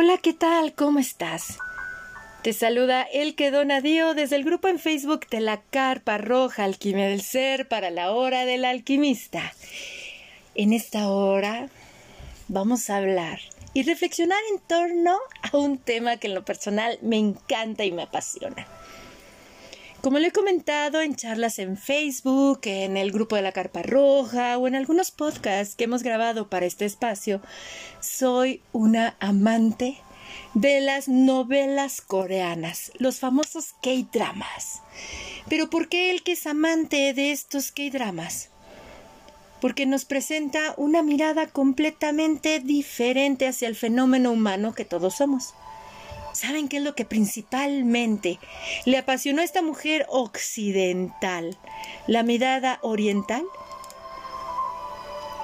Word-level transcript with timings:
Hola, 0.00 0.16
¿qué 0.16 0.32
tal? 0.32 0.74
¿Cómo 0.74 1.00
estás? 1.00 1.58
Te 2.42 2.52
saluda 2.52 3.02
El 3.02 3.34
que 3.34 3.50
Donadío 3.50 4.14
desde 4.14 4.36
el 4.36 4.44
grupo 4.44 4.68
en 4.68 4.78
Facebook 4.78 5.26
de 5.28 5.40
la 5.40 5.60
Carpa 5.60 6.18
Roja 6.18 6.62
Alquimia 6.62 7.08
del 7.08 7.20
Ser 7.20 7.66
para 7.66 7.90
la 7.90 8.12
Hora 8.12 8.44
del 8.44 8.64
Alquimista. 8.64 9.52
En 10.54 10.72
esta 10.72 11.08
hora 11.08 11.68
vamos 12.46 12.90
a 12.90 12.98
hablar 12.98 13.40
y 13.74 13.82
reflexionar 13.82 14.38
en 14.52 14.60
torno 14.60 15.18
a 15.42 15.56
un 15.56 15.78
tema 15.78 16.16
que 16.18 16.28
en 16.28 16.36
lo 16.36 16.44
personal 16.44 17.00
me 17.02 17.16
encanta 17.16 17.84
y 17.84 17.90
me 17.90 18.02
apasiona. 18.02 18.68
Como 20.08 20.20
lo 20.20 20.26
he 20.26 20.32
comentado 20.32 21.02
en 21.02 21.16
charlas 21.16 21.58
en 21.58 21.76
Facebook, 21.76 22.60
en 22.64 22.96
el 22.96 23.12
grupo 23.12 23.36
de 23.36 23.42
la 23.42 23.52
Carpa 23.52 23.82
Roja 23.82 24.56
o 24.56 24.66
en 24.66 24.74
algunos 24.74 25.10
podcasts 25.10 25.74
que 25.74 25.84
hemos 25.84 26.02
grabado 26.02 26.48
para 26.48 26.64
este 26.64 26.86
espacio, 26.86 27.42
soy 28.00 28.62
una 28.72 29.18
amante 29.20 29.98
de 30.54 30.80
las 30.80 31.08
novelas 31.08 32.00
coreanas, 32.00 32.90
los 32.98 33.20
famosos 33.20 33.74
K-dramas. 33.82 34.80
Pero 35.50 35.68
¿por 35.68 35.90
qué 35.90 36.10
el 36.10 36.22
que 36.22 36.32
es 36.32 36.46
amante 36.46 37.12
de 37.12 37.30
estos 37.30 37.70
K-dramas? 37.70 38.48
Porque 39.60 39.84
nos 39.84 40.06
presenta 40.06 40.72
una 40.78 41.02
mirada 41.02 41.48
completamente 41.48 42.60
diferente 42.60 43.46
hacia 43.46 43.68
el 43.68 43.76
fenómeno 43.76 44.32
humano 44.32 44.74
que 44.74 44.86
todos 44.86 45.16
somos. 45.16 45.52
¿Saben 46.38 46.68
qué 46.68 46.76
es 46.76 46.84
lo 46.84 46.94
que 46.94 47.04
principalmente 47.04 48.38
le 48.84 48.96
apasionó 48.96 49.40
a 49.40 49.44
esta 49.44 49.60
mujer 49.60 50.06
occidental? 50.08 51.58
La 52.06 52.22
mirada 52.22 52.78
oriental. 52.82 53.42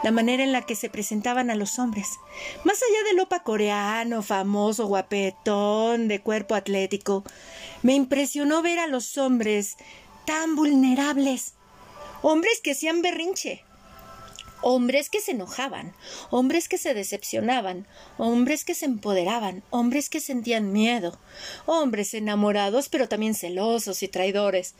La 0.05 0.13
manera 0.13 0.45
en 0.45 0.53
la 0.53 0.63
que 0.63 0.77
se 0.77 0.89
presentaban 0.89 1.51
a 1.51 1.57
los 1.57 1.81
hombres. 1.81 2.21
Más 2.63 2.77
allá 2.77 3.09
del 3.09 3.19
opa 3.19 3.43
coreano, 3.43 4.23
famoso, 4.23 4.87
guapetón, 4.87 6.07
de 6.07 6.21
cuerpo 6.21 6.55
atlético, 6.55 7.25
me 7.83 7.95
impresionó 7.97 8.63
ver 8.63 8.79
a 8.79 8.87
los 8.87 9.19
hombres 9.19 9.75
tan 10.27 10.55
vulnerables. 10.55 11.55
Hombres 12.23 12.61
que 12.63 12.71
hacían 12.71 13.03
berrinche, 13.03 13.65
hombres 14.65 15.11
que 15.11 15.21
se 15.21 15.33
enojaban, 15.33 15.93
hombres 16.31 16.69
que 16.71 16.79
se 16.79 16.95
decepcionaban, 16.95 17.87
hombres 18.17 18.65
que 18.65 18.75
se 18.75 18.87
empoderaban, 18.87 19.63
hombres 19.69 20.09
que 20.09 20.21
sentían 20.21 20.73
miedo, 20.73 21.19
hombres 21.67 22.15
enamorados 22.15 22.89
pero 22.89 23.07
también 23.07 23.35
celosos 23.35 24.03
y 24.03 24.09
traidores. 24.09 24.75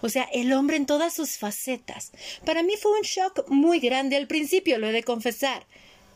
O 0.00 0.08
sea, 0.08 0.24
el 0.32 0.54
hombre 0.54 0.78
en 0.78 0.86
todas 0.86 1.12
sus 1.12 1.36
facetas. 1.36 2.12
Para 2.46 2.62
mí 2.62 2.76
fue 2.80 2.92
un 2.92 3.02
shock 3.02 3.46
muy 3.48 3.78
grande 3.78 4.16
al 4.16 4.26
principio, 4.26 4.78
lo 4.78 4.88
he 4.88 4.92
de 4.92 5.02
confesar. 5.02 5.66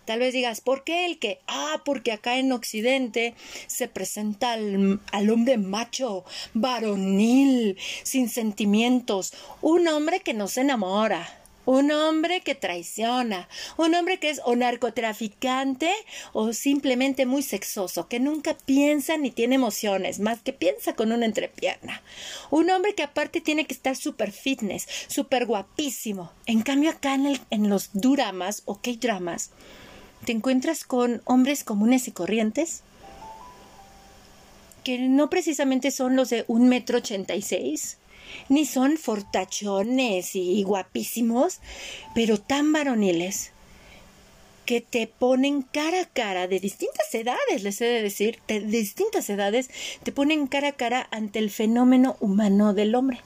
Tal 0.06 0.20
vez 0.20 0.32
digas, 0.32 0.62
¿por 0.62 0.82
qué 0.82 1.04
el 1.04 1.18
que? 1.18 1.40
Ah, 1.46 1.82
porque 1.84 2.12
acá 2.12 2.38
en 2.38 2.50
Occidente 2.52 3.34
se 3.66 3.86
presenta 3.86 4.52
al, 4.52 4.98
al, 5.12 5.30
hombre 5.30 5.58
macho, 5.58 6.24
varonil, 6.54 7.76
sin 8.02 8.30
sentimientos, 8.30 9.34
un 9.60 9.86
hombre 9.88 10.20
que 10.20 10.32
no 10.32 10.48
se 10.48 10.62
enamora, 10.62 11.39
un 11.70 11.92
hombre 11.92 12.40
que 12.40 12.56
traiciona, 12.56 13.48
un 13.76 13.94
hombre 13.94 14.18
que 14.18 14.28
es 14.28 14.40
o 14.44 14.56
narcotraficante 14.56 15.92
o 16.32 16.52
simplemente 16.52 17.26
muy 17.26 17.44
sexoso, 17.44 18.08
que 18.08 18.18
nunca 18.18 18.56
piensa 18.66 19.16
ni 19.16 19.30
tiene 19.30 19.54
emociones, 19.54 20.18
más 20.18 20.40
que 20.40 20.52
piensa 20.52 20.96
con 20.96 21.12
una 21.12 21.26
entrepierna. 21.26 22.02
Un 22.50 22.70
hombre 22.70 22.96
que 22.96 23.04
aparte 23.04 23.40
tiene 23.40 23.66
que 23.66 23.74
estar 23.74 23.94
súper 23.94 24.32
fitness, 24.32 24.88
súper 25.06 25.46
guapísimo. 25.46 26.32
En 26.46 26.62
cambio 26.62 26.90
acá 26.90 27.14
en, 27.14 27.40
en 27.50 27.68
los 27.68 27.90
duramas 27.92 28.62
o 28.64 28.80
K-dramas, 28.80 29.52
te 30.24 30.32
encuentras 30.32 30.82
con 30.82 31.22
hombres 31.24 31.62
comunes 31.62 32.08
y 32.08 32.10
corrientes 32.10 32.82
que 34.82 34.98
no 34.98 35.30
precisamente 35.30 35.92
son 35.92 36.16
los 36.16 36.30
de 36.30 36.44
un 36.48 36.68
metro 36.68 36.98
ochenta 36.98 37.36
y 37.36 37.42
seis, 37.42 37.98
ni 38.48 38.64
son 38.64 38.96
fortachones 38.96 40.34
y 40.34 40.62
guapísimos, 40.62 41.60
pero 42.14 42.38
tan 42.38 42.72
varoniles 42.72 43.52
que 44.66 44.80
te 44.80 45.08
ponen 45.08 45.62
cara 45.62 46.02
a 46.02 46.04
cara 46.06 46.46
de 46.46 46.60
distintas 46.60 47.12
edades, 47.12 47.62
les 47.62 47.80
he 47.80 47.86
de 47.86 48.02
decir, 48.02 48.38
de 48.46 48.60
distintas 48.60 49.28
edades, 49.28 49.68
te 50.04 50.12
ponen 50.12 50.46
cara 50.46 50.68
a 50.68 50.72
cara 50.72 51.08
ante 51.10 51.40
el 51.40 51.50
fenómeno 51.50 52.16
humano 52.20 52.72
del 52.72 52.94
hombre. 52.94 53.20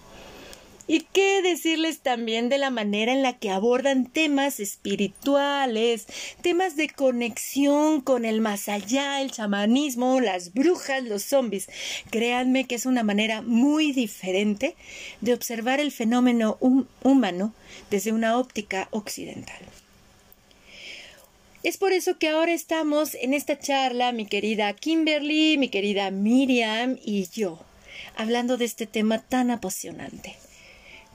¿Y 0.86 1.00
qué 1.14 1.40
decirles 1.40 2.00
también 2.00 2.50
de 2.50 2.58
la 2.58 2.68
manera 2.68 3.10
en 3.10 3.22
la 3.22 3.38
que 3.38 3.48
abordan 3.48 4.04
temas 4.04 4.60
espirituales, 4.60 6.06
temas 6.42 6.76
de 6.76 6.90
conexión 6.90 8.02
con 8.02 8.26
el 8.26 8.42
más 8.42 8.68
allá, 8.68 9.22
el 9.22 9.30
chamanismo, 9.30 10.20
las 10.20 10.52
brujas, 10.52 11.02
los 11.02 11.22
zombies? 11.22 11.70
Créanme 12.10 12.66
que 12.66 12.74
es 12.74 12.84
una 12.84 13.02
manera 13.02 13.40
muy 13.40 13.92
diferente 13.92 14.76
de 15.22 15.32
observar 15.32 15.80
el 15.80 15.90
fenómeno 15.90 16.58
humano 17.02 17.54
desde 17.90 18.12
una 18.12 18.38
óptica 18.38 18.88
occidental. 18.90 19.62
Es 21.62 21.78
por 21.78 21.92
eso 21.92 22.18
que 22.18 22.28
ahora 22.28 22.52
estamos 22.52 23.14
en 23.14 23.32
esta 23.32 23.58
charla, 23.58 24.12
mi 24.12 24.26
querida 24.26 24.74
Kimberly, 24.74 25.56
mi 25.56 25.70
querida 25.70 26.10
Miriam 26.10 26.98
y 27.02 27.26
yo, 27.30 27.58
hablando 28.16 28.58
de 28.58 28.66
este 28.66 28.86
tema 28.86 29.18
tan 29.18 29.50
apasionante 29.50 30.36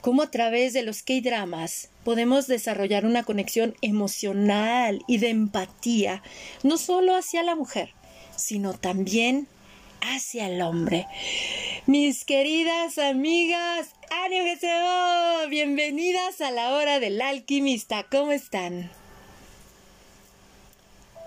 cómo 0.00 0.22
a 0.22 0.30
través 0.30 0.72
de 0.72 0.82
los 0.82 1.02
K-dramas 1.02 1.90
podemos 2.04 2.46
desarrollar 2.46 3.04
una 3.04 3.22
conexión 3.22 3.74
emocional 3.82 5.02
y 5.06 5.18
de 5.18 5.30
empatía, 5.30 6.22
no 6.62 6.78
solo 6.78 7.14
hacia 7.16 7.42
la 7.42 7.54
mujer, 7.54 7.94
sino 8.36 8.74
también 8.74 9.48
hacia 10.00 10.48
el 10.48 10.62
hombre. 10.62 11.06
Mis 11.86 12.24
queridas 12.24 12.98
amigas, 12.98 13.94
¡Ánimo 14.24 15.48
Bienvenidas 15.48 16.40
a 16.40 16.50
la 16.50 16.74
hora 16.74 17.00
del 17.00 17.20
alquimista. 17.20 18.04
¿Cómo 18.10 18.32
están? 18.32 18.90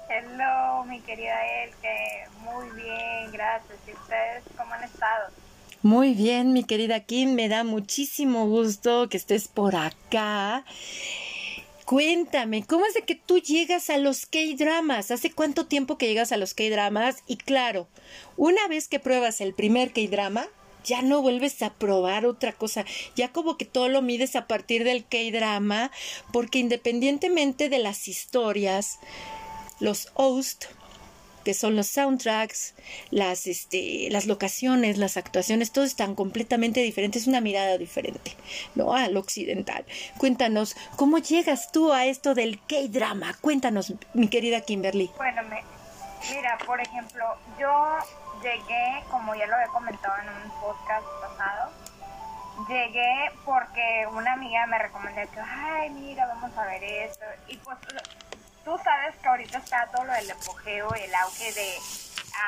Hello, 0.10 0.84
mi 0.86 1.00
querida 1.02 1.64
Elke. 1.64 2.28
Muy 2.42 2.70
bien, 2.82 3.32
gracias. 3.32 3.78
¿Y 3.88 3.92
ustedes 3.92 4.44
cómo 4.58 4.74
han 4.74 4.84
estado? 4.84 5.43
Muy 5.84 6.14
bien, 6.14 6.54
mi 6.54 6.64
querida 6.64 7.02
Kim, 7.02 7.34
me 7.34 7.50
da 7.50 7.66
muchísimo 7.66 8.48
gusto 8.48 9.10
que 9.10 9.18
estés 9.18 9.50
por 9.50 9.76
acá. 9.76 10.64
Cuéntame, 11.84 12.64
¿cómo 12.66 12.86
es 12.86 12.94
de 12.94 13.02
que 13.02 13.16
tú 13.16 13.40
llegas 13.40 13.90
a 13.90 13.98
los 13.98 14.26
K-dramas? 14.26 15.12
¿Hace 15.12 15.34
cuánto 15.34 15.66
tiempo 15.66 15.98
que 15.98 16.08
llegas 16.08 16.32
a 16.32 16.38
los 16.38 16.54
K-dramas? 16.54 17.18
Y 17.28 17.36
claro, 17.36 17.90
una 18.38 18.66
vez 18.70 18.88
que 18.88 19.02
pruebas 19.02 19.42
el 19.42 19.54
primer 19.54 19.92
K-drama, 19.92 20.48
ya 20.86 21.02
no 21.02 21.22
vuelves 21.22 21.62
a 21.62 21.74
probar 21.74 22.26
otra 22.26 22.54
cosa, 22.54 22.86
ya 23.18 23.34
como 23.34 23.58
que 23.58 23.66
todo 23.66 23.90
lo 23.90 24.02
mides 24.02 24.38
a 24.38 24.48
partir 24.48 24.86
del 24.86 25.04
K-drama, 25.04 25.92
porque 26.32 26.60
independientemente 26.60 27.68
de 27.68 27.80
las 27.80 28.08
historias, 28.08 29.00
los 29.82 30.08
hosts 30.14 30.70
que 31.44 31.54
son 31.54 31.76
los 31.76 31.88
soundtracks, 31.88 32.74
las, 33.12 33.48
este, 33.48 34.08
las 34.12 34.26
locaciones, 34.26 34.98
las 34.98 35.18
actuaciones, 35.18 35.72
todo 35.72 35.84
están 35.84 36.16
completamente 36.16 36.82
diferentes, 36.82 37.24
es 37.24 37.28
una 37.28 37.42
mirada 37.42 37.78
diferente, 37.78 38.36
¿no? 38.76 38.94
Al 38.94 39.16
occidental. 39.18 39.86
Cuéntanos, 40.18 40.76
¿cómo 40.96 41.18
llegas 41.20 41.72
tú 41.72 41.94
a 41.94 42.06
esto 42.06 42.34
del 42.34 42.60
K-drama? 42.66 43.36
Cuéntanos, 43.42 43.94
mi 44.14 44.28
querida 44.28 44.62
Kimberly. 44.62 45.12
Bueno, 45.18 45.42
mira, 46.30 46.58
por 46.66 46.80
ejemplo, 46.80 47.26
yo 47.60 47.98
llegué, 48.42 49.04
como 49.10 49.36
ya 49.36 49.48
lo 49.48 49.60
he 49.60 49.68
comentado 49.68 50.16
en 50.22 50.30
un 50.30 50.52
podcast 50.62 51.06
pasado, 51.22 51.72
llegué 52.68 53.32
porque 53.46 54.08
una 54.12 54.34
amiga 54.34 54.66
me 54.68 54.78
recomendó 54.80 55.22
que, 55.32 55.40
ay, 55.40 55.90
mira, 55.92 56.26
vamos 56.28 56.56
a 56.58 56.66
ver 56.66 56.84
esto. 56.84 57.26
Y 57.48 57.58
pues 57.58 57.78
tú 58.64 58.78
sabes 58.84 59.16
que 59.18 59.28
ahorita 59.28 59.58
está 59.58 59.88
todo 59.88 60.06
lo 60.06 60.14
del 60.14 60.32
apogeo, 60.32 60.94
el 60.96 61.16
auge 61.16 61.52
de 61.54 61.78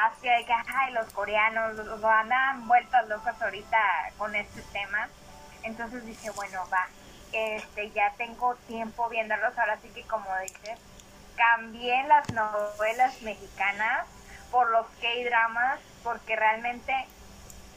Asia, 0.06 0.40
y 0.40 0.46
que 0.46 0.54
ay, 0.54 0.94
los 0.94 1.12
coreanos 1.14 1.76
lo 1.76 2.10
andan 2.10 2.68
vueltos 2.68 3.08
locos 3.08 3.42
ahorita 3.42 3.78
con 4.18 4.36
este 4.36 4.62
tema. 4.74 5.10
Entonces 5.64 6.06
dije, 6.06 6.30
bueno, 6.32 6.64
va, 6.72 6.88
este, 7.32 7.92
ya 7.92 8.14
tengo 8.18 8.56
tiempo 8.68 9.10
viéndolos, 9.10 9.58
ahora 9.58 9.78
sí 9.82 9.90
que 9.90 10.04
como 10.04 10.26
dices, 10.40 10.80
cambié 11.36 12.04
las 12.04 12.32
novelas 12.32 13.22
mexicanas 13.22 14.06
por 14.52 14.70
los 14.72 14.86
K-dramas, 15.02 15.80
porque 16.04 16.36
realmente 16.36 16.94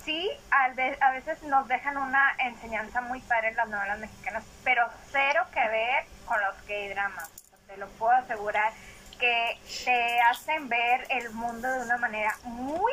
sí, 0.05 0.31
a 0.51 1.11
veces 1.11 1.43
nos 1.43 1.67
dejan 1.67 1.97
una 1.97 2.37
enseñanza 2.39 3.01
muy 3.01 3.21
padre 3.21 3.49
en 3.49 3.57
las 3.57 3.69
novelas 3.69 3.99
mexicanas, 3.99 4.45
pero 4.63 4.87
cero 5.11 5.45
que 5.53 5.67
ver 5.69 6.07
con 6.27 6.41
los 6.41 6.55
K-dramas 6.67 7.48
te 7.69 7.77
lo 7.77 7.87
puedo 7.91 8.13
asegurar, 8.13 8.73
que 9.21 9.59
te 9.85 10.21
hacen 10.21 10.69
ver 10.69 11.07
el 11.11 11.31
mundo 11.31 11.71
de 11.71 11.85
una 11.85 11.99
manera 11.99 12.35
muy 12.45 12.93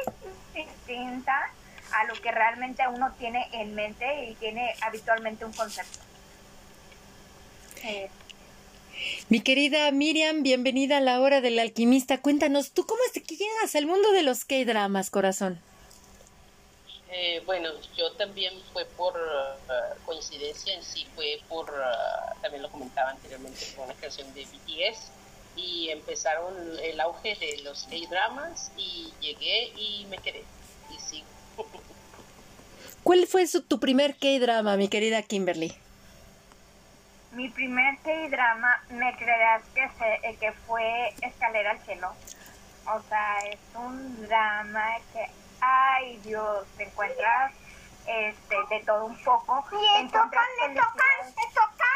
distinta 0.53 1.49
a 1.93 2.03
lo 2.05 2.13
que 2.15 2.31
realmente 2.31 2.83
uno 2.87 3.13
tiene 3.17 3.47
en 3.53 3.73
mente 3.73 4.25
y 4.25 4.35
tiene 4.35 4.75
habitualmente 4.81 5.45
un 5.45 5.53
concepto. 5.53 5.99
Mi 9.29 9.39
querida 9.41 9.91
Miriam, 9.91 10.43
bienvenida 10.43 10.97
a 10.97 11.01
la 11.01 11.21
hora 11.21 11.39
del 11.39 11.59
alquimista. 11.59 12.17
Cuéntanos, 12.17 12.71
¿tú 12.71 12.85
cómo 12.85 12.99
es 13.05 13.21
que 13.21 13.35
llegas 13.35 13.75
al 13.75 13.85
mundo 13.85 14.11
de 14.11 14.23
los 14.23 14.43
K-dramas, 14.45 15.09
corazón? 15.09 15.59
Eh, 17.17 17.41
bueno, 17.45 17.69
yo 17.95 18.11
también 18.11 18.53
fue 18.73 18.83
por 18.83 19.15
uh, 19.15 20.05
coincidencia 20.05 20.73
en 20.73 20.83
sí, 20.83 21.07
fue 21.15 21.39
por, 21.47 21.69
uh, 21.69 22.41
también 22.41 22.61
lo 22.61 22.69
comentaba 22.69 23.11
anteriormente, 23.11 23.73
con 23.73 23.85
una 23.85 23.93
canción 23.93 24.33
de 24.33 24.43
BTS 24.43 25.11
y 25.55 25.91
empezaron 25.91 26.53
el 26.83 26.99
auge 26.99 27.35
de 27.35 27.61
los 27.63 27.85
K-dramas 27.85 28.73
y 28.75 29.13
llegué 29.21 29.71
y 29.77 30.05
me 30.09 30.17
quedé 30.17 30.43
y 30.93 30.99
sí. 30.99 31.23
¿Cuál 33.03 33.25
fue 33.27 33.45
tu 33.65 33.79
primer 33.79 34.17
K-drama, 34.17 34.75
mi 34.75 34.89
querida 34.89 35.21
Kimberly? 35.21 35.73
Mi 37.31 37.47
primer 37.47 37.97
K-drama, 37.99 38.83
me 38.89 39.15
creerás 39.15 39.63
que, 39.73 39.87
se, 39.97 40.37
que 40.37 40.51
fue 40.67 41.13
Escalera 41.21 41.71
al 41.71 41.79
Cielo. 41.85 42.11
O 42.93 43.01
sea, 43.07 43.39
es 43.49 43.59
un 43.73 44.27
drama 44.27 44.97
que, 45.13 45.29
ay 45.61 46.17
Dios, 46.23 46.65
te 46.77 46.83
encuentras 46.83 47.53
este, 48.07 48.55
de 48.69 48.83
todo 48.85 49.05
un 49.05 49.17
poco. 49.23 49.63
te 49.69 49.99
encuentras 49.99 50.45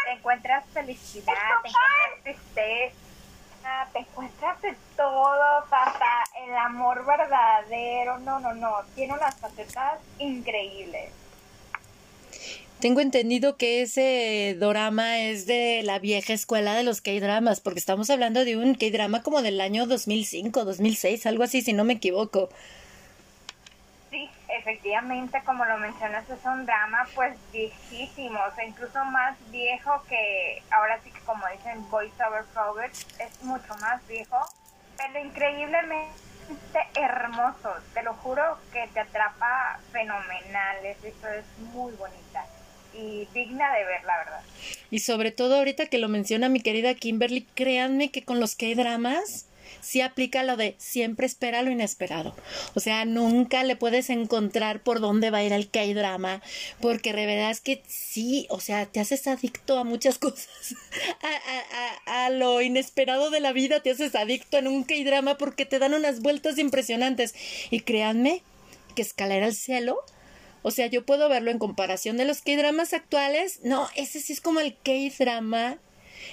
Te 0.06 0.12
encuentras 0.12 0.66
felicidad, 0.74 1.34
te 1.62 1.70
encuentras 1.70 2.24
tristeza 2.24 3.10
te 3.94 4.00
encuentras 4.00 4.62
de 4.62 4.76
todo, 4.96 5.44
hasta 5.72 6.24
el 6.46 6.56
amor 6.56 7.06
verdadero, 7.06 8.20
no, 8.20 8.40
no, 8.40 8.54
no, 8.54 8.76
tiene 8.96 9.14
unas 9.14 9.36
facetas 9.36 10.00
increíbles. 10.18 11.12
Tengo 12.80 13.02
entendido 13.02 13.58
que 13.58 13.82
ese 13.82 14.56
drama 14.58 15.20
es 15.20 15.46
de 15.46 15.82
la 15.84 16.00
vieja 16.00 16.32
escuela 16.32 16.74
de 16.76 16.84
los 16.84 17.02
K-dramas, 17.02 17.60
porque 17.60 17.80
estamos 17.80 18.10
hablando 18.10 18.46
de 18.46 18.56
un 18.56 18.74
K-drama 18.76 19.22
como 19.22 19.42
del 19.42 19.60
año 19.60 19.86
2005, 19.86 20.64
2006, 20.64 21.26
algo 21.26 21.44
así, 21.44 21.62
si 21.62 21.74
no 21.74 21.84
me 21.84 21.94
equivoco 21.94 22.50
efectivamente, 24.60 25.42
como 25.46 25.66
lo 25.66 25.78
mencionas, 25.78 26.30
es 26.30 26.44
un 26.46 26.66
drama 26.66 27.08
pues 27.16 27.36
viejísimo, 27.52 28.40
o 28.40 28.56
sea, 28.56 28.66
incluso 28.66 29.04
más 29.06 29.36
viejo 29.52 30.04
que, 30.08 30.62
ahora 30.72 31.00
sí 31.04 31.12
que 31.12 31.20
como 31.22 31.44
dicen 31.56 31.90
Voice 31.90 32.24
Over 32.24 32.44
Forward, 32.54 32.92
es 32.92 33.44
mucho 33.44 33.76
más 33.82 34.06
viejo, 34.08 34.38
pero 34.98 35.26
increíblemente 35.26 36.10
hermoso, 36.96 37.74
te 37.94 38.04
lo 38.04 38.14
juro 38.16 38.58
que 38.72 38.88
te 38.94 39.00
atrapa 39.00 39.80
fenomenal, 39.92 40.86
eso 40.86 41.28
es 41.30 41.46
muy 41.74 41.94
bonita 41.94 42.46
y 42.94 43.28
digna 43.34 43.74
de 43.74 43.86
ver, 43.86 44.04
la 44.04 44.18
verdad. 44.18 44.42
Y 44.90 45.00
sobre 45.00 45.32
todo 45.32 45.58
ahorita 45.58 45.88
que 45.88 46.00
lo 46.00 46.10
menciona 46.10 46.50
mi 46.50 46.62
querida 46.62 46.94
Kimberly, 46.96 47.44
créanme 47.54 48.10
que 48.10 48.24
con 48.24 48.40
los 48.40 48.56
que 48.56 48.76
dramas 48.76 49.49
sí 49.82 50.02
aplica 50.02 50.44
lo 50.44 50.58
de 50.58 50.76
siempre 50.78 51.26
espera 51.26 51.62
lo 51.62 51.72
inesperado. 51.72 52.36
O 52.76 52.80
sea, 52.80 53.06
nunca 53.06 53.64
le 53.64 53.76
puedes 53.76 54.10
encontrar 54.10 54.82
por 54.82 55.00
dónde 55.00 55.32
va 55.32 55.40
a 55.40 55.44
ir 55.44 55.54
el 55.54 55.70
K-drama, 55.70 56.42
porque 56.82 57.12
es 57.50 57.62
que 57.62 57.84
sí, 57.88 58.48
o 58.50 58.60
sea, 58.60 58.86
te 58.86 59.00
haces 59.00 59.28
adicto 59.28 59.78
a 59.78 59.84
muchas 59.84 60.18
cosas, 60.20 60.76
a, 61.22 62.16
a, 62.16 62.26
a, 62.26 62.30
lo 62.30 62.62
inesperado 62.62 63.30
de 63.30 63.40
la 63.40 63.54
vida, 63.54 63.82
te 63.82 63.92
haces 63.92 64.16
adicto 64.16 64.58
en 64.58 64.68
un 64.68 64.84
K-drama 64.84 65.38
porque 65.38 65.66
te 65.66 65.80
dan 65.80 65.94
unas 65.94 66.22
vueltas 66.22 66.58
impresionantes. 66.58 67.36
Y 67.70 67.82
créanme 67.82 68.44
que 68.96 69.02
escalar 69.02 69.44
al 69.44 69.56
cielo 69.56 70.04
o 70.62 70.72
sea, 70.72 70.88
yo 70.88 71.06
puedo 71.06 71.30
verlo 71.30 71.52
en 71.52 71.60
comparación 71.60 72.18
de 72.18 72.26
los 72.26 72.42
K-dramas 72.42 72.94
actuales. 72.94 73.62
No, 73.64 73.88
ese 73.96 74.20
sí 74.20 74.34
es 74.34 74.42
como 74.42 74.60
el 74.60 74.76
K-drama 74.76 75.78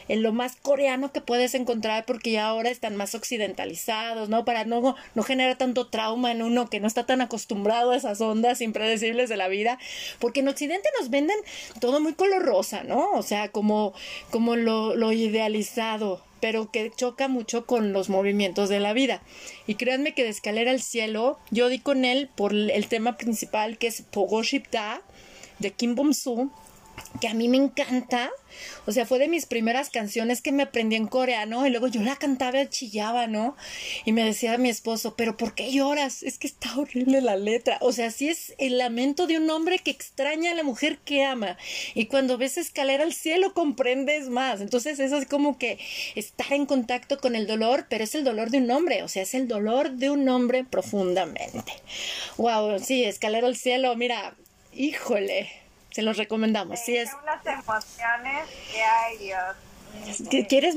en 0.08 0.22
lo 0.22 0.32
más 0.32 0.56
coreano 0.56 1.12
que 1.12 1.20
puedes 1.20 1.54
encontrar 1.54 2.04
porque 2.06 2.32
ya 2.32 2.46
ahora 2.46 2.70
están 2.70 2.96
más 2.96 3.14
occidentalizados, 3.14 4.28
¿no? 4.28 4.44
Para 4.44 4.64
no, 4.64 4.96
no 5.14 5.22
generar 5.22 5.56
tanto 5.56 5.88
trauma 5.88 6.32
en 6.32 6.42
uno 6.42 6.68
que 6.68 6.80
no 6.80 6.86
está 6.86 7.06
tan 7.06 7.20
acostumbrado 7.20 7.92
a 7.92 7.96
esas 7.96 8.20
ondas 8.20 8.60
impredecibles 8.60 9.28
de 9.28 9.36
la 9.36 9.48
vida, 9.48 9.78
porque 10.18 10.40
en 10.40 10.48
Occidente 10.48 10.88
nos 10.98 11.10
venden 11.10 11.36
todo 11.80 12.00
muy 12.00 12.14
color 12.14 12.42
rosa, 12.42 12.84
¿no? 12.84 13.10
O 13.12 13.22
sea, 13.22 13.48
como, 13.50 13.94
como 14.30 14.56
lo, 14.56 14.94
lo 14.94 15.12
idealizado, 15.12 16.22
pero 16.40 16.70
que 16.70 16.90
choca 16.94 17.28
mucho 17.28 17.66
con 17.66 17.92
los 17.92 18.08
movimientos 18.08 18.68
de 18.68 18.80
la 18.80 18.92
vida. 18.92 19.22
Y 19.66 19.74
créanme 19.74 20.14
que 20.14 20.22
de 20.22 20.28
escalera 20.28 20.70
al 20.70 20.80
cielo, 20.80 21.38
yo 21.50 21.68
di 21.68 21.78
con 21.78 22.04
él 22.04 22.28
por 22.34 22.54
el 22.54 22.86
tema 22.88 23.16
principal 23.16 23.78
que 23.78 23.86
es 23.88 24.02
Pogoshipta 24.02 25.02
de 25.58 25.72
Kim 25.72 25.96
Bom-soo 25.96 26.50
que 27.20 27.28
a 27.28 27.34
mí 27.34 27.48
me 27.48 27.56
encanta. 27.56 28.30
O 28.86 28.92
sea, 28.92 29.04
fue 29.04 29.18
de 29.18 29.28
mis 29.28 29.46
primeras 29.46 29.90
canciones 29.90 30.40
que 30.40 30.52
me 30.52 30.62
aprendí 30.62 30.96
en 30.96 31.06
coreano 31.06 31.66
y 31.66 31.70
luego 31.70 31.88
yo 31.88 32.00
la 32.02 32.16
cantaba 32.16 32.60
y 32.60 32.68
chillaba, 32.68 33.26
¿no? 33.26 33.56
Y 34.04 34.12
me 34.12 34.24
decía 34.24 34.54
a 34.54 34.58
mi 34.58 34.70
esposo, 34.70 35.14
pero 35.16 35.36
¿por 35.36 35.54
qué 35.54 35.70
lloras? 35.72 36.22
Es 36.22 36.38
que 36.38 36.46
está 36.46 36.78
horrible 36.78 37.20
la 37.20 37.36
letra. 37.36 37.78
O 37.80 37.92
sea, 37.92 38.10
sí 38.10 38.28
es 38.28 38.54
el 38.58 38.78
lamento 38.78 39.26
de 39.26 39.38
un 39.38 39.50
hombre 39.50 39.78
que 39.78 39.90
extraña 39.90 40.52
a 40.52 40.54
la 40.54 40.62
mujer 40.62 40.98
que 40.98 41.24
ama. 41.24 41.58
Y 41.94 42.06
cuando 42.06 42.38
ves 42.38 42.56
escalera 42.56 43.04
al 43.04 43.12
cielo 43.12 43.52
comprendes 43.52 44.28
más. 44.28 44.60
Entonces 44.60 44.98
eso 44.98 45.18
es 45.18 45.26
como 45.26 45.58
que 45.58 45.78
estar 46.14 46.52
en 46.52 46.66
contacto 46.66 47.18
con 47.18 47.36
el 47.36 47.46
dolor, 47.46 47.86
pero 47.90 48.04
es 48.04 48.14
el 48.14 48.24
dolor 48.24 48.50
de 48.50 48.58
un 48.58 48.70
hombre. 48.70 49.02
O 49.02 49.08
sea, 49.08 49.22
es 49.22 49.34
el 49.34 49.48
dolor 49.48 49.92
de 49.92 50.10
un 50.10 50.28
hombre 50.28 50.64
profundamente. 50.64 51.72
Wow, 52.38 52.78
sí, 52.78 53.04
escalera 53.04 53.46
al 53.46 53.56
cielo, 53.56 53.94
mira, 53.96 54.34
híjole 54.72 55.65
se 55.96 56.02
los 56.02 56.18
recomendamos. 56.18 56.78
Sí, 56.78 56.94
es... 56.94 57.08
unas 57.22 57.44
emociones 57.46 58.44
que, 58.70 58.82
ay 58.82 59.16
Dios. 59.16 59.56
¿Quieres. 60.46 60.74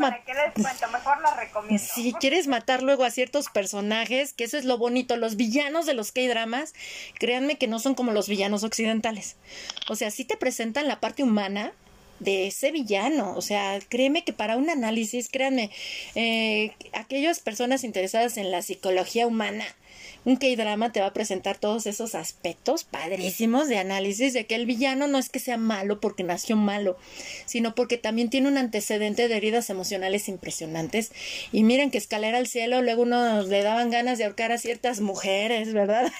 Si 1.77 2.13
quieres 2.13 2.48
matar 2.48 2.81
luego 2.83 3.04
a 3.04 3.12
ciertos 3.12 3.50
personajes, 3.50 4.31
que 4.31 4.45
eso 4.45 4.57
es 4.57 4.63
lo 4.63 4.77
bonito, 4.77 5.18
los 5.18 5.36
villanos 5.36 5.86
de 5.86 5.94
los 5.94 6.13
K-dramas, 6.13 6.74
créanme 7.16 7.57
que 7.57 7.68
no 7.68 7.80
son 7.80 7.95
como 7.95 8.13
los 8.13 8.30
villanos 8.30 8.63
occidentales. 8.63 9.36
O 9.89 9.98
sea, 9.98 10.10
sí 10.10 10.24
te 10.24 10.38
presentan 10.38 10.88
la 10.88 11.01
parte 11.01 11.21
humana 11.21 11.74
de 12.19 12.48
ese 12.48 12.71
villano. 12.71 13.33
O 13.36 13.42
sea, 13.42 13.77
créeme 13.89 14.24
que 14.24 14.31
para 14.31 14.56
un 14.56 14.69
análisis, 14.69 15.27
créanme, 15.27 15.69
eh, 16.16 16.71
aquellas 16.94 17.42
personas 17.42 17.83
interesadas 17.83 18.38
en 18.38 18.51
la 18.51 18.62
psicología 18.62 19.27
humana, 19.27 19.66
un 20.25 20.36
K-drama 20.36 20.92
te 20.92 21.00
va 21.00 21.07
a 21.07 21.13
presentar 21.13 21.57
todos 21.57 21.86
esos 21.86 22.16
aspectos 22.16 22.83
padrísimos 22.83 23.68
de 23.68 23.78
análisis 23.78 24.33
de 24.33 24.45
que 24.45 24.56
el 24.56 24.66
villano 24.66 25.07
no 25.07 25.18
es 25.18 25.30
que 25.30 25.40
sea 25.40 25.57
malo 25.57 25.99
porque 25.99 26.23
nació 26.23 26.56
malo, 26.56 26.97
sino 27.45 27.76
porque 27.76 27.97
también 27.97 28.30
tiene 28.30 28.47
un 28.47 28.57
antecedente 28.57 29.28
de 29.28 29.38
heridas 29.38 29.69
emocionales 29.69 30.28
impresionantes. 30.28 31.11
Y 31.52 31.64
miren 31.64 31.92
que 31.92 31.97
escalera 31.97 32.38
al 32.38 32.47
cielo, 32.47 32.81
luego 32.81 33.04
uno 33.04 33.44
le 33.44 33.64
daban 33.64 33.90
ganas 33.90 34.18
de 34.18 34.26
ahorcar 34.26 34.52
a 34.52 34.57
ciertas 34.57 34.99
mujeres, 35.02 35.73
¿verdad? 35.73 36.11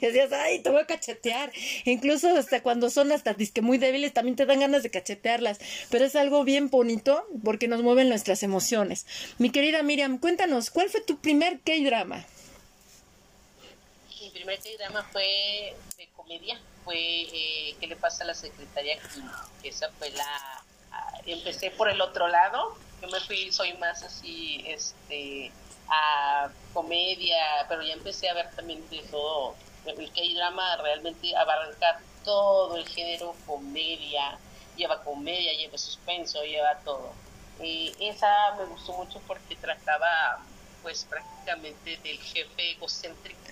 que 0.00 0.06
decías, 0.06 0.32
ay, 0.32 0.60
te 0.60 0.70
voy 0.70 0.82
a 0.82 0.86
cachetear. 0.86 1.52
Incluso 1.84 2.36
hasta 2.36 2.62
cuando 2.62 2.90
son 2.90 3.12
hasta 3.12 3.34
disque 3.34 3.62
muy 3.62 3.78
débiles, 3.78 4.12
también 4.12 4.36
te 4.36 4.46
dan 4.46 4.60
ganas 4.60 4.82
de 4.82 4.90
cachetearlas. 4.90 5.58
Pero 5.90 6.04
es 6.04 6.16
algo 6.16 6.44
bien 6.44 6.70
bonito 6.70 7.26
porque 7.44 7.68
nos 7.68 7.82
mueven 7.82 8.08
nuestras 8.08 8.42
emociones. 8.42 9.06
Mi 9.38 9.50
querida 9.50 9.82
Miriam, 9.82 10.18
cuéntanos, 10.18 10.70
¿cuál 10.70 10.88
fue 10.88 11.00
tu 11.00 11.18
primer 11.20 11.60
K-drama? 11.60 12.19
Primer 14.40 14.78
drama 14.78 15.06
fue 15.12 15.76
de 15.98 16.08
comedia, 16.16 16.58
fue 16.84 16.96
eh, 16.96 17.76
¿Qué 17.78 17.86
le 17.86 17.96
pasa 17.96 18.24
a 18.24 18.26
la 18.26 18.34
secretaria 18.34 18.98
Kim? 19.12 19.28
Esa 19.62 19.90
fue 19.98 20.10
la... 20.10 20.62
Empecé 21.26 21.70
por 21.70 21.90
el 21.90 22.00
otro 22.00 22.26
lado, 22.26 22.76
yo 23.02 23.08
me 23.08 23.20
fui, 23.20 23.52
soy 23.52 23.74
más 23.74 24.02
así, 24.02 24.64
este, 24.66 25.52
a 25.88 26.48
comedia, 26.72 27.66
pero 27.68 27.82
ya 27.82 27.92
empecé 27.92 28.28
a 28.30 28.34
ver 28.34 28.50
también 28.56 28.88
de 28.88 29.02
todo. 29.10 29.54
El 29.84 30.10
K-drama 30.10 30.76
realmente 30.78 31.36
abarca 31.36 32.00
todo 32.24 32.76
el 32.76 32.88
género 32.88 33.34
comedia, 33.46 34.38
lleva 34.76 35.02
comedia, 35.04 35.52
lleva 35.52 35.76
suspenso, 35.76 36.42
lleva 36.42 36.78
todo. 36.78 37.12
Y 37.62 37.94
esa 38.00 38.54
me 38.56 38.64
gustó 38.64 38.94
mucho 38.94 39.20
porque 39.26 39.54
trataba 39.56 40.40
pues 40.82 41.04
prácticamente 41.04 41.98
del 41.98 42.18
jefe 42.18 42.72
egocéntrico 42.72 43.49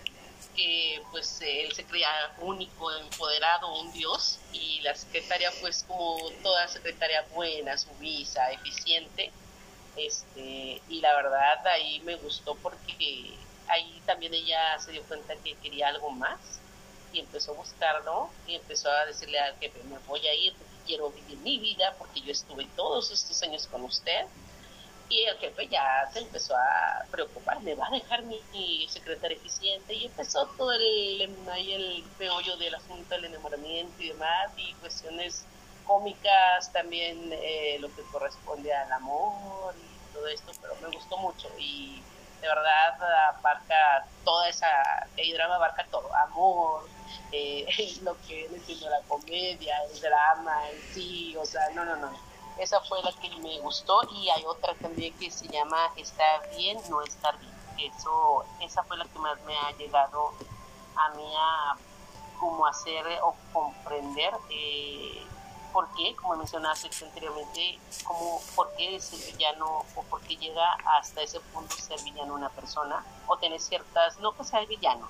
que 0.58 1.00
pues 1.12 1.40
él 1.40 1.72
se 1.72 1.84
creía 1.84 2.10
único, 2.40 2.90
empoderado, 2.90 3.80
un 3.80 3.92
dios, 3.92 4.40
y 4.52 4.80
la 4.80 4.92
secretaria 4.96 5.52
pues 5.60 5.84
como 5.86 6.18
toda 6.42 6.66
secretaria 6.66 7.24
buena, 7.32 7.78
sumisa, 7.78 8.50
eficiente, 8.50 9.30
este, 9.96 10.82
y 10.88 11.00
la 11.00 11.14
verdad 11.14 11.64
ahí 11.68 12.00
me 12.00 12.16
gustó 12.16 12.56
porque 12.56 13.34
ahí 13.68 14.02
también 14.04 14.34
ella 14.34 14.78
se 14.80 14.90
dio 14.90 15.02
cuenta 15.04 15.36
que 15.36 15.54
quería 15.56 15.88
algo 15.88 16.10
más 16.10 16.40
y 17.12 17.20
empezó 17.20 17.52
a 17.52 17.54
buscarlo 17.54 18.28
y 18.48 18.56
empezó 18.56 18.90
a 18.90 19.06
decirle 19.06 19.38
al 19.38 19.56
jefe, 19.58 19.80
me 19.84 19.98
voy 20.08 20.26
a 20.26 20.34
ir 20.34 20.54
porque 20.54 20.74
quiero 20.86 21.10
vivir 21.10 21.38
mi 21.38 21.58
vida, 21.58 21.94
porque 21.98 22.20
yo 22.20 22.32
estuve 22.32 22.66
todos 22.74 23.12
estos 23.12 23.40
años 23.44 23.68
con 23.68 23.84
usted 23.84 24.26
y 25.08 25.24
el 25.24 25.38
jefe 25.38 25.68
ya 25.68 26.08
se 26.12 26.20
empezó 26.20 26.54
a 26.56 27.04
preocupar, 27.10 27.60
me 27.62 27.74
va 27.74 27.86
a 27.86 27.90
dejar 27.90 28.22
mi, 28.24 28.38
secretaria 28.88 29.36
eficiente 29.36 29.94
y 29.94 30.06
empezó 30.06 30.46
todo 30.56 30.72
el, 30.72 31.38
ahí 31.50 31.72
el 31.72 32.04
peollo 32.18 32.56
del 32.56 32.74
asunto 32.74 33.14
del 33.14 33.26
enamoramiento 33.26 34.02
y 34.02 34.08
demás 34.08 34.52
y 34.56 34.74
cuestiones 34.74 35.44
cómicas, 35.86 36.70
también 36.72 37.32
eh, 37.32 37.78
lo 37.80 37.88
que 37.94 38.02
corresponde 38.12 38.72
al 38.72 38.92
amor 38.92 39.74
y 39.76 40.12
todo 40.12 40.26
esto, 40.26 40.52
pero 40.60 40.74
me 40.82 40.94
gustó 40.94 41.16
mucho 41.16 41.48
y 41.58 42.02
de 42.40 42.48
verdad 42.48 43.34
abarca 43.34 44.06
toda 44.24 44.48
esa, 44.48 44.68
el 45.16 45.32
drama 45.34 45.56
abarca 45.56 45.86
todo, 45.90 46.14
amor, 46.26 46.86
eh, 47.32 47.66
lo 48.02 48.16
que 48.26 48.48
viene 48.48 48.58
siendo 48.60 48.90
la 48.90 49.00
comedia, 49.08 49.74
el 49.90 50.00
drama 50.00 50.70
en 50.70 50.80
sí, 50.92 51.36
o 51.36 51.44
sea, 51.44 51.70
no, 51.74 51.84
no, 51.84 51.96
no. 51.96 52.27
Esa 52.58 52.80
fue 52.80 53.02
la 53.02 53.12
que 53.12 53.28
me 53.36 53.60
gustó 53.60 54.00
y 54.12 54.28
hay 54.30 54.44
otra 54.44 54.74
también 54.74 55.16
que 55.18 55.30
se 55.30 55.46
llama 55.48 55.92
Está 55.96 56.24
bien, 56.56 56.78
no 56.90 57.02
estar 57.02 57.38
bien. 57.38 57.54
Eso, 57.78 58.44
esa 58.60 58.82
fue 58.82 58.96
la 58.96 59.04
que 59.04 59.18
más 59.20 59.40
me 59.42 59.56
ha 59.56 59.70
llegado 59.76 60.32
a 60.96 61.10
mí 61.10 61.32
a 61.36 61.76
como 62.40 62.66
hacer 62.66 63.04
o 63.22 63.34
comprender 63.52 64.34
eh, 64.50 65.24
por 65.72 65.88
qué, 65.94 66.14
como 66.16 66.36
mencionaste 66.36 66.88
anteriormente, 67.04 67.78
como, 68.04 68.40
por 68.54 68.74
qué 68.74 68.96
es 68.96 69.10
villano 69.32 69.84
o 69.94 70.02
por 70.04 70.20
qué 70.22 70.36
llega 70.36 70.72
hasta 70.98 71.22
ese 71.22 71.40
punto 71.40 71.76
ser 71.76 72.00
villano 72.02 72.34
una 72.34 72.48
persona 72.48 73.04
o 73.26 73.36
tener 73.36 73.60
ciertas, 73.60 74.18
no 74.18 74.32
que 74.36 74.44
sea 74.44 74.60
el 74.60 74.66
villano, 74.66 75.08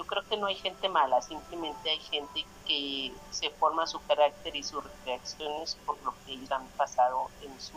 yo 0.00 0.06
creo 0.06 0.22
que 0.26 0.38
no 0.38 0.46
hay 0.46 0.54
gente 0.54 0.88
mala, 0.88 1.20
simplemente 1.20 1.90
hay 1.90 1.98
gente 1.98 2.46
que 2.66 3.12
se 3.30 3.50
forma 3.50 3.86
su 3.86 4.02
carácter 4.06 4.56
y 4.56 4.62
sus 4.62 4.82
reacciones 5.04 5.76
por 5.84 6.02
lo 6.02 6.14
que 6.24 6.32
ellos 6.32 6.50
han 6.50 6.66
pasado 6.68 7.28
en 7.42 7.60
su 7.60 7.76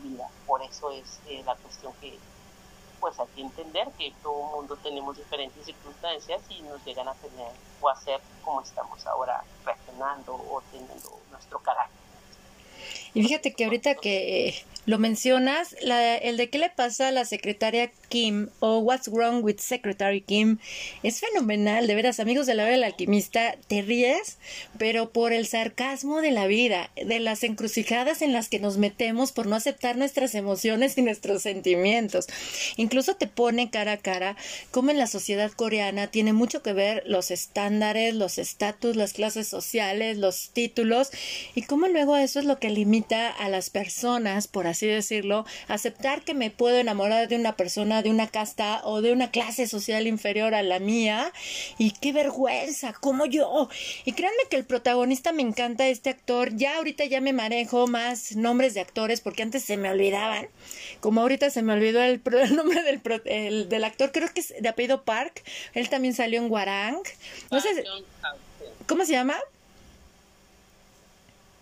vida. 0.00 0.28
Por 0.46 0.60
eso 0.62 0.90
es 0.90 1.18
eh, 1.28 1.42
la 1.46 1.54
cuestión 1.54 1.94
que 2.02 2.18
pues 3.00 3.18
hay 3.18 3.26
que 3.34 3.40
entender 3.40 3.88
que 3.96 4.12
todo 4.22 4.42
mundo 4.54 4.76
tenemos 4.82 5.16
diferentes 5.16 5.64
circunstancias 5.64 6.42
y 6.50 6.60
nos 6.60 6.84
llegan 6.84 7.08
a 7.08 7.14
tener 7.14 7.52
o 7.80 7.88
a 7.88 7.96
ser 7.96 8.20
como 8.44 8.60
estamos 8.60 9.06
ahora 9.06 9.42
reaccionando 9.64 10.34
o 10.34 10.62
teniendo 10.70 11.20
nuestro 11.30 11.58
carácter. 11.60 11.96
Y 13.14 13.22
fíjate 13.22 13.54
que 13.54 13.64
ahorita 13.64 13.94
que 13.94 14.62
lo 14.84 14.98
mencionas, 14.98 15.76
el 15.80 16.36
de 16.36 16.50
qué 16.50 16.58
le 16.58 16.70
pasa 16.70 17.08
a 17.08 17.12
la 17.12 17.24
secretaria 17.24 17.90
Kim 18.08 18.48
o 18.58 18.78
What's 18.78 19.08
Wrong 19.08 19.44
with 19.44 19.58
Secretary 19.58 20.20
Kim 20.20 20.58
es 21.02 21.20
fenomenal, 21.20 21.86
de 21.86 21.94
veras, 21.94 22.20
amigos 22.20 22.46
de 22.46 22.54
la 22.54 22.64
hora 22.64 22.72
del 22.72 22.84
alquimista, 22.84 23.56
te 23.68 23.82
ríes, 23.82 24.38
pero 24.78 25.10
por 25.10 25.32
el 25.32 25.46
sarcasmo 25.46 26.20
de 26.20 26.32
la 26.32 26.46
vida, 26.46 26.90
de 26.96 27.20
las 27.20 27.44
encrucijadas 27.44 28.22
en 28.22 28.32
las 28.32 28.48
que 28.48 28.58
nos 28.58 28.76
metemos 28.76 29.30
por 29.30 29.46
no 29.46 29.54
aceptar 29.54 29.96
nuestras 29.96 30.34
emociones 30.34 30.98
y 30.98 31.02
nuestros 31.02 31.42
sentimientos. 31.42 32.26
Incluso 32.76 33.14
te 33.14 33.28
pone 33.28 33.70
cara 33.70 33.92
a 33.92 33.96
cara 33.98 34.36
cómo 34.72 34.90
en 34.90 34.98
la 34.98 35.06
sociedad 35.06 35.52
coreana 35.52 36.08
tiene 36.08 36.32
mucho 36.32 36.62
que 36.62 36.72
ver 36.72 37.04
los 37.06 37.30
estándares, 37.30 38.14
los 38.14 38.36
estatus, 38.36 38.96
las 38.96 39.12
clases 39.12 39.46
sociales, 39.46 40.18
los 40.18 40.50
títulos 40.50 41.10
y 41.54 41.62
cómo 41.62 41.86
luego 41.86 42.16
eso 42.16 42.40
es 42.40 42.46
lo 42.46 42.58
que 42.58 42.70
limita 42.70 43.30
a 43.30 43.48
las 43.48 43.70
personas, 43.70 44.48
por 44.48 44.66
así 44.72 44.86
decirlo, 44.86 45.46
aceptar 45.68 46.22
que 46.22 46.34
me 46.34 46.50
puedo 46.50 46.78
enamorar 46.78 47.28
de 47.28 47.36
una 47.36 47.56
persona 47.56 48.02
de 48.02 48.10
una 48.10 48.26
casta 48.26 48.80
o 48.84 49.00
de 49.00 49.12
una 49.12 49.30
clase 49.30 49.66
social 49.66 50.06
inferior 50.06 50.54
a 50.54 50.62
la 50.62 50.78
mía 50.78 51.32
y 51.78 51.92
qué 51.92 52.12
vergüenza, 52.12 52.92
como 52.92 53.26
yo. 53.26 53.68
Y 54.04 54.12
créanme 54.12 54.42
que 54.50 54.56
el 54.56 54.64
protagonista 54.64 55.32
me 55.32 55.42
encanta 55.42 55.88
este 55.88 56.10
actor, 56.10 56.54
ya 56.56 56.76
ahorita 56.76 57.04
ya 57.04 57.20
me 57.20 57.32
manejo 57.32 57.86
más 57.86 58.36
nombres 58.36 58.74
de 58.74 58.80
actores 58.80 59.20
porque 59.20 59.42
antes 59.42 59.64
se 59.64 59.76
me 59.76 59.90
olvidaban, 59.90 60.48
como 61.00 61.20
ahorita 61.20 61.50
se 61.50 61.62
me 61.62 61.72
olvidó 61.72 62.02
el, 62.02 62.20
nombre 62.54 62.82
del, 62.82 63.68
del 63.68 63.84
actor, 63.84 64.12
creo 64.12 64.28
que 64.32 64.40
es 64.40 64.54
de 64.58 64.68
apellido 64.68 65.04
Park, 65.04 65.42
él 65.74 65.88
también 65.88 66.14
salió 66.14 66.40
en 66.40 66.50
Warang. 66.50 66.98
No 67.50 67.60
sé, 67.60 67.84
¿Cómo 68.86 69.04
se 69.04 69.12
llama? 69.12 69.36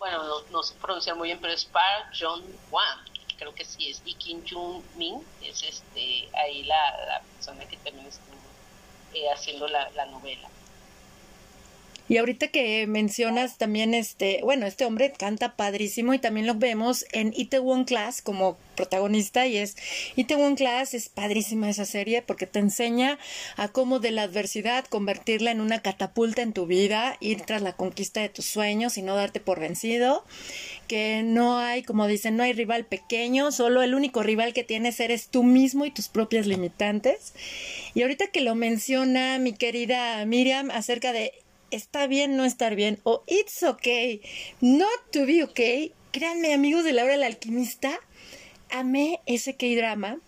Bueno, 0.01 0.23
no, 0.23 0.41
no 0.49 0.63
se 0.63 0.73
pronuncia 0.73 1.13
muy 1.13 1.27
bien, 1.27 1.39
pero 1.39 1.53
es 1.53 1.63
Park 1.63 2.07
John 2.19 2.41
Wan 2.71 2.97
creo 3.41 3.55
que 3.55 3.65
sí 3.65 3.89
es, 3.89 4.03
y 4.05 4.13
Kim 4.13 4.43
Jung 4.47 4.83
Min 4.97 5.25
es 5.41 5.63
este 5.63 6.29
ahí 6.37 6.63
la, 6.63 7.23
persona 7.35 7.67
que 7.67 7.75
también 7.77 8.05
estuvo 8.05 8.37
eh, 9.13 9.31
haciendo 9.31 9.67
la, 9.67 9.89
la 9.91 10.05
novela. 10.05 10.47
Y 12.11 12.17
ahorita 12.17 12.49
que 12.49 12.87
mencionas 12.87 13.57
también 13.57 13.93
este, 13.93 14.41
bueno, 14.43 14.65
este 14.65 14.83
hombre 14.83 15.13
canta 15.17 15.55
padrísimo 15.55 16.13
y 16.13 16.19
también 16.19 16.45
lo 16.45 16.55
vemos 16.55 17.05
en 17.13 17.31
Itaewon 17.33 17.85
Class 17.85 18.21
como 18.21 18.57
protagonista 18.75 19.47
y 19.47 19.55
es 19.55 19.77
Itaewon 20.17 20.55
Class 20.55 20.93
es 20.93 21.07
padrísima 21.07 21.69
esa 21.69 21.85
serie 21.85 22.21
porque 22.21 22.47
te 22.47 22.59
enseña 22.59 23.17
a 23.55 23.69
cómo 23.69 23.99
de 23.99 24.11
la 24.11 24.23
adversidad 24.23 24.83
convertirla 24.87 25.51
en 25.51 25.61
una 25.61 25.81
catapulta 25.81 26.41
en 26.41 26.51
tu 26.51 26.65
vida, 26.65 27.15
ir 27.21 27.43
tras 27.43 27.61
la 27.61 27.77
conquista 27.77 28.19
de 28.19 28.27
tus 28.27 28.43
sueños 28.43 28.97
y 28.97 29.03
no 29.03 29.15
darte 29.15 29.39
por 29.39 29.61
vencido, 29.61 30.25
que 30.89 31.23
no 31.23 31.59
hay, 31.59 31.81
como 31.81 32.07
dicen, 32.07 32.35
no 32.35 32.43
hay 32.43 32.51
rival 32.51 32.83
pequeño, 32.83 33.53
solo 33.53 33.83
el 33.83 33.95
único 33.95 34.21
rival 34.21 34.51
que 34.51 34.65
tienes 34.65 34.99
eres 34.99 35.29
tú 35.29 35.43
mismo 35.43 35.85
y 35.85 35.91
tus 35.91 36.09
propias 36.09 36.45
limitantes. 36.45 37.33
Y 37.93 38.01
ahorita 38.01 38.27
que 38.27 38.41
lo 38.41 38.53
menciona 38.53 39.39
mi 39.39 39.53
querida 39.53 40.25
Miriam 40.25 40.71
acerca 40.71 41.13
de 41.13 41.31
está 41.71 42.07
bien 42.07 42.37
no 42.37 42.45
estar 42.45 42.75
bien 42.75 42.99
o 43.03 43.23
it's 43.27 43.63
okay 43.63 44.21
not 44.61 44.89
to 45.11 45.25
be 45.25 45.43
okay. 45.43 45.93
Créanme, 46.11 46.53
amigos 46.53 46.83
de 46.83 46.91
Laura 46.91 47.15
el 47.15 47.23
alquimista, 47.23 47.97
amé 48.69 49.21
ese 49.25 49.55
K-drama. 49.55 50.19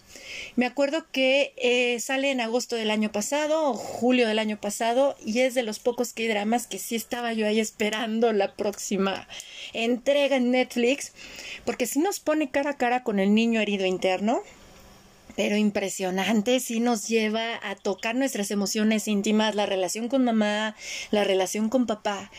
Me 0.56 0.66
acuerdo 0.66 1.06
que 1.12 1.54
eh, 1.58 2.00
sale 2.00 2.32
en 2.32 2.40
agosto 2.40 2.76
del 2.76 2.90
año 2.90 3.12
pasado 3.12 3.70
o 3.70 3.74
julio 3.74 4.28
del 4.28 4.40
año 4.40 4.60
pasado 4.62 5.18
y 5.26 5.40
es 5.40 5.56
de 5.56 5.64
los 5.64 5.80
pocos 5.80 6.14
K-dramas 6.14 6.68
que 6.68 6.80
sí 6.80 6.96
estaba 6.96 7.34
yo 7.34 7.48
ahí 7.48 7.60
esperando 7.60 8.32
la 8.32 8.56
próxima 8.56 9.28
entrega 9.74 10.38
en 10.38 10.52
Netflix 10.52 11.12
porque 11.66 11.86
sí 11.86 12.00
nos 12.00 12.20
pone 12.20 12.50
cara 12.50 12.72
a 12.72 12.78
cara 12.78 13.04
con 13.04 13.20
el 13.20 13.34
niño 13.34 13.60
herido 13.60 13.86
interno 13.86 14.42
pero 15.36 15.58
impresionante, 15.58 16.60
sí 16.60 16.80
nos 16.80 17.08
lleva 17.08 17.60
a 17.64 17.76
tocar 17.76 18.16
nuestras 18.16 18.52
emociones 18.52 19.08
íntimas, 19.08 19.56
la 19.56 19.66
relación 19.66 20.08
con 20.08 20.24
mamá, 20.24 20.76
la 21.12 21.24
relación 21.24 21.70
con 21.70 21.86
papá. 21.86 22.32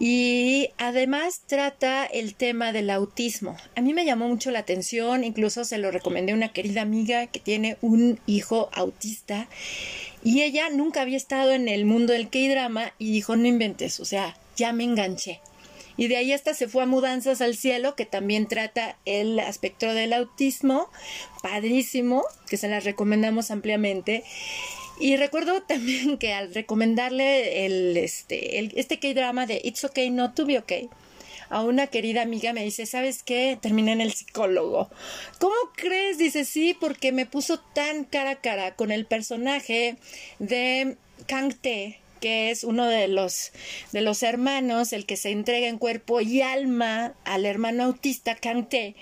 Y 0.00 0.70
además 0.78 1.42
trata 1.46 2.06
el 2.06 2.36
tema 2.36 2.72
del 2.72 2.88
autismo. 2.90 3.56
A 3.74 3.80
mí 3.80 3.94
me 3.94 4.04
llamó 4.04 4.28
mucho 4.28 4.52
la 4.52 4.60
atención, 4.60 5.24
incluso 5.24 5.64
se 5.64 5.78
lo 5.78 5.90
recomendé 5.90 6.32
a 6.32 6.36
una 6.36 6.52
querida 6.52 6.82
amiga 6.82 7.26
que 7.26 7.40
tiene 7.40 7.78
un 7.80 8.20
hijo 8.26 8.70
autista 8.72 9.48
y 10.22 10.42
ella 10.42 10.70
nunca 10.70 11.02
había 11.02 11.16
estado 11.16 11.52
en 11.52 11.68
el 11.68 11.84
mundo 11.84 12.12
del 12.12 12.28
K-drama 12.28 12.92
y 12.98 13.10
dijo, 13.10 13.34
no 13.34 13.48
inventes, 13.48 13.98
o 13.98 14.04
sea, 14.04 14.36
ya 14.56 14.72
me 14.72 14.84
enganché 14.84 15.40
y 15.98 16.06
de 16.06 16.16
ahí 16.16 16.32
hasta 16.32 16.54
se 16.54 16.68
fue 16.68 16.84
a 16.84 16.86
Mudanzas 16.86 17.40
al 17.40 17.56
Cielo, 17.56 17.96
que 17.96 18.06
también 18.06 18.46
trata 18.46 18.96
el 19.04 19.40
aspecto 19.40 19.92
del 19.92 20.12
autismo, 20.12 20.88
padrísimo, 21.42 22.24
que 22.48 22.56
se 22.56 22.68
las 22.68 22.84
recomendamos 22.84 23.50
ampliamente. 23.50 24.22
Y 25.00 25.16
recuerdo 25.16 25.60
también 25.68 26.16
que 26.16 26.32
al 26.32 26.54
recomendarle 26.54 27.66
el, 27.66 27.96
este, 27.96 28.78
este 28.78 29.00
K-drama 29.00 29.46
de 29.46 29.60
It's 29.64 29.84
Okay 29.84 30.08
Not 30.10 30.36
to 30.36 30.46
Be 30.46 30.58
Okay, 30.58 30.88
a 31.50 31.62
una 31.62 31.88
querida 31.88 32.22
amiga 32.22 32.52
me 32.52 32.62
dice, 32.62 32.86
¿sabes 32.86 33.24
qué? 33.24 33.58
Terminé 33.60 33.90
en 33.90 34.00
el 34.00 34.12
psicólogo. 34.12 34.90
¿Cómo 35.40 35.56
crees? 35.74 36.16
Dice, 36.18 36.44
sí, 36.44 36.76
porque 36.78 37.10
me 37.10 37.26
puso 37.26 37.58
tan 37.58 38.04
cara 38.04 38.30
a 38.30 38.40
cara 38.40 38.76
con 38.76 38.92
el 38.92 39.04
personaje 39.04 39.96
de 40.38 40.96
Kang 41.26 41.54
Tae 41.60 41.98
que 42.18 42.50
es 42.50 42.64
uno 42.64 42.86
de 42.86 43.08
los, 43.08 43.52
de 43.92 44.00
los 44.00 44.22
hermanos, 44.22 44.92
el 44.92 45.06
que 45.06 45.16
se 45.16 45.30
entrega 45.30 45.68
en 45.68 45.78
cuerpo 45.78 46.20
y 46.20 46.42
alma 46.42 47.14
al 47.24 47.46
hermano 47.46 47.84
autista 47.84 48.34
Kangté, 48.34 48.94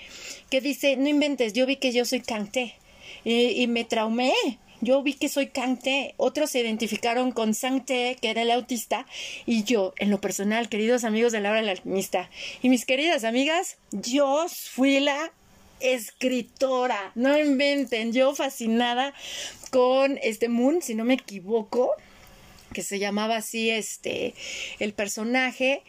que 0.49 0.61
dice, 0.61 0.97
no 0.97 1.09
inventes, 1.09 1.53
yo 1.53 1.65
vi 1.65 1.77
que 1.77 1.91
yo 1.91 2.05
soy 2.05 2.21
Kangté 2.21 2.75
y, 3.23 3.61
y 3.61 3.67
me 3.67 3.83
traumé. 3.83 4.33
Yo 4.79 5.01
vi 5.01 5.13
que 5.13 5.27
soy 5.27 5.47
Kangté, 5.47 6.13
otros 6.17 6.51
se 6.51 6.59
identificaron 6.59 7.31
con 7.31 7.55
Sangté, 7.55 8.15
que 8.21 8.29
era 8.29 8.43
el 8.43 8.51
autista, 8.51 9.07
y 9.47 9.63
yo, 9.63 9.95
en 9.97 10.11
lo 10.11 10.21
personal, 10.21 10.69
queridos 10.69 11.03
amigos 11.03 11.31
de 11.31 11.41
la 11.41 11.49
hora 11.49 11.61
del 11.61 11.69
alquimista, 11.69 12.29
y 12.61 12.69
mis 12.69 12.85
queridas 12.85 13.23
amigas, 13.23 13.77
yo 13.91 14.45
fui 14.47 14.99
la 14.99 15.31
escritora, 15.79 17.11
no 17.15 17.37
inventen, 17.39 18.13
yo 18.13 18.35
fascinada 18.35 19.13
con 19.71 20.19
este 20.21 20.47
Moon, 20.47 20.81
si 20.81 20.95
no 20.95 21.05
me 21.05 21.15
equivoco, 21.15 21.91
que 22.77 22.83
se 22.83 22.99
llamaba 22.99 23.37
así 23.37 23.71
este 23.71 24.35
el 24.77 24.93
personaje 24.93 25.81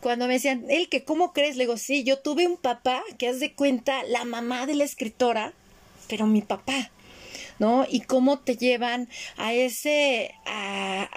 cuando 0.00 0.26
me 0.26 0.34
decían, 0.34 0.66
el 0.68 0.90
que, 0.90 1.02
¿cómo 1.02 1.32
crees? 1.32 1.56
Le 1.56 1.64
digo, 1.64 1.78
sí, 1.78 2.04
yo 2.04 2.18
tuve 2.18 2.46
un 2.46 2.58
papá 2.58 3.02
que 3.16 3.26
haz 3.26 3.40
de 3.40 3.54
cuenta 3.54 4.04
la 4.04 4.26
mamá 4.26 4.66
de 4.66 4.74
la 4.74 4.84
escritora, 4.84 5.54
pero 6.08 6.26
mi 6.26 6.42
papá. 6.42 6.90
¿No? 7.58 7.86
Y 7.88 8.00
cómo 8.00 8.38
te 8.38 8.56
llevan 8.56 9.08
a 9.36 9.52
ese, 9.52 10.34
a, 10.44 11.08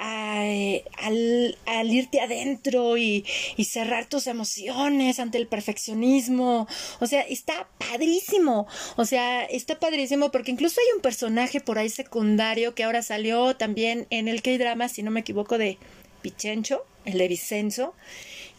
al, 0.98 1.58
al, 1.65 1.93
irte 1.93 2.22
adentro 2.22 2.98
y, 2.98 3.25
y, 3.58 3.65
cerrar 3.65 4.08
tus 4.08 4.27
emociones 4.27 5.19
ante 5.19 5.38
el 5.38 5.48
perfeccionismo. 5.48 6.67
O 7.00 7.08
sea, 7.08 7.22
está 7.22 7.67
padrísimo. 7.77 8.67
O 8.96 9.05
sea, 9.05 9.43
está 9.46 9.79
padrísimo 9.79 10.31
porque 10.31 10.51
incluso 10.51 10.79
hay 10.81 10.96
un 10.96 11.01
personaje 11.01 11.60
por 11.60 11.77
ahí 11.77 11.89
secundario 11.89 12.75
que 12.75 12.84
ahora 12.84 13.01
salió 13.01 13.55
también 13.55 14.08
en 14.10 14.27
el 14.27 14.41
K-drama, 14.41 14.89
si 14.89 15.03
no 15.03 15.12
me 15.12 15.22
equivoco, 15.22 15.58
de 15.58 15.77
Pichencho, 16.22 16.86
el 17.05 17.17
de 17.17 17.27
Vicenzo, 17.27 17.93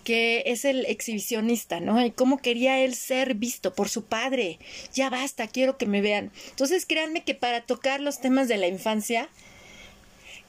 que 0.05 0.43
es 0.47 0.65
el 0.65 0.87
exhibicionista, 0.87 1.81
¿no? 1.81 2.05
Y 2.05 2.11
cómo 2.11 2.39
quería 2.39 2.79
él 2.79 2.95
ser 2.95 3.35
visto 3.35 3.75
por 3.75 3.89
su 3.89 4.05
padre. 4.05 4.59
Ya 4.95 5.11
basta, 5.11 5.49
quiero 5.49 5.79
que 5.79 5.87
me 5.87 6.01
vean. 6.01 6.33
Entonces, 6.51 6.87
créanme 6.87 7.25
que 7.25 7.35
para 7.35 7.63
tocar 7.63 8.01
los 8.01 8.21
temas 8.21 8.49
de 8.49 8.57
la 8.57 8.67
infancia, 8.67 9.29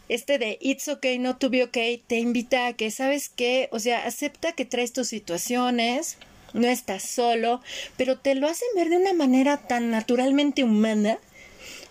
este 0.10 0.38
de 0.39 0.58
It's 0.60 0.88
okay 0.88 1.20
not 1.20 1.39
to 1.39 1.50
be 1.50 1.63
okay 1.63 1.98
te 1.98 2.20
invita 2.20 2.67
a 2.67 2.74
que, 2.74 2.91
¿sabes 2.91 3.29
qué? 3.29 3.70
O 3.72 3.79
sea, 3.79 4.05
acepta 4.05 4.51
que 4.51 4.65
traes 4.65 4.91
tus 4.91 5.08
situaciones, 5.08 6.17
no 6.53 6.67
estás 6.67 7.03
solo, 7.03 7.62
pero 7.98 8.20
te 8.20 8.36
lo 8.36 8.48
hacen 8.48 8.67
ver 8.75 8.89
de 8.89 8.98
una 8.98 9.13
manera 9.13 9.58
tan 9.58 9.89
naturalmente 9.89 10.63
humana 10.63 11.20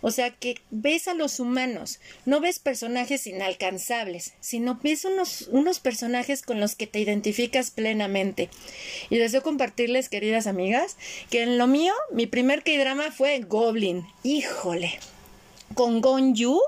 o 0.00 0.11
sea 0.11 0.30
que 0.30 0.57
ves 0.71 1.09
a 1.09 1.14
los 1.14 1.40
humanos, 1.40 2.00
no 2.25 2.40
ves 2.40 2.59
personajes 2.59 3.26
inalcanzables, 3.26 4.35
sino 4.40 4.78
ves 4.83 5.04
unos, 5.04 5.49
unos 5.49 5.80
personajes 5.80 6.42
con 6.42 6.61
los 6.61 6.75
que 6.75 6.87
te 6.87 7.00
identificas 7.00 7.71
plenamente. 7.71 8.49
Y 9.11 9.19
deseo 9.19 9.42
compartirles, 9.42 10.09
queridas 10.09 10.47
amigas, 10.47 10.97
que 11.30 11.42
en 11.42 11.59
lo 11.59 11.66
mío, 11.66 11.95
mi 12.12 12.26
primer 12.26 12.62
K-drama 12.62 13.11
fue 13.12 13.40
Goblin. 13.40 14.07
Híjole. 14.23 14.99
Con 15.75 16.00
Gon 16.00 16.35
Yu. 16.35 16.61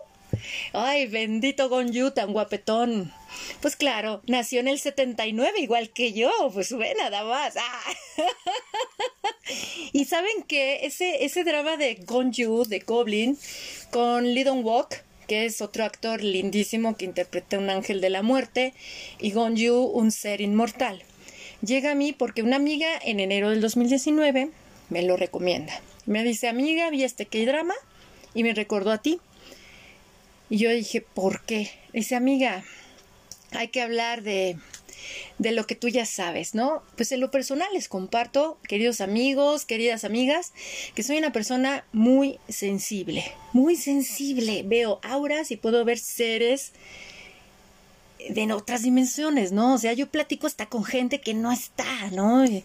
Ay, 0.73 1.07
bendito 1.07 1.69
Gon 1.69 1.93
Yu, 1.93 2.11
tan 2.12 2.33
guapetón. 2.33 3.12
Pues 3.61 3.77
claro, 3.77 4.23
nació 4.27 4.61
en 4.61 4.69
el 4.69 4.79
79 4.79 5.61
igual 5.61 5.91
que 5.91 6.12
yo, 6.12 6.31
pues 6.53 6.77
ve 6.77 6.95
nada 6.99 7.25
más. 7.25 7.55
Ah. 7.57 7.83
y 9.93 10.05
saben 10.05 10.43
que 10.43 10.87
ese, 10.87 11.25
ese 11.25 11.45
drama 11.45 11.77
de 11.77 11.95
Gonju, 12.07 12.65
de 12.65 12.81
Goblin, 12.81 13.39
con 13.91 14.35
Lee 14.35 14.45
Walk, 14.45 15.05
que 15.27 15.45
es 15.45 15.61
otro 15.61 15.85
actor 15.85 16.23
lindísimo 16.23 16.97
que 16.97 17.05
interpreta 17.05 17.59
un 17.59 17.71
ángel 17.71 18.01
de 18.01 18.11
la 18.11 18.23
muerte, 18.23 18.75
y 19.21 19.33
Gonju, 19.33 19.85
un 19.85 20.11
ser 20.11 20.41
inmortal. 20.41 21.05
Llega 21.65 21.93
a 21.93 21.95
mí 21.95 22.12
porque 22.12 22.43
una 22.43 22.57
amiga 22.57 22.89
en 23.05 23.21
enero 23.21 23.51
del 23.51 23.61
2019 23.61 24.51
me 24.89 25.03
lo 25.03 25.17
recomienda. 25.17 25.81
Me 26.07 26.25
dice, 26.25 26.49
amiga, 26.49 26.91
vi 26.91 27.05
este 27.05 27.27
K-drama 27.27 27.75
y 28.35 28.43
me 28.43 28.53
recordó 28.53 28.91
a 28.91 28.99
ti. 28.99 29.21
Y 30.51 30.59
yo 30.59 30.71
dije, 30.71 31.01
¿por 31.01 31.43
qué? 31.43 31.71
Dice, 31.93 32.17
amiga, 32.17 32.65
hay 33.55 33.69
que 33.69 33.83
hablar 33.83 34.23
de, 34.23 34.57
de 35.39 35.53
lo 35.53 35.67
que 35.67 35.75
tú 35.75 35.89
ya 35.89 36.07
sabes, 36.07 36.55
¿no? 36.55 36.83
Pues 36.97 37.13
en 37.13 37.21
lo 37.21 37.31
personal 37.31 37.69
les 37.73 37.89
comparto, 37.89 38.59
queridos 38.69 39.01
amigos, 39.01 39.65
queridas 39.65 40.05
amigas, 40.05 40.53
que 40.95 41.03
soy 41.03 41.19
una 41.19 41.33
persona 41.33 41.85
muy 41.93 42.39
sensible, 42.49 43.25
muy 43.53 43.77
sensible. 43.77 44.63
Veo 44.65 45.01
auras 45.03 45.51
y 45.51 45.57
puedo 45.57 45.85
ver 45.85 45.99
seres 45.99 46.73
de 48.29 48.53
otras 48.53 48.83
dimensiones, 48.83 49.51
¿no? 49.51 49.75
O 49.75 49.79
sea, 49.79 49.95
yo 49.95 50.09
platico 50.09 50.47
hasta 50.47 50.67
con 50.67 50.85
gente 50.85 51.21
que 51.21 51.35
no 51.35 51.51
está, 51.51 52.11
¿no? 52.13 52.45
Y, 52.45 52.65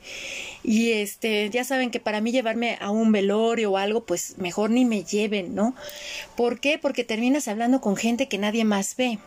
y, 0.63 0.91
este, 0.91 1.49
ya 1.49 1.63
saben 1.63 1.89
que 1.89 1.99
para 1.99 2.21
mí 2.21 2.31
llevarme 2.31 2.77
a 2.79 2.91
un 2.91 3.11
velorio 3.11 3.71
o 3.71 3.77
algo, 3.77 4.05
pues 4.05 4.37
mejor 4.37 4.69
ni 4.69 4.85
me 4.85 5.03
lleven, 5.03 5.55
¿no? 5.55 5.75
¿Por 6.35 6.59
qué? 6.59 6.77
Porque 6.77 7.03
terminas 7.03 7.47
hablando 7.47 7.81
con 7.81 7.95
gente 7.95 8.27
que 8.27 8.37
nadie 8.37 8.65
más 8.65 8.95
ve 8.95 9.17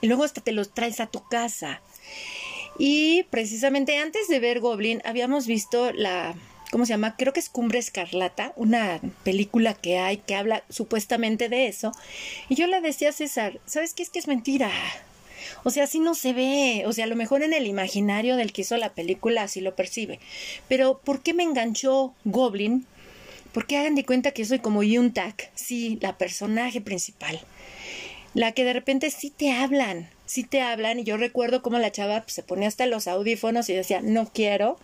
y 0.00 0.06
luego 0.06 0.24
hasta 0.24 0.40
te 0.40 0.52
los 0.52 0.72
traes 0.72 1.00
a 1.00 1.06
tu 1.06 1.26
casa. 1.28 1.80
Y 2.78 3.24
precisamente 3.24 3.98
antes 3.98 4.28
de 4.28 4.38
ver 4.38 4.60
Goblin 4.60 5.02
habíamos 5.04 5.46
visto 5.46 5.92
la, 5.92 6.34
¿cómo 6.70 6.86
se 6.86 6.90
llama? 6.90 7.16
Creo 7.16 7.32
que 7.32 7.40
es 7.40 7.48
Cumbre 7.48 7.80
Escarlata, 7.80 8.52
una 8.56 9.00
película 9.24 9.74
que 9.74 9.98
hay 9.98 10.18
que 10.18 10.36
habla 10.36 10.62
supuestamente 10.68 11.48
de 11.48 11.66
eso. 11.66 11.92
Y 12.48 12.54
yo 12.54 12.66
le 12.68 12.80
decía 12.80 13.08
a 13.08 13.12
César, 13.12 13.60
¿sabes 13.66 13.94
qué 13.94 14.04
es 14.04 14.10
que 14.10 14.20
es 14.20 14.28
mentira? 14.28 14.70
O 15.64 15.70
sea, 15.70 15.84
así 15.84 15.98
no 15.98 16.14
se 16.14 16.32
ve. 16.32 16.84
O 16.86 16.92
sea, 16.92 17.04
a 17.04 17.08
lo 17.08 17.16
mejor 17.16 17.42
en 17.42 17.52
el 17.52 17.66
imaginario 17.66 18.36
del 18.36 18.52
que 18.52 18.62
hizo 18.62 18.76
la 18.76 18.92
película 18.94 19.42
así 19.42 19.60
lo 19.60 19.74
percibe. 19.74 20.20
Pero 20.68 20.98
¿por 20.98 21.22
qué 21.22 21.34
me 21.34 21.42
enganchó 21.42 22.14
Goblin? 22.24 22.86
Porque 23.52 23.76
hagan 23.76 23.96
de 23.96 24.04
cuenta 24.04 24.30
que 24.30 24.44
soy 24.44 24.60
como 24.60 24.84
Yuntak, 24.84 25.50
sí, 25.54 25.98
la 26.00 26.16
personaje 26.16 26.80
principal 26.80 27.40
la 28.38 28.52
que 28.52 28.62
de 28.62 28.72
repente 28.72 29.10
sí 29.10 29.30
te 29.30 29.50
hablan, 29.50 30.08
sí 30.24 30.44
te 30.44 30.60
hablan 30.60 31.00
y 31.00 31.02
yo 31.02 31.16
recuerdo 31.16 31.60
cómo 31.60 31.80
la 31.80 31.90
chava 31.90 32.20
pues, 32.20 32.34
se 32.34 32.44
ponía 32.44 32.68
hasta 32.68 32.86
los 32.86 33.08
audífonos 33.08 33.68
y 33.68 33.74
decía 33.74 34.00
no 34.00 34.30
quiero 34.32 34.78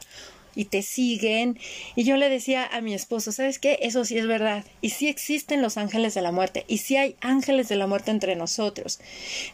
y 0.57 0.64
te 0.64 0.83
siguen 0.83 1.57
y 1.95 2.03
yo 2.03 2.17
le 2.17 2.29
decía 2.29 2.67
a 2.67 2.81
mi 2.81 2.95
esposo 2.95 3.31
sabes 3.31 3.61
qué 3.61 3.79
eso 3.83 4.05
sí 4.05 4.19
es 4.19 4.27
verdad 4.27 4.64
y 4.81 4.90
sí 4.90 5.07
existen 5.07 5.62
los 5.62 5.77
ángeles 5.77 6.14
de 6.14 6.23
la 6.23 6.33
muerte 6.33 6.64
y 6.67 6.79
sí 6.79 6.97
hay 6.97 7.14
ángeles 7.21 7.69
de 7.69 7.77
la 7.77 7.87
muerte 7.87 8.11
entre 8.11 8.35
nosotros 8.35 8.99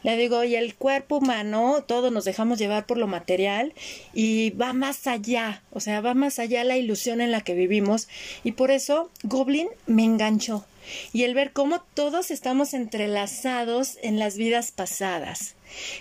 le 0.03 0.17
digo 0.17 0.45
y 0.45 0.55
el 0.57 0.75
cuerpo 0.75 1.19
humano 1.19 1.85
todos 1.87 2.11
nos 2.11 2.25
dejamos 2.25 2.59
llevar 2.59 2.87
por 2.87 2.97
lo 2.97 3.07
material 3.07 3.75
y 4.15 4.49
va 4.53 4.73
más 4.73 5.07
allá 5.09 5.63
o 5.73 5.81
sea 5.81 6.01
va 6.01 6.15
más 6.15 6.39
allá 6.39 6.65
la 6.65 6.79
ilusión 6.79 7.21
en 7.21 7.33
la 7.33 7.43
que 7.43 7.53
vivimos 7.53 8.09
y 8.45 8.53
por 8.53 8.71
eso 8.71 9.11
Goblin 9.25 9.69
me 9.87 10.05
enganchó 10.05 10.65
y 11.13 11.25
el 11.25 11.35
ver 11.35 11.53
cómo 11.53 11.83
todos 11.95 12.31
estamos 12.31 12.75
entrelazados 12.75 13.99
en 14.03 14.19
las 14.19 14.37
vidas 14.37 14.73
pasadas 14.73 15.55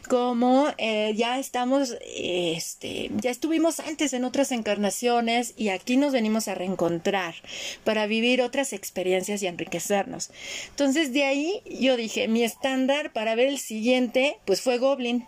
como 0.07 0.67
eh, 0.77 1.13
ya 1.15 1.39
estamos, 1.39 1.95
este, 2.15 3.11
ya 3.17 3.29
estuvimos 3.29 3.79
antes 3.79 4.13
en 4.13 4.25
otras 4.25 4.51
encarnaciones 4.51 5.53
y 5.57 5.69
aquí 5.69 5.97
nos 5.97 6.13
venimos 6.13 6.47
a 6.47 6.55
reencontrar 6.55 7.35
para 7.83 8.07
vivir 8.07 8.41
otras 8.41 8.73
experiencias 8.73 9.41
y 9.43 9.47
enriquecernos. 9.47 10.31
Entonces 10.69 11.13
de 11.13 11.23
ahí 11.23 11.61
yo 11.79 11.97
dije, 11.97 12.27
mi 12.27 12.43
estándar 12.43 13.13
para 13.13 13.35
ver 13.35 13.47
el 13.47 13.59
siguiente, 13.59 14.37
pues 14.45 14.61
fue 14.61 14.77
Goblin 14.77 15.25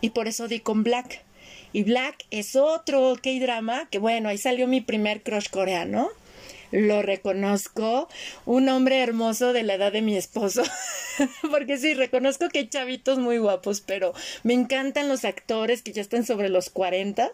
y 0.00 0.10
por 0.10 0.28
eso 0.28 0.48
di 0.48 0.60
con 0.60 0.82
Black. 0.82 1.22
Y 1.72 1.82
Black 1.82 2.24
es 2.30 2.56
otro 2.56 3.16
K-drama 3.22 3.88
que 3.90 3.98
bueno, 3.98 4.28
ahí 4.28 4.38
salió 4.38 4.66
mi 4.66 4.80
primer 4.80 5.22
crush 5.22 5.48
coreano 5.50 6.10
lo 6.76 7.00
reconozco, 7.00 8.06
un 8.44 8.68
hombre 8.68 9.00
hermoso 9.00 9.54
de 9.54 9.62
la 9.62 9.74
edad 9.74 9.92
de 9.92 10.02
mi 10.02 10.14
esposo, 10.14 10.62
porque 11.50 11.78
sí, 11.78 11.94
reconozco 11.94 12.50
que 12.50 12.58
hay 12.60 12.68
chavitos 12.68 13.18
muy 13.18 13.38
guapos, 13.38 13.80
pero 13.80 14.12
me 14.42 14.52
encantan 14.52 15.08
los 15.08 15.24
actores 15.24 15.80
que 15.80 15.92
ya 15.92 16.02
están 16.02 16.26
sobre 16.26 16.50
los 16.50 16.68
40 16.68 17.30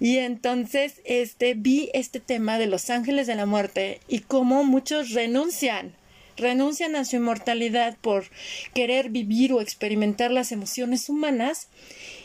y 0.00 0.18
entonces 0.18 1.02
este 1.04 1.52
vi 1.54 1.90
este 1.92 2.20
tema 2.20 2.58
de 2.58 2.66
los 2.66 2.88
ángeles 2.88 3.26
de 3.26 3.34
la 3.34 3.44
muerte 3.44 4.00
y 4.08 4.20
cómo 4.20 4.64
muchos 4.64 5.10
renuncian 5.10 5.94
renuncian 6.36 6.96
a 6.96 7.04
su 7.04 7.16
inmortalidad 7.16 7.96
por 8.00 8.24
querer 8.72 9.10
vivir 9.10 9.52
o 9.52 9.60
experimentar 9.60 10.32
las 10.32 10.50
emociones 10.50 11.08
humanas. 11.08 11.68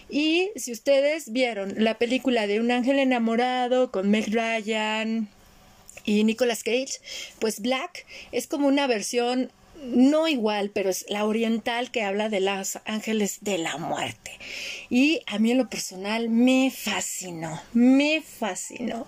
Y 0.10 0.50
si 0.56 0.72
ustedes 0.72 1.32
vieron 1.32 1.76
la 1.78 2.00
película 2.00 2.48
de 2.48 2.60
Un 2.60 2.72
ángel 2.72 2.98
enamorado 2.98 3.92
con 3.92 4.10
Meg 4.10 4.34
Ryan, 4.34 5.30
y 6.06 6.24
Nicolas 6.24 6.64
Cage, 6.64 7.00
pues 7.40 7.62
Black 7.62 8.06
es 8.32 8.48
como 8.48 8.68
una 8.68 8.88
versión 8.88 9.52
no 9.84 10.28
igual, 10.28 10.72
pero 10.72 10.90
es 10.90 11.06
la 11.10 11.26
oriental 11.26 11.92
que 11.92 12.04
habla 12.04 12.30
de 12.30 12.42
los 12.42 12.80
ángeles 12.86 13.40
de 13.42 13.58
la 13.58 13.78
muerte. 13.78 14.32
Y 14.90 15.22
a 15.28 15.40
mí 15.40 15.52
en 15.52 15.58
lo 15.58 15.70
personal 15.70 16.30
me 16.30 16.72
fascinó, 16.72 17.62
me 17.74 18.22
fascinó. 18.22 19.06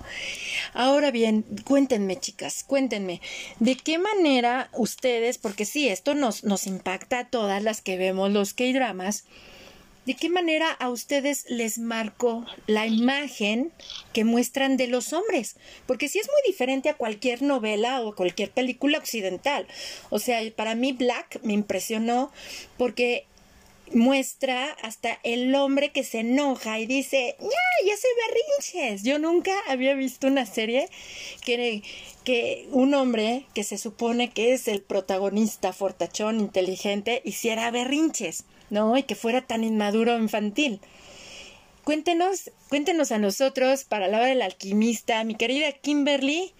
Ahora 0.73 1.11
bien, 1.11 1.43
cuéntenme 1.65 2.19
chicas, 2.19 2.63
cuéntenme, 2.63 3.21
¿de 3.59 3.75
qué 3.75 3.97
manera 3.97 4.69
ustedes, 4.73 5.37
porque 5.37 5.65
sí, 5.65 5.89
esto 5.89 6.15
nos, 6.15 6.43
nos 6.43 6.67
impacta 6.67 7.19
a 7.19 7.29
todas 7.29 7.61
las 7.63 7.81
que 7.81 7.97
vemos 7.97 8.31
los 8.31 8.53
K-dramas, 8.53 9.25
¿De 10.05 10.15
qué 10.15 10.29
manera 10.29 10.71
a 10.71 10.89
ustedes 10.89 11.45
les 11.47 11.77
marcó 11.77 12.43
la 12.65 12.87
imagen 12.87 13.71
que 14.13 14.23
muestran 14.23 14.75
de 14.75 14.87
los 14.87 15.13
hombres? 15.13 15.57
Porque 15.85 16.09
sí 16.09 16.17
es 16.17 16.27
muy 16.27 16.51
diferente 16.51 16.89
a 16.89 16.95
cualquier 16.95 17.43
novela 17.43 18.01
o 18.01 18.15
cualquier 18.15 18.49
película 18.49 18.97
occidental. 18.97 19.67
O 20.09 20.17
sea, 20.17 20.41
para 20.55 20.73
mí 20.73 20.91
Black 20.91 21.39
me 21.43 21.53
impresionó 21.53 22.31
porque 22.77 23.27
muestra 23.93 24.71
hasta 24.81 25.19
el 25.23 25.53
hombre 25.55 25.91
que 25.91 26.03
se 26.03 26.19
enoja 26.19 26.79
y 26.79 26.85
dice, 26.85 27.35
ya, 27.39 27.87
ya 27.87 27.97
se 27.97 28.07
berrinches. 28.27 29.03
Yo 29.03 29.19
nunca 29.19 29.51
había 29.67 29.93
visto 29.93 30.27
una 30.27 30.45
serie 30.45 30.89
que, 31.45 31.83
que 32.23 32.67
un 32.71 32.93
hombre 32.93 33.45
que 33.53 33.63
se 33.63 33.77
supone 33.77 34.29
que 34.29 34.53
es 34.53 34.67
el 34.67 34.81
protagonista 34.81 35.73
fortachón, 35.73 36.39
inteligente, 36.39 37.21
hiciera 37.25 37.71
berrinches. 37.71 38.45
¿no? 38.71 38.97
Y 38.97 39.03
que 39.03 39.13
fuera 39.13 39.41
tan 39.41 39.63
inmaduro 39.63 40.17
infantil. 40.17 40.79
Cuéntenos, 41.83 42.51
cuéntenos 42.69 43.11
a 43.11 43.19
nosotros, 43.19 43.83
para 43.83 44.07
la 44.07 44.17
hora 44.17 44.27
del 44.27 44.41
alquimista, 44.41 45.23
mi 45.23 45.35
querida 45.35 45.71
Kimberly, 45.71 46.53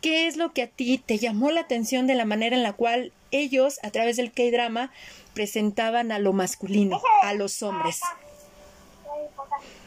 ¿qué 0.00 0.28
es 0.28 0.36
lo 0.36 0.52
que 0.52 0.62
a 0.62 0.66
ti 0.68 0.98
te 0.98 1.18
llamó 1.18 1.50
la 1.50 1.62
atención 1.62 2.06
de 2.06 2.14
la 2.14 2.24
manera 2.24 2.54
en 2.54 2.62
la 2.62 2.74
cual 2.74 3.12
ellos, 3.30 3.78
a 3.82 3.90
través 3.90 4.16
del 4.16 4.32
K-drama, 4.32 4.90
presentaban 5.34 6.12
a 6.12 6.18
lo 6.18 6.32
masculino, 6.32 7.00
a 7.22 7.34
los 7.34 7.62
hombres? 7.62 8.00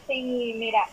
Sí, 0.06 0.54
mira, 0.56 0.84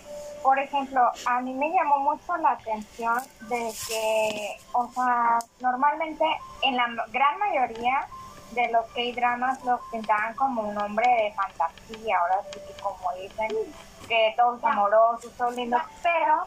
por 0.43 0.57
ejemplo, 0.59 1.01
a 1.25 1.41
mí 1.41 1.53
me 1.53 1.69
llamó 1.71 1.99
mucho 1.99 2.37
la 2.37 2.51
atención 2.51 3.17
de 3.49 3.73
que, 3.87 4.57
o 4.73 4.89
sea, 4.93 5.39
normalmente 5.59 6.25
en 6.63 6.77
la 6.77 6.87
gran 7.11 7.39
mayoría 7.39 8.07
de 8.51 8.67
los 8.71 8.85
K-dramas 8.87 9.63
los 9.63 9.79
pintaban 9.91 10.33
como 10.35 10.63
un 10.63 10.77
hombre 10.77 11.07
de 11.07 11.33
fantasía, 11.33 12.17
ahora 12.19 12.41
sí 12.51 12.59
que 12.67 12.81
como 12.81 13.13
dicen, 13.13 13.49
que 14.07 14.33
todos 14.35 14.63
amorosos, 14.63 15.31
todos 15.37 15.55
lindos, 15.55 15.81
pero 16.01 16.45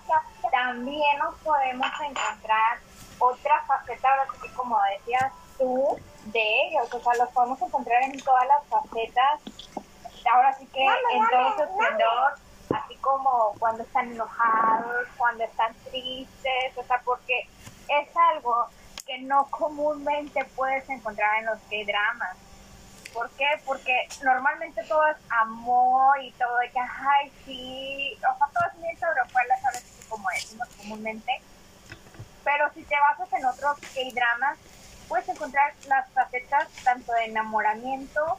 también 0.51 1.19
nos 1.19 1.35
podemos 1.37 1.87
encontrar 2.01 2.79
otra 3.19 3.63
faceta, 3.67 4.11
ahora 4.11 4.27
sí 4.33 4.49
que 4.49 4.55
como 4.55 4.77
decías 4.99 5.33
tú, 5.63 5.97
de 6.25 6.43
ellos, 6.67 6.93
o 6.93 7.01
sea, 7.01 7.15
los 7.15 7.29
podemos 7.31 7.63
encontrar 7.63 8.03
en 8.03 8.19
todas 8.21 8.47
las 8.49 8.65
facetas, 8.67 9.41
ahora 10.33 10.53
sí 10.55 10.67
que 10.67 10.85
en 10.85 11.29
todo 11.31 11.55
su 11.55 11.63
esplendor, 11.63 12.35
así 12.75 12.97
como 12.97 13.55
cuando 13.59 13.85
están 13.85 14.11
enojados, 14.11 15.07
cuando 15.17 15.45
están 15.45 15.73
tristes, 15.85 16.77
o 16.77 16.83
sea, 16.85 17.01
porque 17.05 17.49
es 17.89 18.09
algo 18.33 18.69
que 19.07 19.19
no 19.19 19.47
comúnmente 19.51 20.45
puedes 20.57 20.89
encontrar 20.89 21.39
en 21.41 21.47
los 21.47 21.59
K-dramas. 21.71 22.37
¿Por 23.13 23.31
qué? 23.31 23.47
Porque 23.67 24.09
normalmente 24.25 24.83
todo 24.85 25.07
es 25.07 25.17
amor 25.29 26.21
y 26.23 26.33
todo 26.33 26.57
de 26.59 26.71
que, 26.71 26.81
ay, 26.81 27.33
sí, 27.45 28.17
o 28.19 28.39
sea, 28.39 28.47
todo 28.53 28.65
es 28.69 28.79
muy 28.79 28.97
sobre 28.97 29.61
¿sabes? 29.61 30.07
Como 30.09 30.29
decimos 30.31 30.69
comúnmente. 30.79 31.43
Pero 32.43 32.73
si 32.75 32.83
te 32.85 32.95
basas 32.99 33.33
en 33.35 33.45
otros 33.45 33.79
K-dramas, 33.95 34.59
puedes 35.13 35.29
encontrar 35.29 35.75
las 35.89 36.09
facetas 36.13 36.69
tanto 36.85 37.13
de 37.13 37.27
enamoramiento 37.27 38.39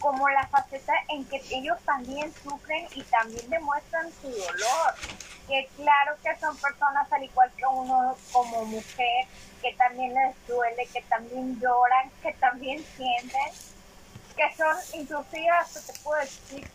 como 0.00 0.28
la 0.28 0.46
faceta 0.48 0.92
en 1.08 1.24
que 1.24 1.42
ellos 1.50 1.78
también 1.86 2.30
sufren 2.42 2.86
y 2.94 3.02
también 3.04 3.48
demuestran 3.48 4.06
su 4.20 4.28
dolor. 4.28 4.94
Que 5.48 5.66
claro 5.76 6.14
que 6.22 6.36
son 6.36 6.54
personas 6.58 7.10
al 7.10 7.24
igual 7.24 7.50
que 7.56 7.64
uno 7.64 8.14
como 8.32 8.66
mujer, 8.66 9.26
que 9.62 9.72
también 9.78 10.12
les 10.12 10.46
duele, 10.46 10.86
que 10.92 11.00
también 11.08 11.58
lloran, 11.58 12.10
que 12.22 12.34
también 12.34 12.84
sienten, 12.96 13.52
que 14.36 14.54
son 14.58 14.76
inclusive 15.00 15.48
hasta 15.48 15.80
te 15.80 15.98
puedo 16.00 16.20
decir 16.20 16.68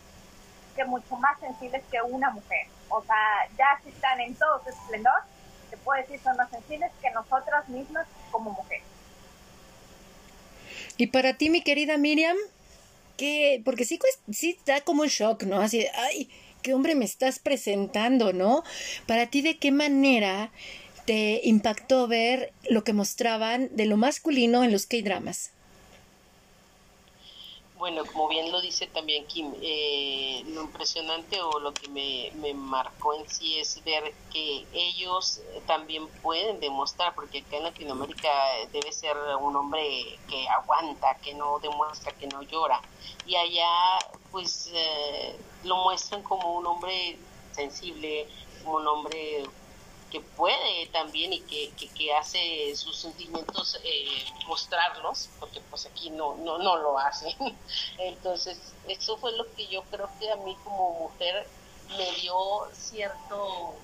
que 0.74 0.84
mucho 0.86 1.14
más 1.18 1.38
sensibles 1.38 1.84
que 1.88 2.02
una 2.02 2.30
mujer. 2.30 2.66
O 2.88 3.00
sea, 3.04 3.46
ya 3.56 3.80
si 3.84 3.90
están 3.90 4.20
en 4.20 4.34
todo 4.34 4.60
su 4.64 4.70
esplendor, 4.70 5.22
te 5.70 5.76
puedo 5.76 6.02
decir 6.02 6.20
son 6.20 6.36
más 6.36 6.50
sensibles 6.50 6.90
que 7.00 7.10
nosotros 7.12 7.68
mismos 7.68 8.04
como 8.32 8.50
mujeres. 8.50 8.95
Y 10.96 11.08
para 11.08 11.36
ti, 11.36 11.50
mi 11.50 11.62
querida 11.62 11.98
Miriam, 11.98 12.36
¿qué? 13.16 13.60
Porque 13.64 13.84
sí, 13.84 13.98
sí 14.30 14.56
da 14.66 14.80
como 14.80 15.02
un 15.02 15.08
shock, 15.08 15.42
¿no? 15.44 15.60
Así 15.60 15.84
ay, 15.94 16.28
qué 16.62 16.74
hombre 16.74 16.94
me 16.94 17.04
estás 17.04 17.38
presentando, 17.38 18.32
¿no? 18.32 18.64
Para 19.06 19.26
ti, 19.26 19.42
¿de 19.42 19.58
qué 19.58 19.72
manera 19.72 20.50
te 21.04 21.40
impactó 21.44 22.08
ver 22.08 22.52
lo 22.68 22.82
que 22.82 22.92
mostraban 22.92 23.68
de 23.76 23.86
lo 23.86 23.96
masculino 23.96 24.64
en 24.64 24.72
los 24.72 24.86
K-dramas? 24.86 25.50
Bueno, 27.78 28.06
como 28.06 28.26
bien 28.26 28.50
lo 28.50 28.62
dice 28.62 28.86
también 28.86 29.26
Kim, 29.26 29.52
eh, 29.60 30.42
lo 30.46 30.62
impresionante 30.62 31.42
o 31.42 31.58
lo 31.60 31.74
que 31.74 31.88
me, 31.88 32.32
me, 32.36 32.54
marcó 32.54 33.12
en 33.14 33.28
sí 33.28 33.58
es 33.58 33.84
ver 33.84 34.14
que 34.32 34.66
ellos 34.72 35.42
también 35.66 36.08
pueden 36.22 36.58
demostrar, 36.58 37.14
porque 37.14 37.40
acá 37.40 37.58
en 37.58 37.64
Latinoamérica 37.64 38.30
debe 38.72 38.90
ser 38.92 39.14
un 39.42 39.56
hombre 39.56 40.18
que 40.26 40.48
aguanta, 40.48 41.18
que 41.22 41.34
no 41.34 41.58
demuestra, 41.58 42.12
que 42.12 42.26
no 42.26 42.40
llora, 42.42 42.80
y 43.26 43.36
allá 43.36 43.98
pues 44.32 44.70
eh, 44.72 45.38
lo 45.64 45.76
muestran 45.76 46.22
como 46.22 46.56
un 46.56 46.66
hombre 46.66 47.18
sensible, 47.52 48.26
como 48.64 48.76
un 48.76 48.88
hombre 48.88 49.44
puede 50.20 50.86
también 50.92 51.32
y 51.32 51.40
que, 51.40 51.70
que, 51.70 52.14
hace 52.14 52.74
sus 52.76 52.96
sentimientos 52.96 53.78
eh, 53.84 54.24
mostrarlos, 54.46 55.28
porque 55.40 55.60
pues 55.70 55.86
aquí 55.86 56.10
no, 56.10 56.36
no, 56.36 56.58
no 56.58 56.76
lo 56.76 56.98
hace. 56.98 57.36
Entonces, 57.98 58.58
eso 58.88 59.16
fue 59.18 59.32
lo 59.36 59.52
que 59.54 59.66
yo 59.66 59.82
creo 59.84 60.08
que 60.18 60.30
a 60.30 60.36
mí 60.36 60.56
como 60.64 60.98
mujer 61.00 61.46
me 61.96 62.10
dio 62.20 62.36
cierto, 62.72 63.74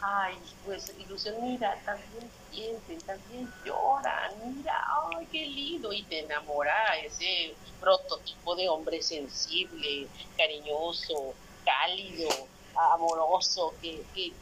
ay, 0.00 0.36
pues 0.64 0.92
ilusión, 0.98 1.36
mira, 1.40 1.80
también 1.84 2.30
sienten, 2.50 3.00
también 3.02 3.52
lloran, 3.64 4.32
mira, 4.56 4.86
ay, 5.16 5.26
qué 5.30 5.46
lindo, 5.46 5.92
y 5.92 6.02
te 6.04 6.20
enamora 6.20 6.96
ese 6.98 7.54
prototipo 7.80 8.54
de 8.56 8.68
hombre 8.68 9.02
sensible, 9.02 10.08
cariñoso, 10.36 11.34
cálido, 11.64 12.28
amoroso, 12.76 13.74
que, 13.80 14.04
que 14.14 14.32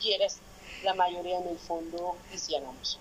quieres 0.00 0.40
la 0.84 0.94
mayoría 0.94 1.38
en 1.38 1.48
el 1.48 1.58
fondo 1.58 2.16
quisiéramos 2.30 2.98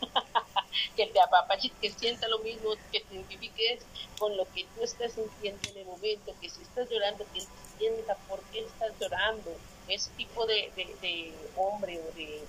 que 0.96 1.06
te 1.06 1.20
apapache, 1.20 1.70
que 1.80 1.90
sienta 1.90 2.28
lo 2.28 2.38
mismo, 2.40 2.70
que 2.92 3.00
te 3.00 3.14
identifiques 3.14 3.82
con 4.18 4.36
lo 4.36 4.44
que 4.52 4.64
tú 4.74 4.82
estás 4.82 5.12
sintiendo 5.12 5.60
en 5.70 5.78
el 5.78 5.86
momento, 5.86 6.34
que 6.40 6.48
si 6.48 6.62
estás 6.62 6.88
llorando, 6.88 7.26
que 7.32 7.40
entienda 7.40 8.16
por 8.28 8.40
qué 8.44 8.60
estás 8.60 8.92
llorando. 9.00 9.50
Ese 9.88 10.10
tipo 10.12 10.46
de, 10.46 10.70
de, 10.76 11.34
hombre 11.56 12.00
o 12.00 12.14
de 12.14 12.42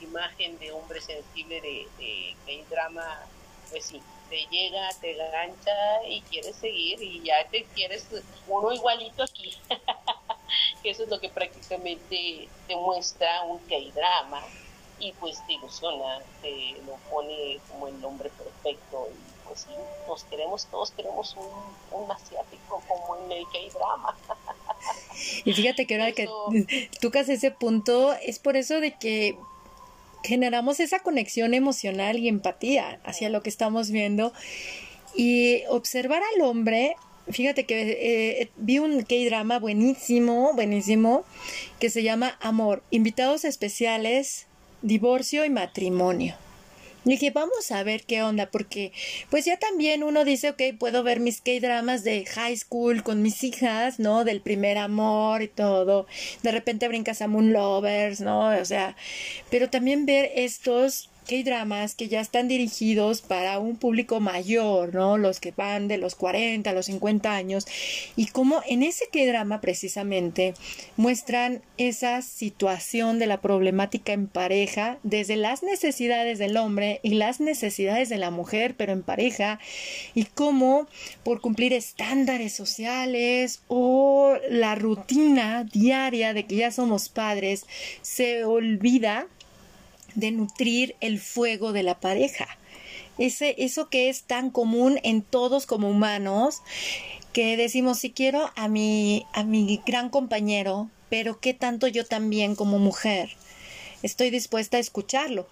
imagen 0.00 0.58
de 0.58 0.72
hombre 0.72 1.00
sensible 1.00 1.60
de, 1.60 1.86
de, 2.46 2.64
drama, 2.70 3.20
pues 3.70 3.84
sí, 3.84 4.02
te 4.28 4.46
llega, 4.50 4.88
te 5.00 5.14
gancha 5.14 6.04
y 6.08 6.20
quieres 6.22 6.56
seguir 6.56 7.02
y 7.02 7.22
ya 7.22 7.46
te 7.50 7.64
quieres 7.74 8.06
uno 8.48 8.72
igualito 8.72 9.22
aquí. 9.22 9.56
que 10.82 10.90
eso 10.90 11.04
es 11.04 11.08
lo 11.08 11.20
que 11.20 11.28
prácticamente 11.28 12.48
te 12.66 12.76
muestra 12.76 13.42
un 13.44 13.58
K-drama 13.60 14.42
y 14.98 15.12
pues 15.12 15.44
te 15.46 15.54
ilusiona, 15.54 16.20
te 16.42 16.76
lo 16.86 16.96
pone 17.10 17.58
como 17.68 17.88
el 17.88 18.00
nombre 18.00 18.30
perfecto 18.30 19.08
y 19.12 19.46
pues 19.46 19.60
sí, 19.60 19.74
nos 20.08 20.24
queremos, 20.24 20.66
todos 20.66 20.90
queremos 20.90 21.36
un, 21.36 22.00
un 22.02 22.10
asiático 22.10 22.82
como 22.88 23.16
en 23.24 23.32
el 23.32 23.44
K-drama. 23.44 24.16
Y 25.44 25.52
fíjate 25.54 25.86
que 25.86 25.94
ahora 25.94 26.12
que 26.12 26.28
tocas 27.00 27.28
ese 27.28 27.50
punto, 27.50 28.12
es 28.12 28.38
por 28.38 28.56
eso 28.56 28.80
de 28.80 28.92
que 28.92 29.38
generamos 30.26 30.80
esa 30.80 30.98
conexión 30.98 31.54
emocional 31.54 32.18
y 32.18 32.28
empatía 32.28 33.00
hacia 33.04 33.30
lo 33.30 33.42
que 33.42 33.50
estamos 33.50 33.90
viendo 33.90 34.32
y 35.14 35.62
observar 35.68 36.22
al 36.34 36.42
hombre 36.42 36.96
Fíjate 37.28 37.64
que 37.64 38.40
eh, 38.40 38.50
vi 38.56 38.78
un 38.78 39.02
K-drama 39.02 39.58
buenísimo, 39.58 40.52
buenísimo, 40.54 41.24
que 41.80 41.90
se 41.90 42.04
llama 42.04 42.38
Amor, 42.40 42.84
invitados 42.90 43.44
especiales, 43.44 44.46
divorcio 44.82 45.44
y 45.44 45.50
matrimonio. 45.50 46.36
Y 47.06 47.10
dije, 47.10 47.30
vamos 47.30 47.70
a 47.70 47.84
ver 47.84 48.02
qué 48.02 48.24
onda, 48.24 48.50
porque 48.50 48.92
pues 49.30 49.44
ya 49.44 49.56
también 49.58 50.02
uno 50.02 50.24
dice, 50.24 50.50
ok, 50.50 50.62
puedo 50.76 51.04
ver 51.04 51.20
mis 51.20 51.40
K-dramas 51.40 52.02
de 52.02 52.26
high 52.26 52.56
school 52.56 53.04
con 53.04 53.22
mis 53.22 53.44
hijas, 53.44 54.00
¿no? 54.00 54.24
Del 54.24 54.40
primer 54.40 54.76
amor 54.76 55.40
y 55.42 55.46
todo. 55.46 56.08
De 56.42 56.50
repente 56.50 56.88
brincas 56.88 57.22
a 57.22 57.28
Moon 57.28 57.52
Lovers, 57.52 58.20
¿no? 58.20 58.48
O 58.48 58.64
sea, 58.64 58.96
pero 59.50 59.70
también 59.70 60.04
ver 60.04 60.32
estos 60.34 61.08
hay 61.34 61.42
dramas 61.42 61.94
que 61.94 62.08
ya 62.08 62.20
están 62.20 62.48
dirigidos 62.48 63.20
para 63.20 63.58
un 63.58 63.76
público 63.76 64.20
mayor, 64.20 64.94
¿no? 64.94 65.18
Los 65.18 65.40
que 65.40 65.50
van 65.50 65.88
de 65.88 65.98
los 65.98 66.14
40 66.14 66.70
a 66.70 66.72
los 66.72 66.86
50 66.86 67.34
años. 67.34 67.66
Y 68.14 68.26
como 68.28 68.62
en 68.66 68.82
ese 68.82 69.08
que 69.10 69.26
drama 69.26 69.60
precisamente 69.60 70.54
muestran 70.96 71.62
esa 71.76 72.22
situación 72.22 73.18
de 73.18 73.26
la 73.26 73.40
problemática 73.40 74.12
en 74.12 74.28
pareja 74.28 74.98
desde 75.02 75.36
las 75.36 75.62
necesidades 75.62 76.38
del 76.38 76.56
hombre 76.56 77.00
y 77.02 77.14
las 77.14 77.40
necesidades 77.40 78.08
de 78.08 78.18
la 78.18 78.30
mujer, 78.30 78.74
pero 78.76 78.92
en 78.92 79.02
pareja, 79.02 79.58
y 80.14 80.24
cómo 80.24 80.86
por 81.24 81.40
cumplir 81.40 81.72
estándares 81.72 82.52
sociales 82.54 83.62
o 83.68 84.36
la 84.48 84.74
rutina 84.74 85.64
diaria 85.64 86.34
de 86.34 86.46
que 86.46 86.56
ya 86.56 86.70
somos 86.70 87.08
padres 87.08 87.66
se 88.02 88.44
olvida 88.44 89.26
de 90.16 90.32
nutrir 90.32 90.96
el 91.00 91.20
fuego 91.20 91.72
de 91.72 91.84
la 91.84 92.00
pareja. 92.00 92.48
Ese, 93.18 93.54
eso 93.58 93.88
que 93.88 94.08
es 94.08 94.24
tan 94.24 94.50
común 94.50 94.98
en 95.04 95.22
todos 95.22 95.64
como 95.66 95.88
humanos, 95.88 96.62
que 97.32 97.56
decimos, 97.56 97.98
si 98.00 98.10
quiero 98.10 98.50
a 98.56 98.68
mi, 98.68 99.24
a 99.32 99.44
mi 99.44 99.80
gran 99.86 100.10
compañero, 100.10 100.90
pero 101.08 101.38
qué 101.38 101.54
tanto 101.54 101.86
yo 101.86 102.04
también 102.04 102.56
como 102.56 102.78
mujer 102.78 103.30
estoy 104.02 104.30
dispuesta 104.30 104.76
a 104.76 104.80
escucharlo. 104.80 105.46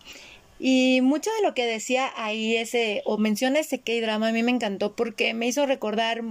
Y 0.58 1.00
mucho 1.02 1.30
de 1.36 1.46
lo 1.46 1.54
que 1.54 1.66
decía 1.66 2.10
ahí 2.16 2.56
ese, 2.56 3.02
o 3.04 3.18
menciona 3.18 3.58
ese 3.58 3.80
K-drama, 3.80 4.28
a 4.28 4.32
mí 4.32 4.42
me 4.42 4.52
encantó 4.52 4.94
porque 4.94 5.34
me 5.34 5.46
hizo 5.46 5.66
recordar 5.66 6.22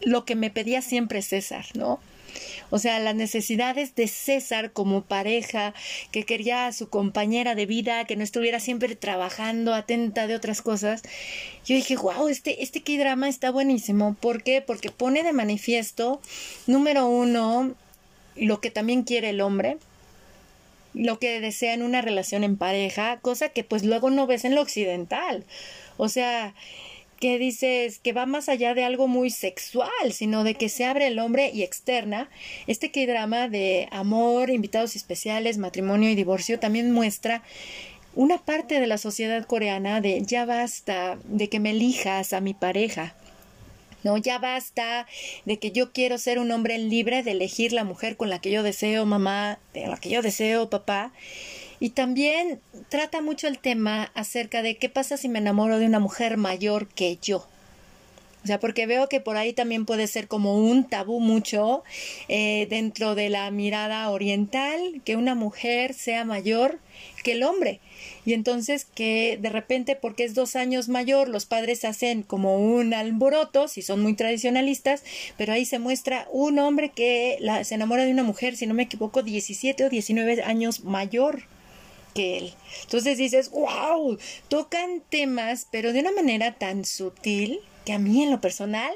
lo 0.00 0.24
que 0.24 0.36
me 0.36 0.50
pedía 0.50 0.80
siempre 0.80 1.22
César, 1.22 1.66
¿no? 1.74 2.00
O 2.70 2.78
sea, 2.78 2.98
las 2.98 3.14
necesidades 3.14 3.94
de 3.94 4.08
César 4.08 4.72
como 4.72 5.02
pareja, 5.02 5.74
que 6.10 6.24
quería 6.24 6.66
a 6.66 6.72
su 6.72 6.88
compañera 6.88 7.54
de 7.54 7.66
vida, 7.66 8.04
que 8.04 8.16
no 8.16 8.24
estuviera 8.24 8.60
siempre 8.60 8.94
trabajando, 8.96 9.74
atenta 9.74 10.26
de 10.26 10.34
otras 10.34 10.62
cosas. 10.62 11.02
Yo 11.64 11.74
dije, 11.76 11.96
wow, 11.96 12.28
este, 12.28 12.62
este 12.62 12.82
drama 12.98 13.28
está 13.28 13.50
buenísimo. 13.50 14.16
¿Por 14.20 14.42
qué? 14.42 14.62
Porque 14.62 14.90
pone 14.90 15.22
de 15.22 15.32
manifiesto, 15.32 16.20
número 16.66 17.06
uno, 17.06 17.74
lo 18.36 18.60
que 18.60 18.70
también 18.70 19.02
quiere 19.02 19.30
el 19.30 19.40
hombre, 19.40 19.78
lo 20.94 21.18
que 21.18 21.40
desea 21.40 21.74
en 21.74 21.82
una 21.82 22.02
relación 22.02 22.44
en 22.44 22.56
pareja, 22.56 23.18
cosa 23.20 23.50
que 23.50 23.64
pues 23.64 23.84
luego 23.84 24.10
no 24.10 24.26
ves 24.26 24.44
en 24.44 24.54
lo 24.54 24.62
occidental. 24.62 25.44
O 25.96 26.08
sea, 26.08 26.54
que 27.20 27.38
dices 27.38 27.98
que 27.98 28.12
va 28.12 28.26
más 28.26 28.48
allá 28.48 28.74
de 28.74 28.84
algo 28.84 29.08
muy 29.08 29.30
sexual, 29.30 30.12
sino 30.12 30.44
de 30.44 30.54
que 30.54 30.68
se 30.68 30.84
abre 30.84 31.08
el 31.08 31.18
hombre 31.18 31.50
y 31.52 31.62
externa. 31.62 32.30
Este 32.66 32.90
que 32.90 33.06
drama 33.06 33.48
de 33.48 33.88
amor, 33.90 34.50
invitados 34.50 34.96
especiales, 34.96 35.58
matrimonio 35.58 36.10
y 36.10 36.14
divorcio 36.14 36.58
también 36.58 36.92
muestra 36.92 37.42
una 38.14 38.38
parte 38.38 38.80
de 38.80 38.86
la 38.86 38.98
sociedad 38.98 39.44
coreana 39.46 40.00
de 40.00 40.22
ya 40.22 40.44
basta 40.44 41.18
de 41.24 41.48
que 41.48 41.60
me 41.60 41.70
elijas 41.70 42.32
a 42.32 42.40
mi 42.40 42.54
pareja. 42.54 43.14
No, 44.04 44.16
ya 44.16 44.38
basta 44.38 45.06
de 45.44 45.58
que 45.58 45.72
yo 45.72 45.92
quiero 45.92 46.18
ser 46.18 46.38
un 46.38 46.50
hombre 46.52 46.78
libre 46.78 47.22
de 47.22 47.32
elegir 47.32 47.72
la 47.72 47.84
mujer 47.84 48.16
con 48.16 48.30
la 48.30 48.40
que 48.40 48.50
yo 48.50 48.62
deseo, 48.62 49.06
mamá, 49.06 49.58
de 49.74 49.86
la 49.86 49.96
que 49.96 50.08
yo 50.08 50.22
deseo, 50.22 50.70
papá. 50.70 51.12
Y 51.80 51.90
también 51.90 52.60
trata 52.88 53.20
mucho 53.20 53.46
el 53.46 53.58
tema 53.58 54.10
acerca 54.14 54.62
de 54.62 54.76
qué 54.76 54.88
pasa 54.88 55.16
si 55.16 55.28
me 55.28 55.38
enamoro 55.38 55.78
de 55.78 55.86
una 55.86 56.00
mujer 56.00 56.36
mayor 56.36 56.88
que 56.88 57.18
yo. 57.22 57.46
O 58.44 58.46
sea, 58.46 58.60
porque 58.60 58.86
veo 58.86 59.08
que 59.08 59.20
por 59.20 59.36
ahí 59.36 59.52
también 59.52 59.84
puede 59.84 60.06
ser 60.06 60.28
como 60.28 60.56
un 60.56 60.84
tabú 60.84 61.20
mucho 61.20 61.82
eh, 62.28 62.66
dentro 62.70 63.14
de 63.14 63.28
la 63.28 63.50
mirada 63.50 64.08
oriental 64.10 65.02
que 65.04 65.16
una 65.16 65.34
mujer 65.34 65.92
sea 65.92 66.24
mayor 66.24 66.78
que 67.24 67.32
el 67.32 67.42
hombre. 67.42 67.80
Y 68.24 68.32
entonces 68.32 68.86
que 68.86 69.38
de 69.40 69.50
repente, 69.50 69.96
porque 69.96 70.24
es 70.24 70.34
dos 70.34 70.54
años 70.56 70.88
mayor, 70.88 71.28
los 71.28 71.46
padres 71.46 71.84
hacen 71.84 72.22
como 72.22 72.56
un 72.58 72.94
alboroto, 72.94 73.66
si 73.68 73.82
son 73.82 74.00
muy 74.00 74.14
tradicionalistas, 74.14 75.02
pero 75.36 75.52
ahí 75.52 75.64
se 75.64 75.78
muestra 75.78 76.28
un 76.32 76.58
hombre 76.58 76.90
que 76.90 77.38
la, 77.40 77.64
se 77.64 77.74
enamora 77.74 78.04
de 78.04 78.12
una 78.12 78.22
mujer, 78.22 78.56
si 78.56 78.66
no 78.66 78.74
me 78.74 78.84
equivoco, 78.84 79.22
17 79.22 79.84
o 79.84 79.90
19 79.90 80.42
años 80.42 80.84
mayor 80.84 81.42
que 82.14 82.38
él. 82.38 82.54
Entonces 82.82 83.18
dices, 83.18 83.50
wow, 83.50 84.18
tocan 84.48 85.02
temas, 85.08 85.66
pero 85.70 85.92
de 85.92 86.00
una 86.00 86.12
manera 86.12 86.54
tan 86.54 86.84
sutil 86.84 87.60
que 87.84 87.92
a 87.92 87.98
mí 87.98 88.22
en 88.22 88.30
lo 88.30 88.40
personal 88.40 88.92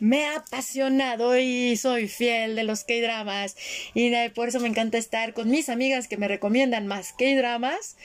me 0.00 0.26
ha 0.26 0.36
apasionado 0.36 1.38
y 1.38 1.76
soy 1.76 2.08
fiel 2.08 2.56
de 2.56 2.64
los 2.64 2.84
K-dramas 2.84 3.56
y 3.94 4.10
por 4.30 4.48
eso 4.48 4.60
me 4.60 4.68
encanta 4.68 4.98
estar 4.98 5.34
con 5.34 5.48
mis 5.48 5.68
amigas 5.68 6.08
que 6.08 6.16
me 6.16 6.28
recomiendan 6.28 6.86
más 6.86 7.12
K-dramas 7.12 7.96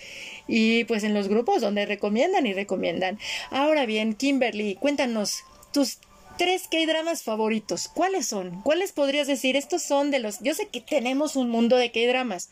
y 0.47 0.83
pues 0.85 1.03
en 1.03 1.13
los 1.13 1.27
grupos 1.27 1.61
donde 1.61 1.85
recomiendan 1.85 2.45
y 2.45 2.53
recomiendan. 2.53 3.19
Ahora 3.49 3.85
bien, 3.85 4.13
Kimberly, 4.13 4.75
cuéntanos 4.75 5.43
tus 5.73 5.97
tres 6.37 6.69
K-dramas 6.71 7.23
favoritos. 7.23 7.89
¿Cuáles 7.89 8.27
son? 8.27 8.61
¿Cuáles 8.61 8.93
podrías 8.93 9.27
decir? 9.27 9.57
Estos 9.57 9.83
son 9.83 10.09
de 10.09 10.19
los... 10.19 10.39
Yo 10.39 10.53
sé 10.53 10.67
que 10.67 10.79
tenemos 10.79 11.35
un 11.35 11.49
mundo 11.49 11.75
de 11.75 11.91
K-dramas, 11.91 12.49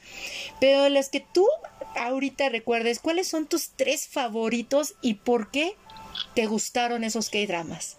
pero 0.59 0.89
los 0.89 1.07
que 1.07 1.21
tú 1.21 1.47
ahorita 1.97 2.49
recuerdes, 2.49 2.99
¿cuáles 2.99 3.27
son 3.27 3.47
tus 3.47 3.69
tres 3.71 4.07
favoritos 4.07 4.95
y 5.01 5.15
por 5.15 5.51
qué 5.51 5.75
te 6.35 6.45
gustaron 6.45 7.03
esos 7.03 7.29
K-dramas? 7.29 7.97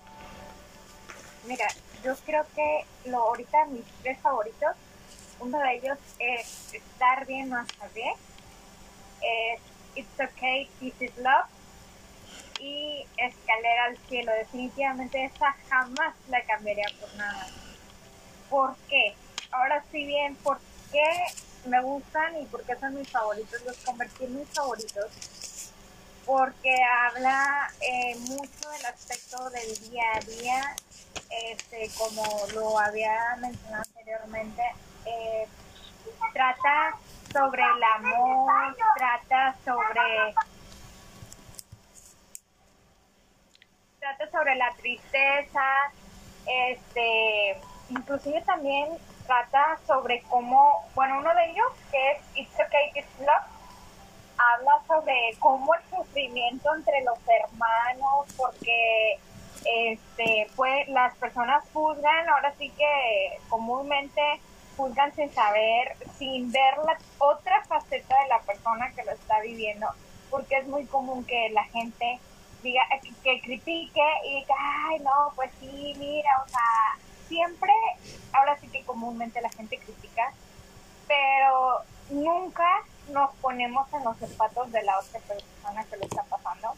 Mira, 1.47 1.67
yo 2.05 2.15
creo 2.25 2.47
que 2.55 2.85
lo 3.07 3.19
ahorita 3.19 3.67
mis 3.67 3.85
tres 4.03 4.19
favoritos, 4.21 4.75
uno 5.41 5.59
de 5.59 5.75
ellos 5.77 5.99
es 6.19 6.75
Estar 6.75 7.27
bien 7.27 7.49
no 7.49 7.61
estar 7.61 7.93
bien, 7.93 8.15
es 9.23 9.61
It's 9.95 10.09
Okay, 10.21 10.69
This 10.81 10.95
is 11.01 11.17
Love 11.19 11.47
y 12.61 13.07
Escalera 13.17 13.85
al 13.87 13.99
Cielo. 14.09 14.33
Definitivamente 14.33 15.25
esa 15.25 15.57
jamás 15.69 16.15
la 16.29 16.43
cambiaría 16.43 16.87
por 17.01 17.15
nada. 17.17 17.47
¿Por 18.51 18.77
qué? 18.89 19.15
Ahora 19.51 19.85
sí 19.91 20.05
bien, 20.05 20.37
¿por 20.37 20.61
qué 20.93 21.05
me 21.67 21.81
gustan 21.83 22.41
y 22.41 22.47
por 22.47 22.63
qué 22.63 22.77
son 22.77 22.95
mis 22.95 23.11
favoritos? 23.11 23.63
Los 23.65 23.77
convertí 23.79 24.25
en 24.25 24.39
mis 24.39 24.49
favoritos 24.49 25.11
porque 26.29 26.77
habla 27.07 27.71
eh, 27.81 28.15
mucho 28.29 28.69
del 28.71 28.85
aspecto 28.85 29.49
del 29.49 29.79
día 29.89 30.05
a 30.15 30.21
día, 30.21 30.77
este, 31.51 31.91
como 31.97 32.23
lo 32.53 32.79
había 32.79 33.37
mencionado 33.41 33.83
anteriormente, 33.89 34.63
eh, 35.07 35.49
trata 36.35 36.99
sobre 37.33 37.63
el 37.63 37.83
amor, 37.83 38.77
trata 38.99 39.57
sobre 39.65 40.35
trata 43.99 44.31
sobre 44.31 44.55
la 44.57 44.71
tristeza, 44.75 45.65
este, 46.47 47.59
inclusive 47.89 48.43
también 48.43 48.99
trata 49.29 49.79
sobre 49.87 50.23
cómo, 50.23 50.89
bueno, 50.95 51.19
uno 51.19 51.33
de 51.35 51.51
ellos 51.51 51.67
que 51.91 52.13
es 52.13 52.19
It's 52.35 52.55
Okay, 52.55 52.91
It's 52.95 53.21
Love, 53.21 53.47
habla 54.39 54.81
sobre 54.87 55.37
cómo 55.39 55.75
el 55.75 55.83
sufrimiento 55.91 56.75
entre 56.75 57.03
los 57.03 57.19
hermanos, 57.29 58.27
porque 58.37 59.19
este, 59.65 60.49
pues 60.57 60.89
las 60.89 61.15
personas 61.17 61.63
juzgan, 61.75 62.29
ahora 62.31 62.55
sí 62.59 62.71
que 62.71 63.39
comúnmente 63.51 64.23
juzgan 64.79 65.15
sin 65.15 65.31
saber, 65.35 65.95
sin 66.19 66.51
ver 66.51 66.79
la 66.79 66.97
otra 67.19 67.63
faceta 67.65 68.23
de 68.23 68.29
la 68.29 68.39
persona 68.41 68.91
que 68.95 69.05
lo 69.05 69.13
está 69.13 69.41
viviendo, 69.41 69.89
porque 70.31 70.57
es 70.57 70.67
muy 70.69 70.87
común 70.87 71.25
que 71.25 71.51
la 71.51 71.65
gente 71.65 72.19
diga, 72.63 72.83
que 73.23 73.41
critique 73.43 74.03
y 74.25 74.37
diga, 74.41 74.55
ay, 74.89 75.01
no, 75.01 75.33
pues 75.37 75.51
sí, 75.61 75.95
mira, 75.99 76.31
o 76.47 76.49
sea, 76.49 77.08
siempre, 77.29 77.73
ahora 78.33 78.59
sí 78.59 78.69
que 78.69 78.85
comúnmente 78.85 79.41
la 79.41 79.51
gente 79.51 79.79
critica, 79.79 80.33
pero 81.07 81.83
nunca 82.11 82.85
nos 83.11 83.35
ponemos 83.37 83.93
en 83.93 84.05
los 84.05 84.17
zapatos 84.19 84.73
de 84.73 84.83
la 84.83 84.99
otra 84.99 85.21
persona 85.21 85.85
que 85.85 85.97
lo 85.97 86.05
está 86.05 86.23
pasando. 86.25 86.75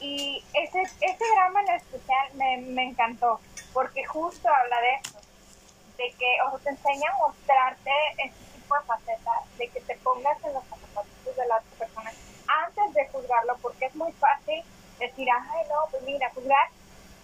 Y 0.00 0.42
ese, 0.54 0.82
ese 0.82 1.24
drama 1.34 1.60
en 1.62 1.74
especial 1.74 2.34
me, 2.34 2.58
me 2.58 2.84
encantó, 2.84 3.40
porque 3.72 4.04
justo 4.04 4.48
habla 4.48 4.80
de 4.80 4.94
eso, 4.94 5.18
de 5.98 6.12
que 6.18 6.36
o 6.50 6.58
te 6.58 6.70
enseña 6.70 7.10
a 7.10 7.18
mostrarte 7.26 7.90
ese 8.18 8.34
tipo 8.54 8.74
de 8.74 8.82
facetas, 8.82 9.58
de 9.58 9.68
que 9.68 9.80
te 9.80 9.96
pongas 9.96 10.42
en 10.44 10.54
los 10.54 10.64
zapatos 10.64 11.36
de 11.36 11.46
la 11.46 11.56
otra 11.56 11.70
persona 11.78 12.12
antes 12.64 12.94
de 12.94 13.08
juzgarlo, 13.08 13.56
porque 13.60 13.86
es 13.86 13.94
muy 13.94 14.12
fácil 14.12 14.62
decir, 14.98 15.28
ay, 15.30 15.66
no, 15.68 15.90
pues 15.90 16.02
mira, 16.04 16.30
juzgar, 16.34 16.68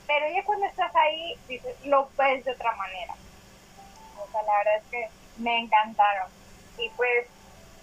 pero 0.07 0.27
ya 0.35 0.45
cuando 0.45 0.67
estás 0.67 0.95
ahí, 0.95 1.39
dices, 1.49 1.75
lo 1.85 2.09
ves 2.17 2.45
de 2.45 2.53
otra 2.53 2.73
manera. 2.73 3.15
O 4.19 4.31
sea, 4.31 4.43
la 4.43 4.59
verdad 4.59 4.77
es 4.77 4.85
que 4.91 5.09
me 5.39 5.59
encantaron. 5.61 6.31
Y 6.79 6.89
pues, 6.91 7.27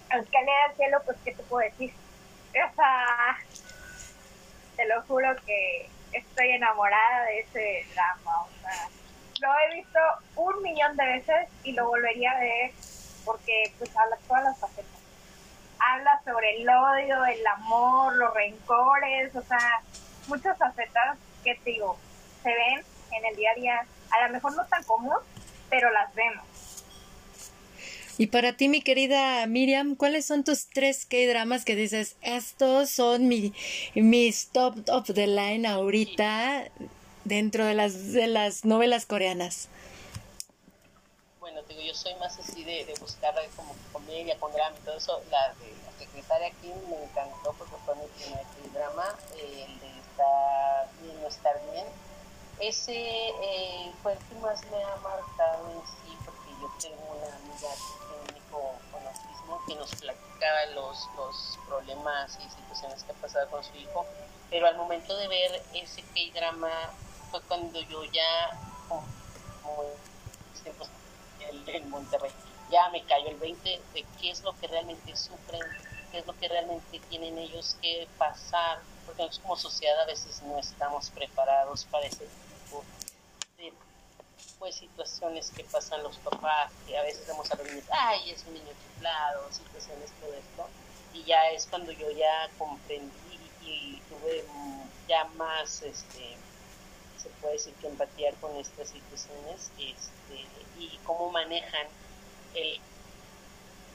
escalera 0.10 0.66
al 0.70 0.76
cielo, 0.76 1.02
pues, 1.06 1.18
¿qué 1.24 1.34
te 1.34 1.44
puedo 1.44 1.68
decir? 1.68 1.94
O 2.50 2.76
sea, 2.76 3.38
te 4.76 4.86
lo 4.86 5.02
juro 5.04 5.36
que 5.46 5.90
estoy 6.12 6.52
enamorada 6.52 7.26
de 7.26 7.40
ese 7.40 7.86
drama. 7.94 8.42
O 8.42 8.50
sea, 8.62 8.90
lo 9.42 9.60
he 9.60 9.76
visto 9.76 10.00
un 10.36 10.62
millón 10.62 10.96
de 10.96 11.06
veces 11.06 11.50
y 11.64 11.74
lo 11.74 11.88
volvería 11.88 12.32
a 12.32 12.40
ver 12.40 12.72
porque 13.26 13.74
pues 13.78 13.96
habla 13.96 14.18
todas 14.28 14.44
las 14.44 14.60
facetas 14.60 15.04
habla 15.92 16.22
sobre 16.24 16.62
el 16.62 16.70
odio, 16.70 17.26
el 17.26 17.46
amor, 17.48 18.16
los 18.16 18.34
rencores, 18.34 19.36
o 19.36 19.42
sea, 19.42 19.82
muchas 20.28 20.58
facetas 20.58 21.18
que 21.44 21.56
te 21.56 21.72
digo, 21.72 21.98
se 22.44 22.50
ven 22.50 22.84
en 23.12 23.26
el 23.26 23.36
día 23.36 23.52
a 23.52 23.60
día, 23.60 23.88
a 24.12 24.28
lo 24.28 24.34
mejor 24.34 24.56
no 24.56 24.66
tan 24.66 24.84
común, 24.84 25.16
pero 25.70 25.92
las 25.92 26.14
vemos. 26.14 26.46
Y 28.18 28.28
para 28.28 28.54
ti, 28.54 28.70
mi 28.70 28.82
querida 28.82 29.46
Miriam, 29.48 29.96
¿cuáles 29.96 30.26
son 30.26 30.44
tus 30.44 30.68
tres 30.68 31.06
K-dramas 31.08 31.66
que 31.66 31.76
dices, 31.76 32.16
estos 32.22 32.92
son 32.92 33.28
mi, 33.28 33.54
mis 33.96 34.50
top 34.50 34.78
of 34.90 35.12
the 35.12 35.26
line 35.26 35.68
ahorita 35.68 36.66
dentro 37.24 37.66
de 37.66 37.74
las, 37.74 38.14
de 38.14 38.28
las 38.28 38.66
novelas 38.66 39.08
coreanas? 39.08 39.70
digo, 41.68 41.82
yo 41.82 41.94
soy 41.94 42.16
más 42.16 42.38
así 42.40 42.64
de, 42.64 42.86
de 42.86 42.94
buscar 43.00 43.34
como 43.56 43.76
comedia, 43.92 44.38
con 44.40 44.52
drama 44.52 44.76
y 44.80 44.86
todo 44.86 44.98
eso. 44.98 45.22
La 45.30 45.54
de 45.54 45.72
la 45.86 45.98
secretaria 45.98 46.48
aquí 46.48 46.72
me 46.90 47.04
encantó 47.04 47.54
porque 47.58 47.76
fue 47.86 47.96
mi 47.96 48.08
primer 48.08 48.74
drama, 48.74 49.16
eh, 49.38 49.66
el 49.68 49.80
de 49.80 50.00
estar 50.00 50.90
bien 51.02 51.18
o 51.24 51.28
estar 51.28 51.62
bien. 51.72 51.86
Ese 52.60 52.94
eh, 52.96 53.92
fue 54.02 54.14
el 54.14 54.20
que 54.20 54.36
más 54.36 54.64
me 54.66 54.84
ha 54.84 54.96
marcado 54.98 55.70
en 55.72 55.82
sí, 55.82 56.18
porque 56.24 56.50
yo 56.62 56.72
tengo 56.80 57.16
una 57.18 57.36
amiga 57.36 57.70
técnico 58.26 58.76
con 58.92 59.06
autismo 59.06 59.62
que 59.68 59.76
nos 59.76 59.94
platicaba 59.96 60.66
los, 60.76 61.10
los 61.18 61.60
problemas 61.68 62.38
y 62.40 62.50
situaciones 62.50 63.04
que 63.04 63.12
ha 63.12 63.16
pasado 63.16 63.50
con 63.50 63.64
su 63.64 63.76
hijo, 63.76 64.06
pero 64.50 64.68
al 64.68 64.78
momento 64.78 65.18
de 65.18 65.28
ver 65.28 65.64
ese 65.74 66.02
K-drama 66.02 66.72
fue 67.32 67.42
cuando 67.42 67.82
yo 67.82 68.04
ya, 68.06 68.58
como, 68.88 69.04
como 69.64 69.84
en 71.68 71.90
Monterrey. 71.90 72.32
Ya 72.70 72.90
me 72.90 73.04
cayó 73.04 73.30
el 73.30 73.38
20 73.38 73.82
de 73.94 74.06
qué 74.20 74.32
es 74.32 74.42
lo 74.44 74.54
que 74.60 74.68
realmente 74.68 75.16
sufren, 75.16 75.62
qué 76.14 76.20
es 76.20 76.28
lo 76.28 76.38
que 76.38 76.48
realmente 76.48 77.00
tienen 77.10 77.40
ellos 77.40 77.76
que 77.82 78.08
pasar, 78.20 78.78
porque 79.04 79.24
nosotros 79.24 79.40
como 79.40 79.58
sociedad 79.58 80.00
a 80.00 80.06
veces 80.06 80.44
no 80.44 80.60
estamos 80.60 81.10
preparados 81.10 81.86
para 81.86 82.06
ese 82.06 82.28
tipo 82.28 82.84
de 83.58 83.74
pues, 84.60 84.76
situaciones 84.76 85.50
que 85.50 85.64
pasan 85.64 86.04
los 86.04 86.16
papás, 86.20 86.72
que 86.86 86.96
a 86.96 87.02
veces 87.02 87.26
vemos 87.26 87.50
a 87.52 87.56
los 87.56 87.66
niños, 87.66 87.86
ay, 87.90 88.30
es 88.30 88.46
un 88.46 88.54
niño 88.54 88.70
chiflado, 88.84 89.52
situaciones, 89.52 90.12
todo 90.22 90.34
esto. 90.34 90.70
Y 91.16 91.24
ya 91.24 91.50
es 91.50 91.66
cuando 91.66 91.92
yo 91.92 92.12
ya 92.12 92.48
comprendí 92.60 93.40
y 93.66 94.00
tuve 94.08 94.46
ya 95.08 95.26
más, 95.36 95.82
este, 95.82 96.38
se 97.18 97.30
puede 97.42 97.54
decir 97.54 97.74
que 97.82 97.88
empatía 97.88 98.34
con 98.40 98.56
estas 98.58 98.90
situaciones 98.90 99.72
este, 99.80 100.46
y 100.78 101.00
cómo 101.06 101.32
manejan 101.32 101.88
el 102.54 102.80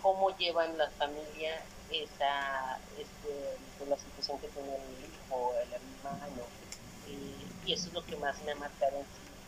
cómo 0.03 0.37
llevan 0.37 0.77
la 0.79 0.91
familia 0.91 1.63
esa 1.91 2.79
este, 2.99 3.59
pues, 3.79 3.91
la 3.91 3.99
situación 3.99 4.39
que 4.39 4.49
tiene 4.49 4.75
el 4.75 5.05
hijo, 5.05 5.55
el 5.63 5.73
hermano, 5.73 6.43
y 7.69 7.73
eso 7.73 7.89
es 7.89 7.93
lo 7.93 8.05
que 8.05 8.17
más 8.17 8.43
me 8.45 8.53
ha 8.53 8.55
marcado 8.57 9.05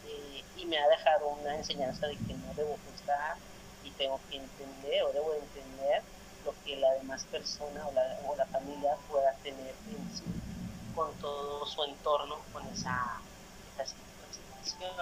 eh, 0.06 0.44
y 0.56 0.66
me 0.66 0.78
ha 0.78 0.86
dejado 0.88 1.28
una 1.28 1.56
enseñanza 1.56 2.06
de 2.06 2.16
que 2.16 2.34
no 2.34 2.52
debo 2.54 2.78
juzgar 2.90 3.36
y 3.82 3.90
tengo 3.92 4.20
que 4.28 4.36
entender 4.36 5.02
o 5.04 5.12
debo 5.12 5.32
entender 5.34 6.02
lo 6.44 6.54
que 6.64 6.76
la 6.76 6.92
demás 6.94 7.24
persona 7.24 7.86
o 7.86 7.92
la, 7.92 8.20
o 8.26 8.36
la 8.36 8.44
familia 8.46 8.96
pueda 9.10 9.32
tener 9.42 9.74
en 9.88 10.16
sí 10.16 10.24
con 10.94 11.14
todo 11.14 11.64
su 11.66 11.82
entorno, 11.84 12.36
con 12.52 12.66
esa, 12.68 13.20
esa 13.74 13.86
situación. 13.86 14.92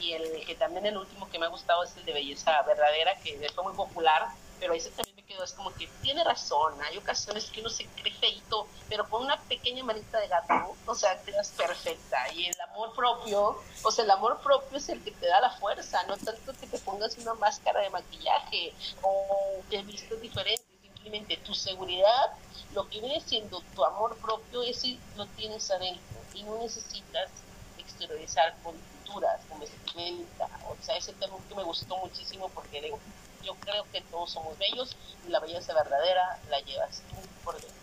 Y 0.00 0.14
el 0.14 0.44
que 0.44 0.56
también 0.56 0.86
el 0.86 0.96
último 0.96 1.28
que 1.30 1.38
me 1.38 1.46
ha 1.46 1.50
gustado 1.50 1.84
es 1.84 1.96
el 1.96 2.04
de 2.04 2.12
Belleza 2.12 2.62
Verdadera, 2.62 3.14
que 3.22 3.48
fue 3.54 3.62
muy 3.62 3.74
popular, 3.74 4.28
pero 4.58 4.74
ese 4.74 4.90
también 4.90 5.11
es 5.42 5.52
como 5.52 5.72
que 5.74 5.86
tiene 6.02 6.22
razón, 6.24 6.74
hay 6.82 6.98
ocasiones 6.98 7.50
que 7.50 7.60
uno 7.60 7.70
se 7.70 7.86
cree 7.86 8.12
feito, 8.12 8.66
pero 8.88 9.08
con 9.08 9.22
una 9.22 9.40
pequeña 9.40 9.84
manita 9.84 10.18
de 10.18 10.28
gato, 10.28 10.76
o 10.86 10.94
sea, 10.94 11.20
quedas 11.22 11.50
perfecta. 11.50 12.32
Y 12.34 12.46
el 12.46 12.60
amor 12.60 12.94
propio, 12.94 13.60
o 13.82 13.90
sea, 13.90 14.04
el 14.04 14.10
amor 14.10 14.40
propio 14.40 14.78
es 14.78 14.88
el 14.88 15.02
que 15.02 15.12
te 15.12 15.26
da 15.26 15.40
la 15.40 15.50
fuerza, 15.50 16.02
no 16.04 16.16
tanto 16.16 16.52
que 16.52 16.66
te 16.66 16.78
pongas 16.78 17.16
una 17.18 17.34
máscara 17.34 17.80
de 17.80 17.90
maquillaje 17.90 18.74
o 19.02 19.62
que 19.70 19.82
vistas 19.82 20.20
diferente, 20.20 20.64
simplemente 20.82 21.36
tu 21.38 21.54
seguridad, 21.54 22.32
lo 22.74 22.88
que 22.88 23.00
viene 23.00 23.20
siendo 23.20 23.60
tu 23.74 23.84
amor 23.84 24.16
propio, 24.18 24.62
ese 24.62 24.98
lo 25.16 25.26
tienes 25.26 25.70
adentro 25.70 26.18
y 26.34 26.42
no 26.42 26.58
necesitas 26.58 27.30
exteriorizar 27.78 28.54
con 28.62 28.74
pinturas, 28.76 29.40
con 29.48 29.60
vestimenta, 29.60 30.48
o 30.68 30.76
sea, 30.82 30.96
ese 30.96 31.12
tema 31.14 31.36
que 31.48 31.54
me 31.54 31.62
gustó 31.62 31.96
muchísimo 31.98 32.48
porque 32.50 32.80
digo, 32.80 32.98
yo 33.42 33.54
creo 33.56 33.84
que 33.92 34.00
todos 34.02 34.30
somos 34.30 34.56
bellos 34.58 34.96
y 35.26 35.30
la 35.30 35.40
belleza 35.40 35.74
verdadera 35.74 36.40
la 36.48 36.60
llevas 36.60 37.02
tú 37.08 37.16
por 37.44 37.54
dentro. 37.54 37.76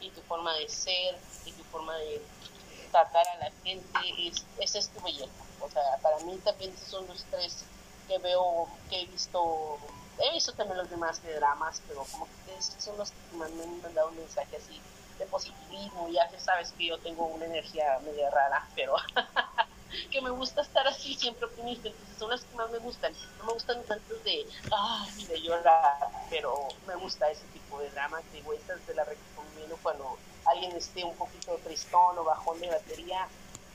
Y 0.00 0.10
tu 0.10 0.20
forma 0.22 0.54
de 0.54 0.68
ser 0.68 1.16
y 1.44 1.52
tu 1.52 1.64
forma 1.64 1.96
de 1.96 2.22
tratar 2.90 3.26
a 3.28 3.36
la 3.38 3.50
gente, 3.64 3.86
es, 4.60 4.74
es 4.74 4.88
tu 4.88 5.00
belleza. 5.02 5.32
O 5.60 5.68
sea, 5.68 5.82
para 6.02 6.18
mí 6.20 6.36
también 6.44 6.72
son 6.78 7.06
los 7.08 7.24
tres 7.24 7.64
que 8.06 8.18
veo, 8.18 8.68
que 8.90 9.02
he 9.02 9.06
visto, 9.06 9.78
he 10.18 10.32
visto 10.32 10.52
también 10.52 10.78
los 10.78 10.90
demás 10.90 11.22
de 11.22 11.34
dramas, 11.34 11.82
pero 11.88 12.04
como 12.12 12.26
que 12.26 12.62
son 12.62 12.96
los 12.98 13.10
que 13.10 13.36
me 13.36 13.46
han 13.46 13.82
mandado 13.82 14.08
un 14.08 14.16
mensaje 14.16 14.56
así 14.56 14.80
de 15.18 15.26
positivismo, 15.26 16.08
ya 16.08 16.28
sabes 16.38 16.72
que 16.72 16.86
yo 16.86 16.98
tengo 16.98 17.26
una 17.26 17.46
energía 17.46 17.98
media 18.04 18.30
rara, 18.30 18.68
pero 18.74 18.96
que 20.10 20.20
me 20.20 20.30
gusta 20.30 20.62
estar 20.62 20.86
así, 20.86 21.14
siempre 21.14 21.46
optimista, 21.46 21.88
entonces 21.88 22.18
son 22.18 22.30
las 22.30 22.42
que 22.42 22.56
más 22.56 22.70
me 22.70 22.78
gustan. 22.78 23.12
No 23.38 23.44
me 23.44 23.52
gustan 23.52 23.82
tantos 23.84 24.24
de, 24.24 24.46
ay, 24.70 25.24
de 25.24 25.40
llorar, 25.40 26.08
pero 26.30 26.68
me 26.86 26.94
gusta 26.96 27.30
ese 27.30 27.44
tipo 27.52 27.78
de 27.80 27.90
drama, 27.90 28.20
digo, 28.32 28.52
estas 28.52 28.80
te 28.80 28.94
la 28.94 29.04
recomiendo 29.04 29.78
cuando 29.82 30.18
alguien 30.46 30.72
esté 30.76 31.04
un 31.04 31.16
poquito 31.16 31.58
tristón 31.64 32.18
o 32.18 32.24
bajón 32.24 32.60
de 32.60 32.68
batería, 32.68 33.28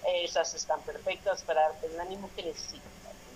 esas 0.05 0.53
están 0.53 0.81
perfectas 0.81 1.43
para 1.43 1.61
darte 1.61 1.87
el 1.87 1.99
ánimo 1.99 2.29
que 2.35 2.43
necesitas. 2.43 2.91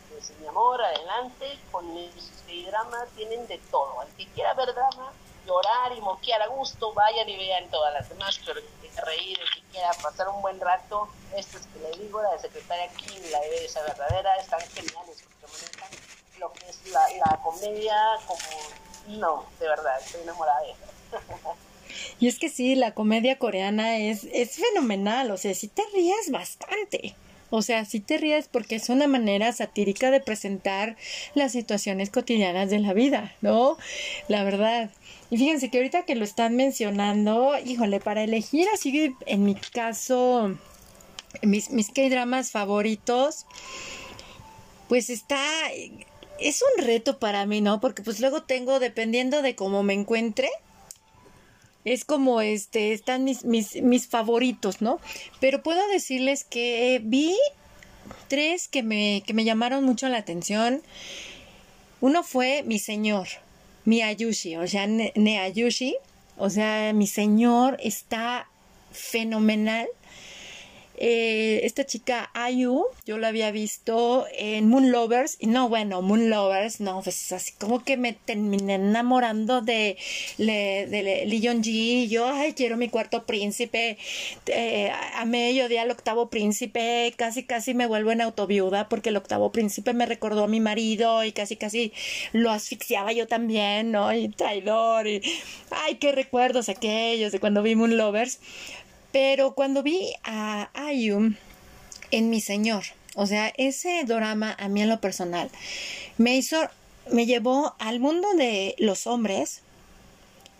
Entonces, 0.06 0.38
mi 0.40 0.48
amor, 0.48 0.82
adelante, 0.82 1.60
con 1.72 1.86
este 1.98 2.66
drama 2.68 3.06
tienen 3.16 3.48
de 3.48 3.58
todo. 3.72 4.00
Al 4.00 4.08
que 4.10 4.28
quiera 4.28 4.54
ver 4.54 4.74
drama, 4.74 5.12
llorar 5.46 5.96
y 5.98 6.02
moquear 6.02 6.42
a 6.42 6.48
gusto, 6.48 6.94
vayan 6.94 7.28
y 7.30 7.38
vean 7.38 7.70
todas 7.70 7.94
las 7.94 8.10
demás, 8.10 8.40
pero 8.46 8.62
que 8.82 9.02
reír, 9.02 9.40
que 9.54 9.62
quiera 9.72 9.92
pasar 10.02 10.28
un 10.30 10.42
buen 10.42 10.60
rato, 10.60 11.10
estas 11.36 11.68
que 11.68 11.80
le 11.80 12.04
digo, 12.04 12.22
la 12.22 12.32
de 12.32 12.40
secretaria 12.40 12.86
aquí, 12.86 13.20
la 13.32 13.40
de 13.42 13.66
esa 13.66 13.82
verdadera, 13.84 14.36
están 14.38 14.62
geniales, 14.62 15.24
porque 15.42 15.54
manejan 15.54 16.40
lo 16.40 16.54
que 16.54 16.70
es 16.70 16.86
la, 16.88 17.08
la 17.26 17.40
comedia 17.42 17.96
como, 18.26 19.20
no, 19.20 19.46
de 19.60 19.68
verdad, 19.68 20.00
estoy 20.00 20.22
enamorada 20.22 20.60
de 20.62 20.68
ella. 20.68 20.78
Y 22.20 22.28
es 22.28 22.40
que 22.40 22.50
sí, 22.50 22.76
la 22.76 22.94
comedia 22.94 23.38
coreana 23.38 23.98
es, 23.98 24.24
es 24.24 24.56
fenomenal, 24.56 25.30
o 25.30 25.38
sea, 25.38 25.54
sí 25.54 25.68
te 25.68 25.84
ríes 25.94 26.32
bastante. 26.32 27.16
O 27.56 27.62
sea, 27.62 27.86
sí 27.86 28.00
te 28.00 28.18
ríes 28.18 28.48
porque 28.48 28.74
es 28.74 28.90
una 28.90 29.06
manera 29.06 29.54
satírica 29.54 30.10
de 30.10 30.20
presentar 30.20 30.98
las 31.36 31.52
situaciones 31.52 32.10
cotidianas 32.10 32.72
de 32.72 32.80
la 32.80 32.94
vida, 32.94 33.36
¿no? 33.42 33.78
La 34.28 34.44
verdad. 34.44 34.90
Y 35.30 35.38
fíjense 35.38 35.70
que 35.70 35.78
ahorita 35.78 36.02
que 36.02 36.16
lo 36.16 36.24
están 36.24 36.56
mencionando, 36.56 37.54
híjole, 37.64 38.00
para 38.00 38.24
elegir 38.24 38.66
así 38.74 39.16
en 39.28 39.44
mi 39.44 39.54
caso 39.54 40.58
mis, 41.44 41.70
mis 41.70 41.92
K-dramas 41.92 42.50
favoritos, 42.50 43.46
pues 44.90 45.12
está 45.12 45.40
es 46.40 46.64
un 46.64 46.84
reto 46.84 47.20
para 47.20 47.46
mí, 47.46 47.62
¿no? 47.62 47.80
Porque 47.80 48.02
pues 48.02 48.20
luego 48.20 48.42
tengo, 48.42 48.80
dependiendo 48.80 49.44
de 49.44 49.56
cómo 49.56 49.84
me 49.84 49.94
encuentre, 49.94 50.50
es 51.86 52.06
como 52.06 52.42
este, 52.42 52.94
están 52.94 53.24
mis, 53.24 53.44
mis, 53.46 53.82
mis 53.82 54.08
favoritos, 54.08 54.82
¿no? 54.82 55.00
Pero 55.40 55.64
puedo 55.64 55.86
decirles 55.88 56.44
que 56.44 57.02
vi 57.04 57.36
tres 58.28 58.68
que 58.68 58.84
me, 58.84 59.24
que 59.26 59.34
me 59.34 59.44
llamaron 59.44 59.84
mucho 59.84 60.08
la 60.10 60.18
atención. 60.18 60.82
Uno 62.02 62.24
fue 62.24 62.64
mi 62.64 62.80
señor, 62.80 63.28
mi 63.86 64.02
Ayushi, 64.02 64.58
o 64.58 64.68
sea, 64.68 64.88
Neayushi, 64.88 65.96
o 66.38 66.50
sea, 66.50 66.94
mi 66.94 67.08
señor 67.08 67.78
está 67.82 68.48
fenomenal. 68.92 69.88
Eh, 71.06 71.66
esta 71.66 71.86
chica 71.86 72.32
Ayu, 72.34 72.86
yo 73.06 73.18
la 73.18 73.28
había 73.28 73.52
visto 73.52 74.26
en 74.38 74.70
Moon 74.70 74.90
Lovers, 74.90 75.36
y 75.38 75.48
no, 75.48 75.68
bueno, 75.68 76.02
Moon 76.02 76.30
Lovers, 76.30 76.80
no, 76.80 77.02
pues 77.02 77.30
así 77.34 77.52
como 77.60 77.84
que 77.84 77.98
me 77.98 78.14
terminé 78.14 78.76
enamorando 78.76 79.60
de, 79.60 79.98
de, 80.38 80.88
de 80.90 81.26
Lee 81.26 81.62
Ji, 81.62 82.08
yo, 82.08 82.30
ay, 82.30 82.54
quiero 82.54 82.78
mi 82.78 82.88
cuarto 82.88 83.26
príncipe, 83.26 83.98
eh, 84.46 84.94
amé 85.16 85.52
y 85.52 85.60
odié 85.60 85.80
al 85.80 85.92
octavo 85.92 86.30
príncipe, 86.30 87.14
casi 87.18 87.44
casi 87.44 87.74
me 87.74 87.86
vuelvo 87.86 88.12
en 88.12 88.22
autoviuda 88.22 88.88
porque 88.88 89.10
el 89.10 89.18
octavo 89.18 89.52
príncipe 89.52 89.92
me 89.92 90.06
recordó 90.06 90.46
a 90.46 90.48
mi 90.48 90.62
marido 90.62 91.26
y 91.26 91.34
casi 91.34 91.58
casi 91.58 91.92
lo 92.32 92.50
asfixiaba 92.50 93.12
yo 93.12 93.28
también, 93.28 93.92
¿no? 93.92 94.14
Y 94.14 94.30
traidor, 94.30 95.06
y 95.08 95.22
ay, 95.70 95.96
qué 95.96 96.14
recuerdos 96.14 96.70
aquellos 96.70 97.34
de 97.34 97.42
cuando 97.42 97.62
vi 97.62 97.76
Moon 97.76 97.98
Lovers, 97.98 98.40
pero 99.14 99.54
cuando 99.54 99.84
vi 99.84 100.14
a 100.24 100.72
Ayum 100.74 101.36
en 102.10 102.30
Mi 102.32 102.42
Señor, 102.42 102.84
o 103.16 103.28
sea, 103.28 103.54
ese 103.58 104.04
drama 104.06 104.58
a 104.60 104.68
mí 104.68 104.82
en 104.82 104.90
lo 104.90 105.00
personal 105.00 105.52
me 106.18 106.36
hizo, 106.36 106.68
me 107.12 107.28
llevó 107.28 107.76
al 107.78 108.00
mundo 108.00 108.28
de 108.36 108.76
los 108.80 109.06
hombres 109.06 109.62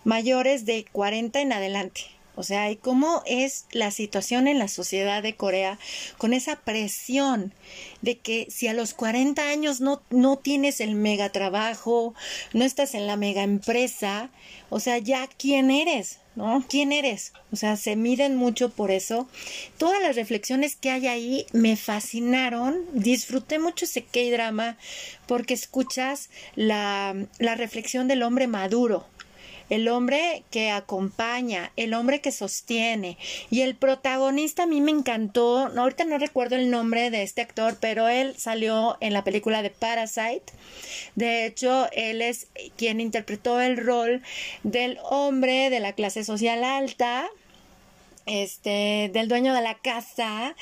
mayores 0.04 0.64
de 0.66 0.86
40 0.92 1.40
en 1.40 1.52
adelante. 1.52 2.02
O 2.36 2.42
sea, 2.42 2.70
y 2.70 2.76
cómo 2.76 3.22
es 3.26 3.66
la 3.70 3.90
situación 3.90 4.48
en 4.48 4.58
la 4.58 4.68
sociedad 4.68 5.22
de 5.22 5.36
Corea 5.36 5.78
con 6.18 6.32
esa 6.32 6.56
presión 6.56 7.54
de 8.02 8.18
que 8.18 8.46
si 8.50 8.66
a 8.66 8.74
los 8.74 8.92
40 8.94 9.48
años 9.48 9.80
no, 9.80 10.02
no 10.10 10.36
tienes 10.36 10.80
el 10.80 10.94
mega 10.94 11.30
trabajo, 11.30 12.14
no 12.52 12.64
estás 12.64 12.94
en 12.94 13.06
la 13.06 13.16
mega 13.16 13.42
empresa, 13.42 14.30
o 14.68 14.80
sea, 14.80 14.98
ya 14.98 15.28
quién 15.38 15.70
eres, 15.70 16.18
¿no? 16.34 16.64
¿Quién 16.68 16.90
eres? 16.92 17.32
O 17.52 17.56
sea, 17.56 17.76
se 17.76 17.94
miden 17.96 18.36
mucho 18.36 18.70
por 18.70 18.90
eso. 18.90 19.28
Todas 19.78 20.02
las 20.02 20.16
reflexiones 20.16 20.74
que 20.76 20.90
hay 20.90 21.06
ahí 21.06 21.46
me 21.52 21.76
fascinaron. 21.76 22.84
Disfruté 22.92 23.58
mucho 23.58 23.84
ese 23.84 24.02
K-drama 24.02 24.76
porque 25.26 25.54
escuchas 25.54 26.30
la, 26.56 27.14
la 27.38 27.54
reflexión 27.54 28.08
del 28.08 28.22
hombre 28.22 28.46
maduro, 28.48 29.06
el 29.70 29.88
hombre 29.88 30.44
que 30.50 30.70
acompaña, 30.70 31.72
el 31.76 31.94
hombre 31.94 32.20
que 32.20 32.32
sostiene. 32.32 33.18
Y 33.50 33.62
el 33.62 33.74
protagonista 33.76 34.64
a 34.64 34.66
mí 34.66 34.80
me 34.80 34.90
encantó, 34.90 35.70
ahorita 35.76 36.04
no 36.04 36.18
recuerdo 36.18 36.56
el 36.56 36.70
nombre 36.70 37.10
de 37.10 37.22
este 37.22 37.42
actor, 37.42 37.76
pero 37.80 38.08
él 38.08 38.34
salió 38.36 38.96
en 39.00 39.12
la 39.12 39.24
película 39.24 39.62
de 39.62 39.70
Parasite. 39.70 40.52
De 41.14 41.46
hecho, 41.46 41.88
él 41.92 42.22
es 42.22 42.48
quien 42.76 43.00
interpretó 43.00 43.60
el 43.60 43.76
rol 43.76 44.22
del 44.62 44.98
hombre 45.02 45.70
de 45.70 45.80
la 45.80 45.92
clase 45.92 46.24
social 46.24 46.64
alta, 46.64 47.28
este, 48.26 49.10
del 49.12 49.28
dueño 49.28 49.54
de 49.54 49.60
la 49.60 49.74
casa. 49.74 50.54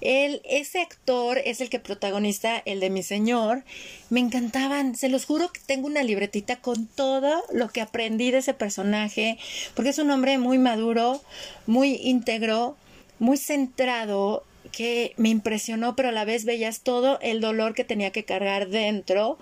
Él, 0.00 0.40
ese 0.44 0.80
actor 0.80 1.38
es 1.44 1.60
el 1.60 1.70
que 1.70 1.80
protagoniza 1.80 2.58
el 2.64 2.80
de 2.80 2.90
mi 2.90 3.02
señor. 3.02 3.64
Me 4.10 4.20
encantaban, 4.20 4.96
se 4.96 5.08
los 5.08 5.24
juro 5.24 5.52
que 5.52 5.60
tengo 5.66 5.86
una 5.86 6.02
libretita 6.02 6.56
con 6.56 6.86
todo 6.86 7.44
lo 7.52 7.68
que 7.68 7.80
aprendí 7.80 8.30
de 8.30 8.38
ese 8.38 8.54
personaje, 8.54 9.38
porque 9.74 9.90
es 9.90 9.98
un 9.98 10.10
hombre 10.10 10.38
muy 10.38 10.58
maduro, 10.58 11.20
muy 11.66 11.94
íntegro, 12.02 12.76
muy 13.18 13.36
centrado 13.36 14.44
que 14.72 15.14
me 15.16 15.28
impresionó, 15.30 15.96
pero 15.96 16.10
a 16.10 16.12
la 16.12 16.24
vez 16.24 16.44
veías 16.44 16.80
todo 16.80 17.18
el 17.20 17.40
dolor 17.40 17.74
que 17.74 17.84
tenía 17.84 18.10
que 18.10 18.24
cargar 18.24 18.68
dentro 18.68 19.38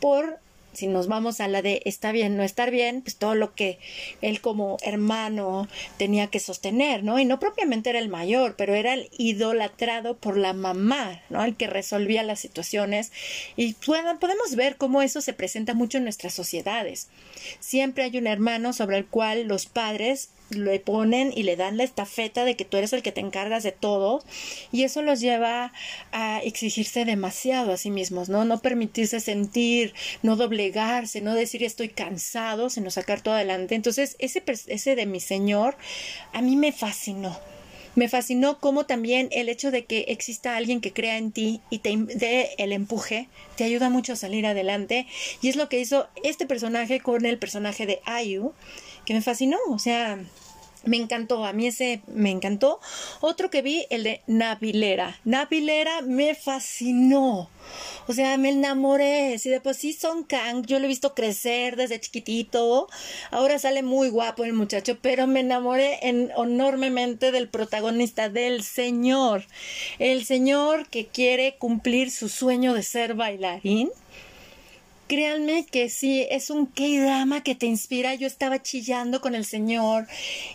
por 0.00 0.38
si 0.74 0.86
nos 0.86 1.08
vamos 1.08 1.40
a 1.40 1.48
la 1.48 1.62
de 1.62 1.82
está 1.84 2.12
bien, 2.12 2.36
no 2.36 2.42
estar 2.42 2.70
bien, 2.70 3.02
pues 3.02 3.16
todo 3.16 3.34
lo 3.34 3.54
que 3.54 3.78
él 4.20 4.40
como 4.40 4.76
hermano 4.82 5.68
tenía 5.96 6.28
que 6.28 6.40
sostener, 6.40 7.04
¿no? 7.04 7.18
Y 7.18 7.24
no 7.24 7.38
propiamente 7.38 7.90
era 7.90 7.98
el 7.98 8.08
mayor, 8.08 8.56
pero 8.56 8.74
era 8.74 8.94
el 8.94 9.08
idolatrado 9.16 10.16
por 10.16 10.36
la 10.36 10.52
mamá, 10.52 11.22
¿no? 11.30 11.44
El 11.44 11.56
que 11.56 11.66
resolvía 11.66 12.22
las 12.22 12.40
situaciones. 12.40 13.12
Y 13.56 13.74
podemos 13.74 14.56
ver 14.56 14.76
cómo 14.76 15.02
eso 15.02 15.20
se 15.20 15.32
presenta 15.32 15.74
mucho 15.74 15.98
en 15.98 16.04
nuestras 16.04 16.34
sociedades. 16.34 17.08
Siempre 17.60 18.04
hay 18.04 18.18
un 18.18 18.26
hermano 18.26 18.72
sobre 18.72 18.98
el 18.98 19.06
cual 19.06 19.44
los 19.44 19.66
padres 19.66 20.30
le 20.50 20.78
ponen 20.80 21.32
y 21.34 21.42
le 21.42 21.56
dan 21.56 21.76
la 21.76 21.84
estafeta 21.84 22.44
de 22.44 22.56
que 22.56 22.64
tú 22.64 22.76
eres 22.76 22.92
el 22.92 23.02
que 23.02 23.12
te 23.12 23.20
encargas 23.20 23.62
de 23.62 23.72
todo 23.72 24.22
y 24.72 24.84
eso 24.84 25.02
los 25.02 25.20
lleva 25.20 25.72
a 26.12 26.40
exigirse 26.42 27.04
demasiado 27.04 27.72
a 27.72 27.76
sí 27.76 27.90
mismos, 27.90 28.28
¿no? 28.28 28.44
No 28.44 28.60
permitirse 28.60 29.20
sentir, 29.20 29.94
no 30.22 30.36
doblegarse, 30.36 31.20
no 31.20 31.34
decir 31.34 31.64
estoy 31.64 31.88
cansado, 31.88 32.70
sino 32.70 32.90
sacar 32.90 33.20
todo 33.20 33.34
adelante. 33.34 33.74
Entonces, 33.74 34.16
ese, 34.18 34.42
ese 34.66 34.96
de 34.96 35.06
mi 35.06 35.20
señor 35.20 35.76
a 36.32 36.42
mí 36.42 36.56
me 36.56 36.72
fascinó. 36.72 37.38
Me 37.94 38.08
fascinó 38.08 38.58
cómo 38.58 38.86
también 38.86 39.28
el 39.30 39.48
hecho 39.48 39.70
de 39.70 39.84
que 39.84 40.06
exista 40.08 40.56
alguien 40.56 40.80
que 40.80 40.92
crea 40.92 41.16
en 41.16 41.30
ti 41.30 41.60
y 41.70 41.78
te 41.78 41.96
dé 41.96 42.50
el 42.58 42.72
empuje 42.72 43.28
te 43.56 43.62
ayuda 43.62 43.88
mucho 43.88 44.14
a 44.14 44.16
salir 44.16 44.46
adelante. 44.46 45.06
Y 45.42 45.48
es 45.48 45.56
lo 45.56 45.68
que 45.68 45.78
hizo 45.78 46.08
este 46.24 46.46
personaje 46.46 46.98
con 47.00 47.24
el 47.24 47.38
personaje 47.38 47.86
de 47.86 48.00
Ayu, 48.04 48.52
que 49.04 49.14
me 49.14 49.22
fascinó. 49.22 49.58
O 49.70 49.78
sea, 49.78 50.18
me 50.86 50.98
encantó, 50.98 51.44
a 51.44 51.52
mí 51.52 51.66
ese 51.66 52.02
me 52.06 52.30
encantó. 52.30 52.80
Otro 53.20 53.50
que 53.50 53.62
vi, 53.62 53.86
el 53.90 54.04
de 54.04 54.22
Navilera. 54.26 55.18
Navilera 55.24 56.02
me 56.02 56.34
fascinó. 56.34 57.48
O 58.06 58.12
sea, 58.12 58.36
me 58.36 58.50
enamoré. 58.50 59.38
Si 59.38 59.48
de 59.48 59.60
por 59.60 59.74
sí 59.74 59.94
Son 59.94 60.24
Kang, 60.24 60.66
yo 60.66 60.78
lo 60.78 60.84
he 60.84 60.88
visto 60.88 61.14
crecer 61.14 61.76
desde 61.76 62.00
chiquitito. 62.00 62.88
Ahora 63.30 63.58
sale 63.58 63.82
muy 63.82 64.10
guapo 64.10 64.44
el 64.44 64.52
muchacho, 64.52 64.98
pero 65.00 65.26
me 65.26 65.40
enamoré 65.40 66.00
enormemente 66.02 67.32
del 67.32 67.48
protagonista, 67.48 68.28
del 68.28 68.62
señor. 68.62 69.46
El 69.98 70.26
señor 70.26 70.88
que 70.88 71.06
quiere 71.06 71.56
cumplir 71.56 72.10
su 72.10 72.28
sueño 72.28 72.74
de 72.74 72.82
ser 72.82 73.14
bailarín 73.14 73.90
Créanme 75.06 75.66
que 75.66 75.90
sí, 75.90 76.26
es 76.30 76.50
un 76.50 76.66
K-drama 76.66 77.42
que 77.42 77.54
te 77.54 77.66
inspira. 77.66 78.14
Yo 78.14 78.26
estaba 78.26 78.62
chillando 78.62 79.20
con 79.20 79.34
el 79.34 79.44
Señor 79.44 80.06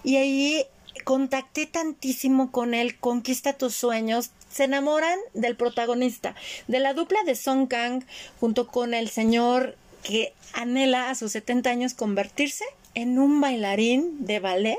y 0.04 0.16
ahí 0.16 0.66
contacté 1.04 1.66
tantísimo 1.66 2.52
con 2.52 2.74
él, 2.74 2.97
conquista 2.97 3.54
tus 3.54 3.76
sueños. 3.76 4.32
Se 4.52 4.64
enamoran 4.64 5.20
del 5.34 5.56
protagonista, 5.56 6.36
de 6.68 6.80
la 6.80 6.93
dupla 6.93 7.24
de 7.24 7.36
Song 7.36 7.68
Kang 7.68 8.04
junto 8.39 8.68
con 8.68 8.95
el 8.95 9.10
señor 9.10 9.78
que 10.02 10.34
anhela 10.54 11.10
a 11.10 11.16
sus 11.16 11.34
70 11.34 11.70
años 11.70 11.93
convertirse 11.93 12.66
en 13.02 13.20
un 13.20 13.41
bailarín 13.41 14.26
de 14.26 14.39
ballet, 14.39 14.78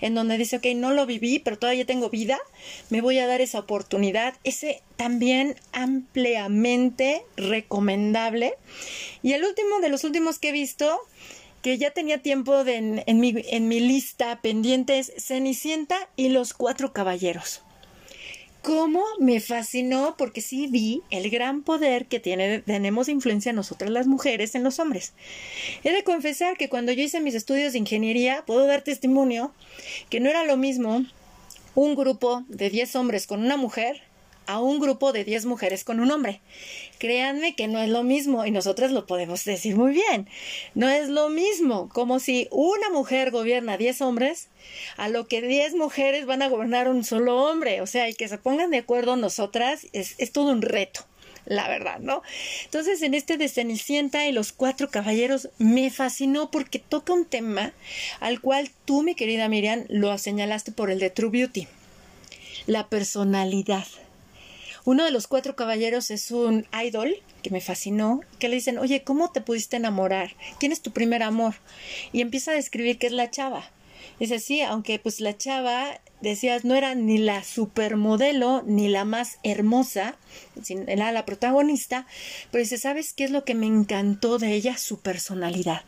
en 0.00 0.14
donde 0.14 0.38
dice, 0.38 0.56
ok, 0.56 0.66
no 0.76 0.92
lo 0.92 1.06
viví, 1.06 1.38
pero 1.38 1.58
todavía 1.58 1.86
tengo 1.86 2.10
vida, 2.10 2.38
me 2.90 3.00
voy 3.00 3.18
a 3.18 3.26
dar 3.26 3.40
esa 3.40 3.58
oportunidad. 3.58 4.34
Ese 4.44 4.82
también 4.96 5.56
ampliamente 5.72 7.22
recomendable. 7.36 8.54
Y 9.22 9.32
el 9.32 9.44
último 9.44 9.80
de 9.80 9.88
los 9.88 10.04
últimos 10.04 10.38
que 10.38 10.50
he 10.50 10.52
visto, 10.52 11.00
que 11.62 11.78
ya 11.78 11.90
tenía 11.90 12.22
tiempo 12.22 12.64
de, 12.64 13.02
en, 13.06 13.20
mi, 13.20 13.34
en 13.36 13.68
mi 13.68 13.80
lista 13.80 14.40
pendiente, 14.40 14.98
es 14.98 15.12
Cenicienta 15.18 16.08
y 16.16 16.30
los 16.30 16.54
Cuatro 16.54 16.92
Caballeros 16.92 17.62
cómo 18.62 19.02
me 19.18 19.40
fascinó 19.40 20.14
porque 20.18 20.40
sí 20.40 20.66
vi 20.66 21.02
el 21.10 21.30
gran 21.30 21.62
poder 21.62 22.06
que 22.06 22.20
tenemos 22.20 23.08
influencia 23.08 23.52
nosotras 23.52 23.90
las 23.90 24.06
mujeres 24.06 24.54
en 24.54 24.64
los 24.64 24.78
hombres. 24.78 25.12
He 25.84 25.92
de 25.92 26.04
confesar 26.04 26.56
que 26.56 26.68
cuando 26.68 26.92
yo 26.92 27.02
hice 27.02 27.20
mis 27.20 27.34
estudios 27.34 27.72
de 27.72 27.78
ingeniería, 27.78 28.44
puedo 28.46 28.66
dar 28.66 28.82
testimonio 28.82 29.52
que 30.08 30.20
no 30.20 30.28
era 30.28 30.44
lo 30.44 30.56
mismo 30.56 31.04
un 31.74 31.94
grupo 31.94 32.44
de 32.48 32.70
10 32.70 32.96
hombres 32.96 33.26
con 33.26 33.40
una 33.40 33.56
mujer 33.56 34.02
a 34.50 34.58
un 34.58 34.80
grupo 34.80 35.12
de 35.12 35.22
10 35.22 35.46
mujeres 35.46 35.84
con 35.84 36.00
un 36.00 36.10
hombre. 36.10 36.40
Créanme 36.98 37.54
que 37.54 37.68
no 37.68 37.78
es 37.80 37.88
lo 37.88 38.02
mismo 38.02 38.44
y 38.44 38.50
nosotras 38.50 38.90
lo 38.90 39.06
podemos 39.06 39.44
decir 39.44 39.76
muy 39.76 39.92
bien. 39.92 40.28
No 40.74 40.88
es 40.88 41.08
lo 41.08 41.28
mismo 41.28 41.88
como 41.88 42.18
si 42.18 42.48
una 42.50 42.90
mujer 42.90 43.30
gobierna 43.30 43.76
10 43.76 44.00
hombres 44.02 44.48
a 44.96 45.08
lo 45.08 45.28
que 45.28 45.40
10 45.40 45.76
mujeres 45.76 46.26
van 46.26 46.42
a 46.42 46.48
gobernar 46.48 46.88
un 46.88 47.04
solo 47.04 47.44
hombre. 47.44 47.80
O 47.80 47.86
sea, 47.86 48.08
y 48.08 48.14
que 48.14 48.26
se 48.26 48.38
pongan 48.38 48.72
de 48.72 48.78
acuerdo 48.78 49.14
nosotras 49.14 49.86
es, 49.92 50.16
es 50.18 50.32
todo 50.32 50.50
un 50.50 50.62
reto 50.62 51.06
la 51.46 51.68
verdad, 51.68 51.98
¿no? 52.00 52.22
Entonces, 52.64 53.02
en 53.02 53.14
este 53.14 53.36
de 53.36 53.48
Cenicienta 53.48 54.26
y 54.26 54.32
los 54.32 54.52
cuatro 54.52 54.90
caballeros 54.90 55.48
me 55.58 55.90
fascinó 55.90 56.50
porque 56.50 56.78
toca 56.78 57.12
un 57.12 57.24
tema 57.24 57.72
al 58.20 58.40
cual 58.40 58.70
tú, 58.84 59.02
mi 59.02 59.14
querida 59.14 59.48
Miriam, 59.48 59.84
lo 59.88 60.16
señalaste 60.18 60.70
por 60.70 60.90
el 60.90 61.00
de 61.00 61.10
True 61.10 61.30
Beauty, 61.30 61.66
la 62.66 62.88
personalidad. 62.88 63.86
Uno 64.90 65.04
de 65.04 65.12
los 65.12 65.28
cuatro 65.28 65.54
caballeros 65.54 66.10
es 66.10 66.32
un 66.32 66.66
idol 66.84 67.14
que 67.44 67.50
me 67.50 67.60
fascinó, 67.60 68.22
que 68.40 68.48
le 68.48 68.56
dicen, 68.56 68.76
oye, 68.76 69.04
¿cómo 69.04 69.30
te 69.30 69.40
pudiste 69.40 69.76
enamorar? 69.76 70.32
¿Quién 70.58 70.72
es 70.72 70.80
tu 70.82 70.90
primer 70.90 71.22
amor? 71.22 71.54
Y 72.12 72.22
empieza 72.22 72.50
a 72.50 72.54
describir 72.54 72.98
que 72.98 73.06
es 73.06 73.12
la 73.12 73.30
chava. 73.30 73.70
Dice, 74.18 74.40
sí, 74.40 74.62
aunque 74.62 74.98
pues 74.98 75.20
la 75.20 75.38
chava, 75.38 76.00
decías, 76.20 76.64
no 76.64 76.74
era 76.74 76.96
ni 76.96 77.18
la 77.18 77.44
supermodelo, 77.44 78.64
ni 78.66 78.88
la 78.88 79.04
más 79.04 79.38
hermosa, 79.44 80.16
era 80.88 81.12
la 81.12 81.24
protagonista, 81.24 82.04
pero 82.50 82.64
dice, 82.64 82.76
¿sabes 82.76 83.12
qué 83.12 83.22
es 83.22 83.30
lo 83.30 83.44
que 83.44 83.54
me 83.54 83.66
encantó 83.66 84.38
de 84.38 84.54
ella? 84.54 84.76
Su 84.76 84.98
personalidad, 84.98 85.84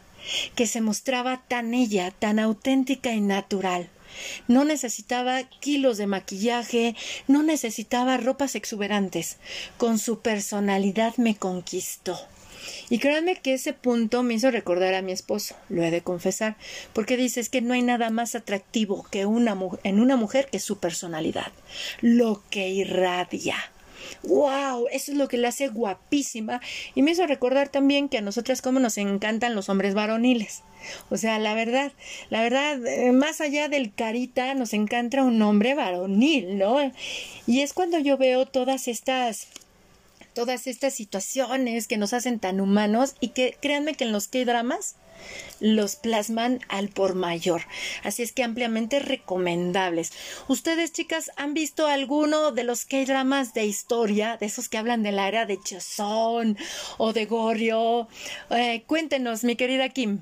que 0.54 0.68
se 0.68 0.80
mostraba 0.80 1.42
tan 1.48 1.74
ella, 1.74 2.12
tan 2.12 2.38
auténtica 2.38 3.12
y 3.12 3.20
natural. 3.20 3.90
No 4.48 4.64
necesitaba 4.64 5.42
kilos 5.44 5.98
de 5.98 6.06
maquillaje, 6.06 6.96
no 7.28 7.42
necesitaba 7.42 8.16
ropas 8.16 8.54
exuberantes. 8.54 9.38
Con 9.78 9.98
su 9.98 10.20
personalidad 10.20 11.16
me 11.16 11.36
conquistó. 11.36 12.18
Y 12.90 12.98
créanme 12.98 13.36
que 13.36 13.54
ese 13.54 13.72
punto 13.72 14.22
me 14.22 14.34
hizo 14.34 14.50
recordar 14.50 14.94
a 14.94 15.02
mi 15.02 15.12
esposo, 15.12 15.56
lo 15.68 15.82
he 15.82 15.90
de 15.90 16.02
confesar, 16.02 16.56
porque 16.92 17.16
dices 17.16 17.48
que 17.48 17.60
no 17.60 17.74
hay 17.74 17.82
nada 17.82 18.10
más 18.10 18.34
atractivo 18.34 19.04
que 19.10 19.26
una 19.26 19.56
en 19.82 20.00
una 20.00 20.16
mujer 20.16 20.48
que 20.50 20.60
su 20.60 20.78
personalidad, 20.78 21.52
lo 22.00 22.42
que 22.50 22.68
irradia. 22.68 23.56
¡Wow! 24.24 24.86
Eso 24.92 25.12
es 25.12 25.18
lo 25.18 25.28
que 25.28 25.36
la 25.36 25.48
hace 25.48 25.68
guapísima. 25.68 26.60
Y 26.94 27.02
me 27.02 27.12
hizo 27.12 27.26
recordar 27.26 27.68
también 27.68 28.08
que 28.08 28.18
a 28.18 28.22
nosotras 28.22 28.62
como 28.62 28.80
nos 28.80 28.98
encantan 28.98 29.54
los 29.54 29.68
hombres 29.68 29.94
varoniles. 29.94 30.62
O 31.10 31.16
sea, 31.16 31.38
la 31.38 31.54
verdad, 31.54 31.92
la 32.30 32.42
verdad, 32.42 32.84
eh, 32.86 33.12
más 33.12 33.40
allá 33.40 33.68
del 33.68 33.94
carita, 33.94 34.54
nos 34.54 34.74
encanta 34.74 35.22
un 35.22 35.40
hombre 35.42 35.74
varonil, 35.74 36.58
¿no? 36.58 36.78
Y 37.46 37.60
es 37.60 37.72
cuando 37.72 37.98
yo 37.98 38.16
veo 38.16 38.46
todas 38.46 38.88
estas 38.88 39.48
todas 40.34 40.66
estas 40.66 40.94
situaciones 40.94 41.86
que 41.88 41.96
nos 41.96 42.12
hacen 42.12 42.38
tan 42.38 42.60
humanos 42.60 43.14
y 43.20 43.28
que 43.28 43.56
créanme 43.60 43.94
que 43.94 44.04
en 44.04 44.12
los 44.12 44.28
que 44.28 44.44
dramas 44.44 44.96
los 45.60 45.96
plasman 45.96 46.60
al 46.68 46.88
por 46.88 47.14
mayor. 47.14 47.62
Así 48.02 48.22
es 48.22 48.32
que 48.32 48.42
ampliamente 48.42 48.98
recomendables. 48.98 50.12
Ustedes, 50.48 50.92
chicas, 50.92 51.30
han 51.36 51.54
visto 51.54 51.86
alguno 51.86 52.52
de 52.52 52.64
los 52.64 52.84
K-dramas 52.84 53.54
de 53.54 53.64
historia, 53.64 54.36
de 54.36 54.46
esos 54.46 54.68
que 54.68 54.78
hablan 54.78 55.02
del 55.02 55.18
área 55.18 55.46
de 55.46 55.60
Chazón 55.60 56.58
o 56.98 57.12
de 57.12 57.26
Gorio? 57.26 58.08
Eh, 58.50 58.82
cuéntenos, 58.86 59.44
mi 59.44 59.56
querida 59.56 59.88
Kim. 59.88 60.20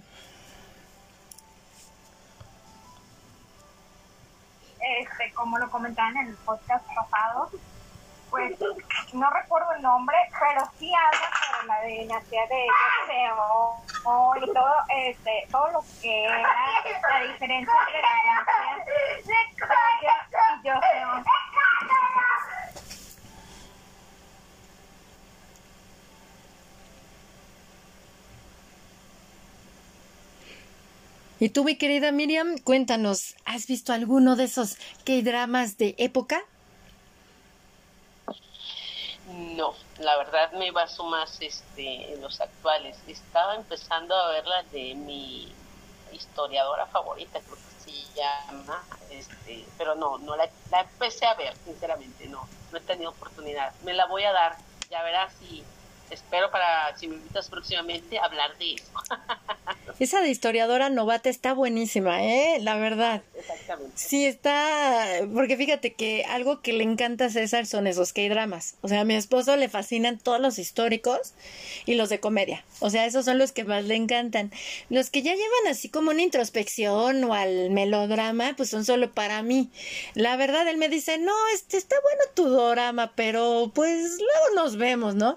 Este, 5.01 5.33
como 5.35 5.59
lo 5.59 5.71
comentaban 5.71 6.17
en 6.17 6.29
el 6.29 6.35
podcast 6.37 6.85
pasado, 6.87 7.51
pues 8.31 8.57
no 9.13 9.31
recuerdo 9.31 9.73
el 9.73 9.83
nombre, 9.83 10.17
pero 10.39 10.63
sí 10.79 10.91
habla 10.95 11.31
sobre 11.51 11.67
la 11.67 11.83
dinastía 11.83 12.47
de 12.47 12.67
Joseo 13.07 14.37
y 14.37 14.53
todo, 14.53 14.75
este, 14.89 15.49
todo 15.51 15.71
lo 15.73 15.85
que 16.01 16.25
era 16.25 16.39
la 16.39 17.33
diferencia 17.33 17.75
entre 17.87 18.03
la 18.03 18.09
dinastía 18.23 18.95
y 20.65 20.69
Joseo. 20.69 21.25
Y 31.43 31.49
tú, 31.49 31.65
mi 31.65 31.77
querida 31.77 32.13
Miriam, 32.13 32.59
cuéntanos, 32.59 33.35
¿has 33.47 33.67
visto 33.67 33.95
alguno 33.95 34.37
de 34.37 34.45
esos 34.45 34.77
K-dramas 35.07 35.79
de 35.79 35.95
época? 35.97 36.43
No, 39.41 39.75
la 39.99 40.19
verdad 40.19 40.53
me 40.53 40.71
baso 40.71 41.05
más 41.05 41.41
este, 41.41 42.13
en 42.13 42.21
los 42.21 42.41
actuales. 42.41 42.99
Estaba 43.07 43.55
empezando 43.55 44.15
a 44.15 44.29
ver 44.33 44.47
las 44.47 44.71
de 44.71 44.95
mi 44.95 45.53
historiadora 46.13 46.87
favorita, 46.87 47.41
creo 47.41 47.57
que 47.57 47.91
se 47.91 48.15
llama, 48.15 48.85
este, 49.11 49.65
pero 49.79 49.95
no, 49.95 50.19
no 50.19 50.37
la, 50.37 50.49
la 50.71 50.81
empecé 50.81 51.25
a 51.25 51.35
ver, 51.35 51.55
sinceramente, 51.65 52.27
no, 52.27 52.47
no 52.71 52.79
he 52.79 52.81
tenido 52.83 53.11
oportunidad. 53.11 53.73
Me 53.83 53.95
la 53.95 54.07
voy 54.07 54.25
a 54.25 54.33
dar, 54.33 54.59
ya 54.91 55.03
verás 55.03 55.33
si, 55.39 55.65
espero 56.11 56.51
para, 56.51 56.95
si 56.97 57.09
me 57.09 57.17
invitas 57.17 57.49
próximamente, 57.49 58.19
hablar 58.19 58.57
de 58.59 58.75
eso. 58.75 58.93
Esa 60.01 60.23
de 60.23 60.31
historiadora 60.31 60.89
novata 60.89 61.29
está 61.29 61.53
buenísima, 61.53 62.25
¿eh? 62.25 62.59
La 62.63 62.77
verdad. 62.77 63.23
Exactamente. 63.39 63.93
Sí, 63.97 64.25
está. 64.25 65.05
Porque 65.35 65.59
fíjate 65.59 65.93
que 65.93 66.25
algo 66.25 66.63
que 66.63 66.73
le 66.73 66.85
encanta 66.85 67.27
a 67.27 67.29
César 67.29 67.67
son 67.67 67.87
esos 67.87 68.15
K-dramas. 68.15 68.77
O 68.81 68.89
sea, 68.89 69.03
a 69.03 69.05
mi 69.05 69.15
esposo 69.15 69.57
le 69.57 69.69
fascinan 69.69 70.17
todos 70.17 70.41
los 70.41 70.59
históricos 70.59 71.35
y 71.85 71.97
los 71.97 72.09
de 72.09 72.19
comedia. 72.19 72.65
O 72.79 72.89
sea, 72.89 73.05
esos 73.05 73.27
son 73.27 73.37
los 73.37 73.53
que 73.53 73.65
más 73.65 73.85
le 73.85 73.95
encantan. 73.95 74.51
Los 74.89 75.11
que 75.11 75.21
ya 75.21 75.35
llevan 75.35 75.67
así 75.69 75.91
como 75.91 76.13
una 76.13 76.23
introspección 76.23 77.23
o 77.25 77.35
al 77.35 77.69
melodrama, 77.69 78.55
pues 78.57 78.71
son 78.71 78.87
solo 78.87 79.13
para 79.13 79.43
mí. 79.43 79.69
La 80.15 80.37
verdad, 80.37 80.67
él 80.67 80.79
me 80.79 80.89
dice, 80.89 81.19
no, 81.19 81.35
este 81.55 81.77
está 81.77 81.97
bueno 82.03 82.23
tu 82.33 82.49
drama, 82.49 83.13
pero 83.17 83.71
pues 83.75 84.17
luego 84.19 84.55
nos 84.55 84.77
vemos, 84.77 85.15
¿no? 85.15 85.37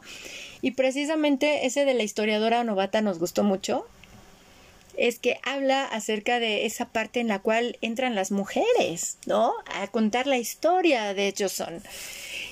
Y 0.62 0.72
precisamente 0.72 1.66
ese 1.66 1.84
de 1.84 1.94
la 1.94 2.04
historiadora 2.04 2.64
novata 2.64 3.02
nos 3.02 3.20
gustó 3.20 3.44
mucho 3.44 3.86
es 4.98 5.20
que 5.20 5.40
habla 5.44 5.86
acerca 5.86 6.40
de 6.40 6.66
esa 6.66 6.86
parte 6.86 7.20
en 7.20 7.28
la 7.28 7.40
cual 7.40 7.78
entran 7.82 8.16
las 8.16 8.32
mujeres, 8.32 9.18
¿no? 9.26 9.54
A 9.66 9.88
contar 9.88 10.28
la 10.28 10.38
historia 10.38 11.14
de 11.14 11.34
Joseon. 11.38 11.82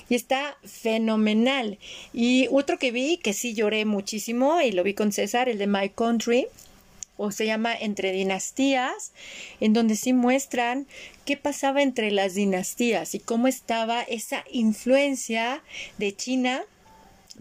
Y 0.08 0.14
está 0.14 0.56
fenomenal. 0.64 1.78
Y 2.12 2.48
otro 2.50 2.78
que 2.78 2.90
vi, 2.90 3.18
que 3.18 3.32
sí 3.32 3.54
lloré 3.54 3.84
muchísimo, 3.84 4.60
y 4.60 4.72
lo 4.72 4.82
vi 4.82 4.94
con 4.94 5.12
César, 5.12 5.48
el 5.48 5.58
de 5.58 5.66
My 5.66 5.88
Country, 5.88 6.48
o 7.16 7.30
se 7.30 7.46
llama 7.46 7.74
Entre 7.74 8.12
Dinastías, 8.12 9.12
en 9.60 9.72
donde 9.72 9.96
sí 9.96 10.12
muestran 10.12 10.86
qué 11.24 11.36
pasaba 11.36 11.82
entre 11.82 12.10
las 12.10 12.34
dinastías 12.34 13.14
y 13.14 13.20
cómo 13.20 13.46
estaba 13.46 14.02
esa 14.02 14.44
influencia 14.50 15.62
de 15.98 16.16
China 16.16 16.64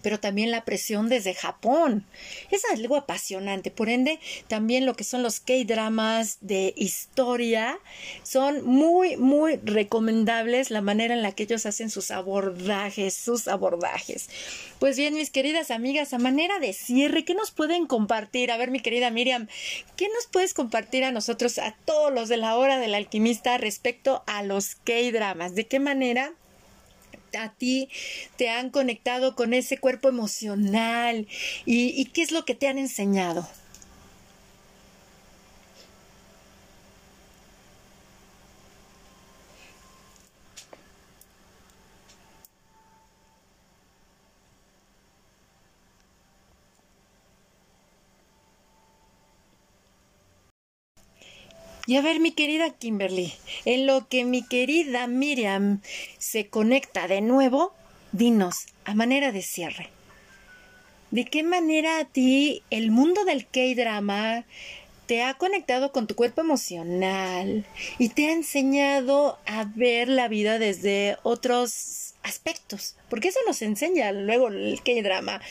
pero 0.02 0.20
también 0.20 0.52
la 0.52 0.66
presión 0.66 1.10
desde 1.10 1.34
Japón. 1.34 2.06
Es 2.50 2.64
algo 2.66 2.96
apasionante. 2.96 3.72
Por 3.72 3.89
ende, 3.89 4.20
también 4.48 4.86
lo 4.86 4.96
que 4.96 5.04
son 5.04 5.24
los 5.24 5.39
K-dramas 5.39 6.38
de 6.42 6.74
historia 6.76 7.80
son 8.24 8.66
muy, 8.66 9.18
muy 9.18 9.58
recomendables 9.58 10.72
la 10.72 10.82
manera 10.82 11.14
en 11.14 11.22
la 11.22 11.34
que 11.34 11.44
ellos 11.44 11.66
hacen 11.66 11.89
sus 11.89 12.12
abordajes, 12.12 13.14
sus 13.14 13.48
abordajes. 13.48 14.30
Pues 14.80 14.98
bien, 14.98 15.14
mis 15.14 15.30
queridas 15.30 15.72
amigas, 15.72 16.14
a 16.14 16.20
manera 16.20 16.60
de 16.60 16.74
cierre, 16.74 17.26
¿qué 17.26 17.36
nos 17.36 17.52
pueden 17.52 17.86
compartir? 17.86 18.52
A 18.52 18.58
ver, 18.58 18.72
mi 18.72 18.80
querida 18.80 19.12
Miriam, 19.12 19.48
¿qué 19.96 20.08
nos 20.16 20.28
puedes 20.28 20.54
compartir 20.54 21.04
a 21.04 21.12
nosotros, 21.12 21.58
a 21.58 21.76
todos 21.86 22.12
los 22.14 22.30
de 22.30 22.38
la 22.38 22.56
hora 22.56 22.80
del 22.80 22.96
alquimista, 22.96 23.58
respecto 23.58 24.24
a 24.28 24.44
los 24.44 24.76
K-dramas? 24.76 25.56
¿De 25.56 25.68
qué 25.68 25.80
manera? 25.80 26.34
A 27.38 27.53
ti 27.53 27.89
te 28.38 28.49
han 28.49 28.69
conectado 28.69 29.36
con 29.36 29.53
ese 29.53 29.77
cuerpo 29.77 30.09
emocional 30.09 31.27
y, 31.65 32.05
qué 32.05 32.21
es 32.21 32.32
lo 32.32 32.45
que 32.45 32.55
te 32.55 32.67
han 32.67 32.77
enseñado. 32.77 33.47
Y 51.92 51.98
a 51.98 52.02
ver, 52.02 52.22
mi 52.22 52.32
querida 52.32 52.70
Kimberly, 52.70 53.34
en 53.66 53.86
lo 53.86 54.08
que 54.08 54.24
mi 54.24 54.48
querida 54.48 55.08
Miriam 55.08 55.82
se 56.20 56.48
conecta 56.48 57.10
de 57.10 57.20
nuevo, 57.20 57.74
dinos, 58.14 58.56
a 58.86 58.96
manera 58.96 59.34
de 59.34 59.42
cierre, 59.42 59.89
¿de 61.10 61.26
qué 61.26 61.44
manera 61.44 62.00
a 62.00 62.06
ti 62.06 62.64
el 62.70 62.92
mundo 62.92 63.26
del 63.26 63.46
K-drama 63.46 64.46
te 65.06 65.22
ha 65.22 65.34
conectado 65.34 65.92
con 65.92 66.08
tu 66.08 66.16
cuerpo 66.16 66.39
emocional 66.39 67.66
y 68.00 68.08
te 68.08 68.28
ha 68.28 68.32
enseñado 68.32 69.38
a 69.46 69.66
ver 69.66 70.08
la 70.08 70.30
vida 70.30 70.60
desde 70.60 71.18
otros 71.24 72.14
aspectos? 72.24 72.96
Porque 73.10 73.28
eso 73.28 73.39
nos 73.46 73.62
enseña 73.62 74.14
luego 74.14 74.48
el 74.48 74.80
K-drama. 74.82 75.42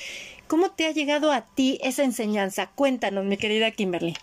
¿Cómo 0.47 0.71
te 0.71 0.87
ha 0.87 0.93
llegado 0.93 1.33
a 1.33 1.43
ti 1.55 1.79
esa 1.83 2.03
enseñanza? 2.03 2.71
Cuéntanos, 2.75 3.27
mi 3.27 3.37
querida 3.37 3.71
Kimberly 3.73 4.17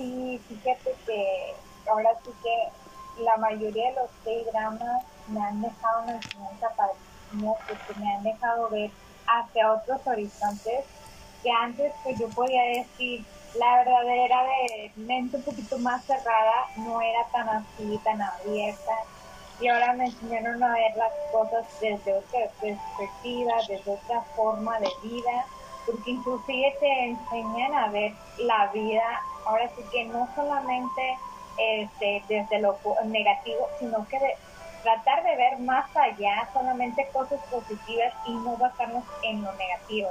sí, 0.00 0.40
fíjate 0.48 0.94
que 1.06 1.54
ahora 1.90 2.10
sí 2.24 2.30
que 2.42 3.22
la 3.22 3.36
mayoría 3.36 3.90
de 3.90 3.96
los 3.96 4.10
K-dramas 4.24 5.04
me 5.28 5.40
han 5.40 5.60
dejado 5.60 6.02
una 6.04 6.16
enseñanza 6.16 6.68
para 6.76 6.92
porque 7.68 8.00
me 8.00 8.12
han 8.12 8.22
dejado 8.24 8.68
ver 8.70 8.90
hacia 9.26 9.72
otros 9.72 10.04
horizontes 10.04 10.84
que 11.42 11.50
antes 11.50 11.92
pues 12.02 12.18
yo 12.18 12.28
podía 12.30 12.62
decir 12.62 13.24
la 13.54 13.76
verdadera 13.78 14.42
de 14.44 14.92
mente 14.96 15.36
un 15.36 15.42
poquito 15.42 15.78
más 15.78 16.04
cerrada 16.04 16.66
no 16.76 17.00
era 17.00 17.24
tan 17.32 17.48
así, 17.48 18.00
tan 18.04 18.20
abierta. 18.20 18.92
Y 19.60 19.68
ahora 19.68 19.92
me 19.92 20.06
enseñaron 20.06 20.62
a 20.62 20.72
ver 20.72 20.96
las 20.96 21.12
cosas 21.30 21.66
desde 21.80 22.14
otra 22.14 22.40
perspectiva, 22.60 23.54
desde 23.68 23.92
otra 23.92 24.22
forma 24.34 24.78
de 24.80 24.88
vida, 25.02 25.46
porque 25.84 26.10
inclusive 26.12 26.76
te 26.80 27.04
enseñan 27.06 27.74
a 27.74 27.88
ver 27.88 28.12
la 28.38 28.68
vida 28.68 29.20
ahora 29.46 29.68
sí 29.76 29.82
que 29.92 30.04
no 30.04 30.28
solamente 30.34 31.18
este, 31.58 32.22
desde 32.28 32.60
lo 32.60 32.78
negativo, 33.04 33.68
sino 33.78 34.06
que 34.08 34.18
de, 34.18 34.34
tratar 34.82 35.22
de 35.22 35.36
ver 35.36 35.58
más 35.58 35.84
allá 35.96 36.48
solamente 36.52 37.06
cosas 37.12 37.40
positivas 37.50 38.12
y 38.26 38.32
no 38.32 38.56
basarnos 38.56 39.04
en 39.22 39.42
lo 39.42 39.52
negativo. 39.52 40.10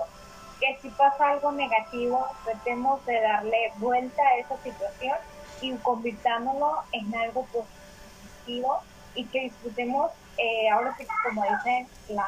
Que 0.60 0.78
si 0.82 0.90
pasa 0.90 1.30
algo 1.30 1.52
negativo, 1.52 2.28
tratemos 2.44 3.06
de 3.06 3.20
darle 3.22 3.72
vuelta 3.78 4.22
a 4.22 4.38
esa 4.38 4.58
situación 4.58 5.18
y 5.62 5.74
convirtándolo 5.78 6.84
en 6.92 7.16
algo 7.16 7.46
positivo 7.46 8.80
y 9.16 9.26
que 9.26 9.42
disfrutemos, 9.42 10.12
eh, 10.38 10.70
ahora 10.70 10.96
sí 10.98 11.06
como 11.24 11.44
dicen, 11.44 11.88
la 12.10 12.28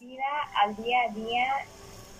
vida 0.00 0.24
al 0.62 0.76
día 0.76 0.98
a 1.08 1.12
día, 1.12 1.46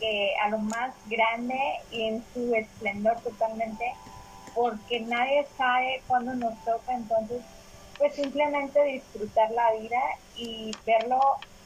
eh, 0.00 0.32
a 0.44 0.48
lo 0.48 0.58
más 0.58 0.92
grande 1.06 1.58
y 1.90 2.08
en 2.08 2.24
su 2.34 2.54
esplendor 2.54 3.20
totalmente 3.20 3.94
porque 4.54 5.00
nadie 5.00 5.46
sabe 5.56 6.02
cuándo 6.06 6.34
nos 6.34 6.54
toca, 6.64 6.94
entonces 6.94 7.42
pues 7.98 8.14
simplemente 8.14 8.82
disfrutar 8.84 9.50
la 9.52 9.80
vida 9.80 10.00
y 10.36 10.72
verlo 10.86 11.20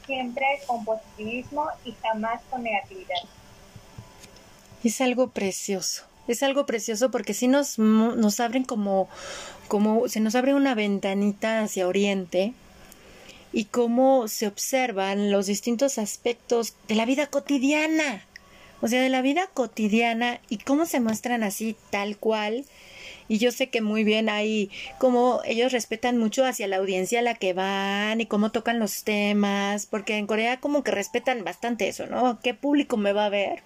siempre 0.05 0.45
con 0.67 0.85
positivismo 0.85 1.67
y 1.83 1.93
jamás 2.01 2.41
con 2.49 2.63
negatividad. 2.63 3.17
Es 4.83 5.01
algo 5.01 5.29
precioso, 5.29 6.03
es 6.27 6.43
algo 6.43 6.65
precioso 6.65 7.11
porque 7.11 7.33
si 7.33 7.47
nos, 7.47 7.79
nos 7.79 8.39
abren 8.39 8.63
como, 8.63 9.09
como, 9.67 10.07
se 10.07 10.19
nos 10.19 10.35
abre 10.35 10.53
una 10.53 10.75
ventanita 10.75 11.61
hacia 11.61 11.87
Oriente 11.87 12.53
y 13.51 13.65
cómo 13.65 14.27
se 14.27 14.47
observan 14.47 15.31
los 15.31 15.47
distintos 15.47 15.97
aspectos 15.97 16.75
de 16.87 16.95
la 16.95 17.05
vida 17.05 17.27
cotidiana 17.27 18.26
o 18.81 18.87
sea, 18.87 19.01
de 19.01 19.09
la 19.09 19.21
vida 19.21 19.49
cotidiana 19.53 20.39
y 20.49 20.57
cómo 20.57 20.85
se 20.85 20.99
muestran 20.99 21.43
así 21.43 21.75
tal 21.89 22.17
cual. 22.17 22.65
Y 23.29 23.39
yo 23.39 23.51
sé 23.51 23.69
que 23.69 23.81
muy 23.81 24.03
bien 24.03 24.29
hay 24.29 24.71
como 24.99 25.41
ellos 25.45 25.73
respetan 25.73 26.17
mucho 26.17 26.45
hacia 26.45 26.67
la 26.67 26.77
audiencia 26.77 27.19
a 27.19 27.23
la 27.23 27.35
que 27.35 27.53
van 27.53 28.21
y 28.21 28.25
cómo 28.25 28.51
tocan 28.51 28.79
los 28.79 29.03
temas, 29.03 29.85
porque 29.85 30.17
en 30.17 30.27
Corea 30.27 30.61
como 30.61 30.83
que 30.83 30.91
respetan 30.91 31.43
bastante 31.43 31.89
eso, 31.89 32.07
¿no? 32.07 32.39
¿Qué 32.41 32.53
público 32.53 32.95
me 32.95 33.11
va 33.11 33.25
a 33.25 33.29
ver? 33.29 33.63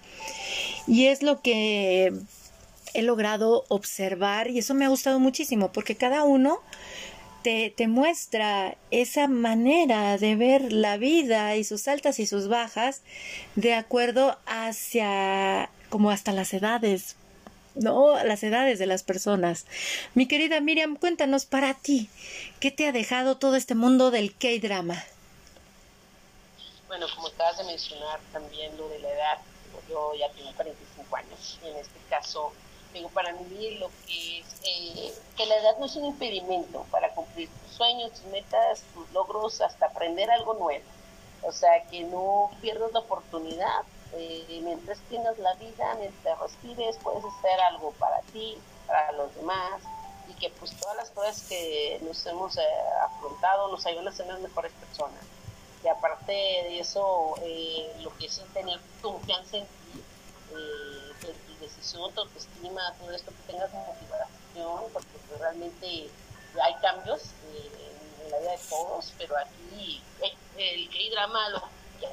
Y 0.88 1.06
es 1.06 1.22
lo 1.22 1.42
que 1.42 2.12
he 2.94 3.02
logrado 3.04 3.66
observar 3.70 4.50
y 4.50 4.60
eso 4.60 4.74
me 4.74 4.86
ha 4.86 4.90
gustado 4.90 5.20
muchísimo, 5.20 5.72
porque 5.72 5.96
cada 5.96 6.24
uno 6.24 6.60
te, 7.44 7.74
te, 7.76 7.88
muestra 7.88 8.78
esa 8.92 9.28
manera 9.28 10.18
de 10.18 10.36
ver 10.36 10.72
la 10.72 10.98
vida 10.98 11.56
y 11.56 11.64
sus 11.64 11.88
altas 11.88 12.20
y 12.20 12.26
sus 12.26 12.48
bajas 12.48 13.02
de 13.56 13.74
acuerdo 13.74 14.38
hacia 14.46 15.70
como 15.90 16.10
hasta 16.10 16.32
las 16.32 16.54
edades, 16.54 17.16
¿no? 17.76 18.22
Las 18.24 18.44
edades 18.44 18.80
de 18.80 18.88
las 18.88 19.04
personas. 19.04 19.66
Mi 20.16 20.28
querida 20.28 20.62
Miriam, 20.62 20.96
cuéntanos 20.96 21.46
para 21.46 21.74
ti, 21.74 22.10
¿qué 22.60 22.72
te 22.72 22.88
ha 22.88 22.92
dejado 22.92 23.38
todo 23.38 23.56
este 23.56 23.76
mundo 23.76 24.10
del 24.12 24.36
K-drama? 24.36 25.04
Bueno, 26.88 27.06
como 27.16 27.28
acabas 27.28 27.58
de 27.58 27.64
mencionar 27.66 28.20
también 28.32 28.76
lo 28.78 28.90
de 28.90 29.00
la 29.00 29.10
edad, 29.10 29.38
yo 29.90 30.14
ya 30.18 30.30
tengo 30.32 30.52
45 30.54 31.16
años 31.16 31.60
y 31.64 31.68
en 31.68 31.78
este 31.78 32.00
caso 32.10 32.54
digo, 32.94 33.10
para 33.10 33.34
mí 33.34 33.72
lo 33.78 33.90
que 34.06 34.40
es 34.40 34.46
eh, 34.64 35.14
que 35.36 35.46
la 35.46 35.58
edad 35.58 35.78
no 35.80 35.86
es 35.86 35.96
un 35.96 36.06
impedimento 36.06 36.86
para 36.92 37.14
cumplir 37.14 37.50
tus 37.50 37.76
sueños, 37.76 38.12
tus 38.12 38.26
metas, 38.26 38.84
tus 38.94 39.10
logros, 39.12 39.62
hasta 39.62 39.88
aprender 39.88 40.30
algo 40.30 40.54
nuevo. 40.56 40.86
O 41.44 41.52
sea, 41.52 41.84
que 41.90 42.02
no 42.04 42.52
pierdas 42.62 42.92
la 42.94 43.00
oportunidad. 43.00 43.82
Eh, 44.14 44.60
mientras 44.64 45.00
tengas 45.10 45.38
la 45.40 45.54
vida, 45.56 45.96
mientras 46.00 46.38
respires, 46.40 46.98
puedes 47.02 47.24
hacer 47.24 47.60
algo 47.62 47.92
para 47.94 48.20
ti, 48.34 48.58
para 48.86 49.12
los 49.14 49.34
demás, 49.36 49.82
y 50.28 50.34
que 50.34 50.50
pues 50.50 50.76
todas 50.78 50.98
las 50.98 51.10
cosas 51.12 51.44
que 51.48 52.00
nos 52.04 52.26
hemos 52.26 52.58
eh, 52.58 52.62
afrontado 53.04 53.70
nos 53.70 53.86
ayudan 53.86 54.10
a 54.10 54.12
ser 54.12 54.28
las 54.28 54.40
mejores 54.40 54.72
personas. 54.74 55.24
y 55.84 55.88
aparte 55.88 56.32
de 56.32 56.80
eso, 56.80 57.36
eh, 57.42 57.92
lo 58.02 58.16
que 58.18 58.28
es 58.28 58.42
tener 58.54 58.80
confianza 59.02 59.58
en 59.58 59.64
ti, 59.66 60.04
decisión, 61.62 62.14
tu 62.14 62.22
autoestima, 62.22 62.94
todo 63.00 63.12
esto, 63.12 63.32
que 63.32 63.54
tengas 63.54 63.72
motivación, 63.74 64.92
porque 64.92 65.08
pues, 65.28 65.40
realmente 65.40 66.10
hay 66.62 66.76
cambios 66.82 67.22
eh, 67.54 67.92
en, 68.26 68.32
la 68.32 68.40
vida 68.40 68.52
de 68.52 68.60
todos, 68.70 69.14
pero 69.18 69.36
aquí 69.38 70.02
el 70.58 70.90
K-drama 70.90 71.50
lo 71.50 71.62
que 72.00 72.08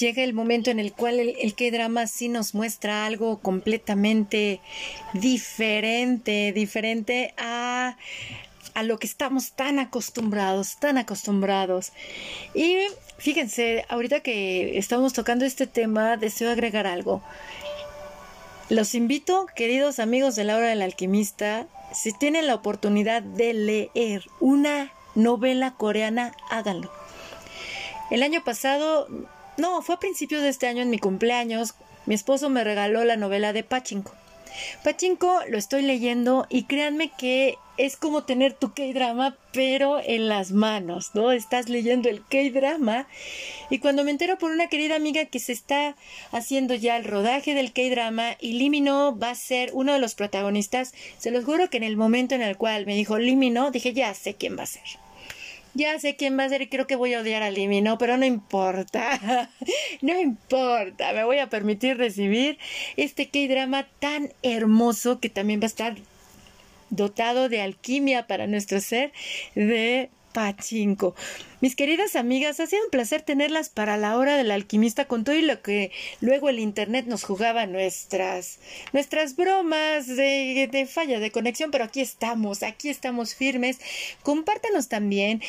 llega 0.00 0.24
el 0.24 0.32
momento 0.32 0.70
en 0.70 0.80
el 0.80 0.92
cual 0.92 1.20
el, 1.20 1.36
el 1.38 1.54
K-drama 1.54 2.06
sí 2.06 2.28
nos 2.28 2.54
muestra 2.54 3.04
algo 3.06 3.38
completamente 3.40 4.60
diferente, 5.12 6.52
diferente 6.52 7.34
a, 7.36 7.96
a 8.74 8.82
lo 8.82 8.98
que 8.98 9.06
estamos 9.06 9.52
tan 9.52 9.78
acostumbrados, 9.78 10.78
tan 10.80 10.96
acostumbrados. 10.98 11.92
Y 12.54 12.78
fíjense, 13.18 13.84
ahorita 13.88 14.20
que 14.20 14.78
estamos 14.78 15.12
tocando 15.12 15.44
este 15.44 15.66
tema, 15.66 16.16
deseo 16.16 16.50
agregar 16.50 16.86
algo. 16.86 17.22
Los 18.70 18.94
invito, 18.94 19.46
queridos 19.54 19.98
amigos 19.98 20.34
de 20.36 20.44
la 20.44 20.56
hora 20.56 20.68
del 20.68 20.82
alquimista, 20.82 21.66
si 21.92 22.12
tienen 22.12 22.46
la 22.46 22.54
oportunidad 22.54 23.20
de 23.22 23.52
leer 23.52 24.24
una 24.38 24.92
novela 25.14 25.74
coreana, 25.74 26.32
háganlo. 26.48 26.90
El 28.10 28.22
año 28.22 28.42
pasado 28.44 29.08
no, 29.60 29.82
fue 29.82 29.94
a 29.94 30.00
principios 30.00 30.42
de 30.42 30.48
este 30.48 30.66
año 30.66 30.82
en 30.82 30.90
mi 30.90 30.98
cumpleaños. 30.98 31.74
Mi 32.06 32.14
esposo 32.14 32.48
me 32.48 32.64
regaló 32.64 33.04
la 33.04 33.16
novela 33.16 33.52
de 33.52 33.62
Pachinko. 33.62 34.12
Pachinko 34.82 35.40
lo 35.48 35.58
estoy 35.58 35.82
leyendo 35.82 36.46
y 36.48 36.64
créanme 36.64 37.12
que 37.16 37.56
es 37.76 37.96
como 37.96 38.24
tener 38.24 38.52
tu 38.52 38.74
K-drama, 38.74 39.36
pero 39.52 40.00
en 40.04 40.28
las 40.28 40.52
manos, 40.52 41.12
¿no? 41.14 41.32
Estás 41.32 41.68
leyendo 41.68 42.08
el 42.08 42.22
K-drama. 42.22 43.06
Y 43.70 43.78
cuando 43.78 44.04
me 44.04 44.10
entero 44.10 44.38
por 44.38 44.50
una 44.50 44.68
querida 44.68 44.96
amiga 44.96 45.24
que 45.24 45.38
se 45.38 45.52
está 45.52 45.96
haciendo 46.32 46.74
ya 46.74 46.96
el 46.96 47.04
rodaje 47.04 47.54
del 47.54 47.72
K-drama 47.72 48.36
y 48.40 48.54
Limino 48.54 49.16
va 49.16 49.30
a 49.30 49.34
ser 49.34 49.70
uno 49.72 49.92
de 49.92 49.98
los 49.98 50.14
protagonistas, 50.14 50.92
se 51.18 51.30
los 51.30 51.44
juro 51.44 51.70
que 51.70 51.78
en 51.78 51.84
el 51.84 51.96
momento 51.96 52.34
en 52.34 52.42
el 52.42 52.56
cual 52.56 52.86
me 52.86 52.94
dijo 52.94 53.18
Limino, 53.18 53.70
dije, 53.70 53.92
ya 53.92 54.12
sé 54.14 54.34
quién 54.34 54.58
va 54.58 54.64
a 54.64 54.66
ser. 54.66 54.82
Ya 55.74 55.98
sé 55.98 56.16
quién 56.16 56.38
va 56.38 56.44
a 56.44 56.48
ser 56.48 56.62
y 56.62 56.68
creo 56.68 56.86
que 56.86 56.96
voy 56.96 57.14
a 57.14 57.20
odiar 57.20 57.42
a 57.42 57.50
Limi, 57.50 57.80
¿no? 57.80 57.96
Pero 57.98 58.16
no 58.16 58.26
importa. 58.26 59.50
no 60.02 60.18
importa. 60.18 61.12
Me 61.12 61.24
voy 61.24 61.38
a 61.38 61.48
permitir 61.48 61.96
recibir 61.96 62.58
este 62.96 63.28
K-drama 63.28 63.86
tan 64.00 64.32
hermoso 64.42 65.20
que 65.20 65.30
también 65.30 65.60
va 65.60 65.64
a 65.64 65.66
estar 65.66 65.96
dotado 66.90 67.48
de 67.48 67.60
alquimia 67.60 68.26
para 68.26 68.48
nuestro 68.48 68.80
ser 68.80 69.12
de 69.54 70.10
Pachinko. 70.32 71.14
Mis 71.60 71.76
queridas 71.76 72.16
amigas, 72.16 72.60
ha 72.60 72.66
sido 72.66 72.84
un 72.84 72.90
placer 72.90 73.22
tenerlas 73.22 73.68
para 73.68 73.96
la 73.96 74.16
hora 74.16 74.36
del 74.36 74.50
alquimista 74.50 75.06
con 75.06 75.24
todo 75.24 75.36
y 75.36 75.42
lo 75.42 75.62
que 75.62 75.92
luego 76.20 76.48
el 76.48 76.58
internet 76.58 77.06
nos 77.06 77.24
jugaba 77.24 77.66
nuestras 77.66 78.58
nuestras 78.92 79.36
bromas 79.36 80.06
de, 80.06 80.68
de 80.70 80.86
falla 80.86 81.20
de 81.20 81.30
conexión, 81.30 81.70
pero 81.70 81.84
aquí 81.84 82.00
estamos, 82.00 82.62
aquí 82.62 82.88
estamos 82.88 83.34
firmes. 83.34 83.78
Compártanos 84.22 84.88
también 84.88 85.42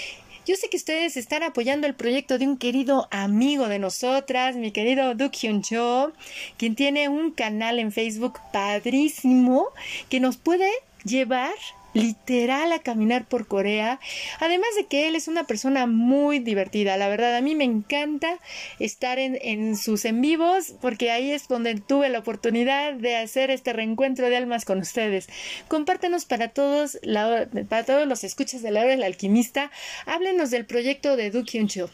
yo 0.44 0.56
sé 0.56 0.70
que 0.70 0.78
ustedes 0.78 1.18
están 1.18 1.44
apoyando 1.44 1.86
el 1.86 1.94
proyecto 1.94 2.40
de 2.40 2.48
un 2.48 2.58
querido 2.58 3.08
amigo 3.12 3.68
de 3.68 3.78
nosotras, 3.78 4.56
mi 4.56 4.72
querido 4.72 5.14
Duk 5.14 5.34
Hyun 5.34 5.62
Cho, 5.62 6.14
quien 6.58 6.74
tiene 6.74 7.10
un 7.10 7.30
canal 7.30 7.78
en 7.78 7.92
Facebook 7.92 8.40
padrísimo 8.52 9.68
que 10.10 10.20
nos 10.20 10.38
puede 10.38 10.72
llevar 11.04 11.54
literal 11.94 12.72
a 12.72 12.80
caminar 12.80 13.26
por 13.26 13.48
Corea. 13.48 14.00
Además 14.40 14.70
de 14.78 14.86
que 14.86 15.08
él 15.08 15.16
es 15.16 15.28
una 15.28 15.46
persona 15.46 15.88
muy 15.88 16.40
divertida, 16.40 16.98
la 16.98 17.08
verdad, 17.08 17.36
a 17.36 17.42
mí 17.42 17.56
me 17.56 17.64
encanta 17.64 18.38
estar 18.80 19.20
en, 19.20 19.38
en, 19.42 19.76
sus 19.76 20.06
en 20.06 20.22
vivos 20.22 20.74
porque 20.82 21.12
ahí 21.12 21.32
es 21.32 21.48
donde 21.48 21.76
tuve 21.76 22.10
la 22.10 22.20
oportunidad 22.20 22.94
de 22.94 23.18
hacer 23.18 23.52
este 23.52 23.74
reencuentro 23.74 24.30
de 24.30 24.38
almas 24.38 24.66
con 24.66 24.80
ustedes. 24.80 25.28
Compártenos 25.68 26.26
para 26.26 26.50
todos, 26.50 27.00
la, 27.04 27.48
para 27.70 27.86
todos 27.86 28.08
los 28.08 28.24
escuchas 28.24 28.62
de 28.62 28.72
la 28.72 28.82
hora 28.82 28.92
del 28.92 29.04
alquimista, 29.04 29.72
háblenos 30.06 30.52
del 30.52 30.66
proyecto 30.66 31.16
de 31.16 31.32
Du 31.32 31.44
Kyun 31.44 31.68
Cho. 31.68 31.90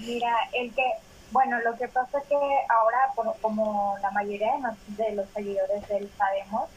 Mira, 0.00 0.34
el 0.52 0.72
que 0.72 0.82
bueno, 1.32 1.60
lo 1.60 1.76
que 1.76 1.88
pasa 1.88 2.18
es 2.18 2.24
que 2.28 2.34
ahora, 2.34 3.34
como 3.42 3.96
la 4.00 4.10
mayoría 4.12 4.52
de, 4.96 5.12
los 5.12 5.28
seguidores 5.34 5.86
de 5.88 5.98
él 5.98 6.10
sabemos, 6.16 6.70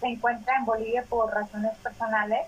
se 0.00 0.06
encuentra 0.06 0.56
en 0.56 0.64
Bolivia 0.64 1.04
por 1.08 1.32
razones 1.32 1.74
personales, 1.78 2.46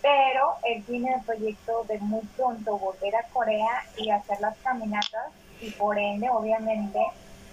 pero 0.00 0.54
él 0.64 0.84
tiene 0.84 1.14
el 1.14 1.22
proyecto 1.22 1.84
de 1.84 1.98
muy 1.98 2.22
pronto 2.36 2.78
volver 2.78 3.16
a 3.16 3.22
Corea 3.28 3.84
y 3.96 4.10
hacer 4.10 4.40
las 4.40 4.56
caminatas 4.58 5.32
y 5.60 5.70
por 5.72 5.98
ende, 5.98 6.28
obviamente, 6.30 7.00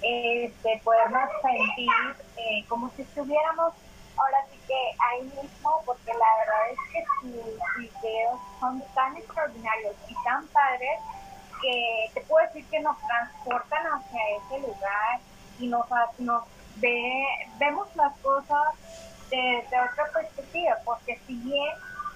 este, 0.02 0.82
podernos 0.84 1.30
sentir 1.42 1.90
eh, 2.38 2.64
como 2.68 2.90
si 2.92 3.02
estuviéramos 3.02 3.74
ahora 4.18 4.38
sí 4.52 4.60
que 4.68 4.74
ahí 5.00 5.24
mismo, 5.24 5.82
porque 5.86 6.12
la 6.14 6.38
verdad 6.40 6.70
es 6.72 6.80
que 6.94 7.06
sus 7.22 8.02
videos 8.02 8.40
son 8.60 8.84
tan 8.94 9.18
extraordinarios 9.18 9.96
y 10.08 10.14
tan 10.24 10.46
padres 10.48 11.00
que 11.62 12.12
te 12.14 12.22
puedo 12.22 12.46
decir 12.46 12.66
que 12.68 12.80
nos 12.80 12.98
transportan 13.00 13.86
hacia 13.88 14.20
ese 14.38 14.60
lugar 14.68 15.20
y 15.60 15.68
nos, 15.68 15.86
nos 16.20 16.44
vemos 16.78 17.96
las 17.96 18.16
cosas 18.18 18.76
de, 19.30 19.64
otra 19.68 20.12
perspectiva, 20.14 20.76
porque 20.86 21.20
si 21.28 21.36
bien 21.36 21.74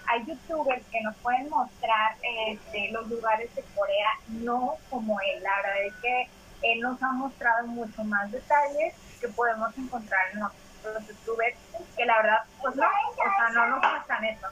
hay 0.08 0.26
youtubers 0.26 0.84
que 0.92 1.02
nos 1.02 1.16
pueden 1.18 1.50
mostrar 1.50 2.16
este, 2.48 2.92
los 2.92 3.08
lugares 3.08 3.54
de 3.56 3.64
Corea, 3.76 4.10
no 4.28 4.76
como 4.90 5.20
él, 5.22 5.44
la 5.44 5.56
verdad 5.58 5.86
es 5.86 5.94
que 6.02 6.30
él 6.62 6.82
nos 6.82 7.02
ha 7.02 7.12
mostrado 7.12 7.68
mucho 7.68 8.04
más 8.04 8.32
detalles 8.32 8.94
que 9.22 9.28
podemos 9.30 9.78
encontrar 9.78 10.22
en 10.34 10.40
los 10.40 11.08
youtubers, 11.08 11.56
que 11.96 12.06
la 12.06 12.18
verdad, 12.22 12.40
pues 12.62 12.76
no, 12.76 12.86
o 12.86 13.16
sea, 13.16 13.50
no 13.54 13.68
nos 13.68 13.92
muestran 13.92 14.26
eso. 14.26 14.48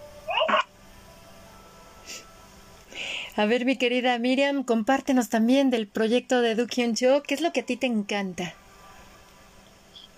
A 3.35 3.45
ver, 3.45 3.65
mi 3.65 3.77
querida 3.77 4.17
Miriam, 4.17 4.63
compártenos 4.63 5.29
también 5.29 5.69
del 5.69 5.87
proyecto 5.87 6.41
de 6.41 6.55
Du 6.55 6.65
Hyun 6.67 6.95
Cho. 6.95 7.21
¿Qué 7.21 7.35
es 7.35 7.41
lo 7.41 7.51
que 7.51 7.59
a 7.59 7.65
ti 7.65 7.77
te 7.77 7.85
encanta? 7.85 8.55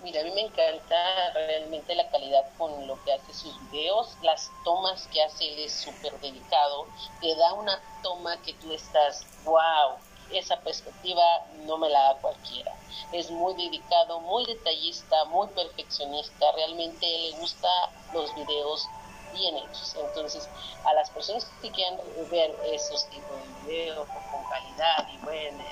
Mira, 0.01 0.21
a 0.21 0.23
mí 0.23 0.31
me 0.31 0.41
encanta 0.41 1.33
realmente 1.33 1.93
la 1.93 2.09
calidad 2.09 2.45
con 2.57 2.87
lo 2.87 3.03
que 3.03 3.11
hace 3.11 3.33
sus 3.33 3.53
videos, 3.69 4.15
las 4.21 4.49
tomas 4.63 5.07
que 5.07 5.21
hace, 5.21 5.65
es 5.65 5.73
súper 5.73 6.17
dedicado, 6.21 6.87
te 7.19 7.35
da 7.35 7.53
una 7.53 7.81
toma 8.01 8.41
que 8.41 8.53
tú 8.53 8.71
estás, 8.71 9.25
wow, 9.43 9.97
esa 10.31 10.57
perspectiva 10.61 11.21
no 11.65 11.77
me 11.77 11.89
la 11.89 11.99
da 11.99 12.15
cualquiera. 12.21 12.73
Es 13.11 13.29
muy 13.29 13.55
dedicado, 13.55 14.21
muy 14.21 14.45
detallista, 14.45 15.25
muy 15.25 15.47
perfeccionista, 15.47 16.49
realmente 16.53 17.05
le 17.05 17.31
gusta 17.31 17.69
los 18.13 18.33
videos 18.35 18.87
bien. 19.33 19.55
Entonces, 19.57 20.47
a 20.85 20.93
las 20.93 21.09
personas 21.09 21.45
que 21.61 21.71
quieran 21.71 21.99
ver 22.29 22.55
esos 22.65 23.05
tipos 23.09 23.31
de 23.31 23.71
videos 23.71 24.07
con 24.07 24.43
calidad 24.49 25.07
y 25.13 25.17
bueno, 25.19 25.63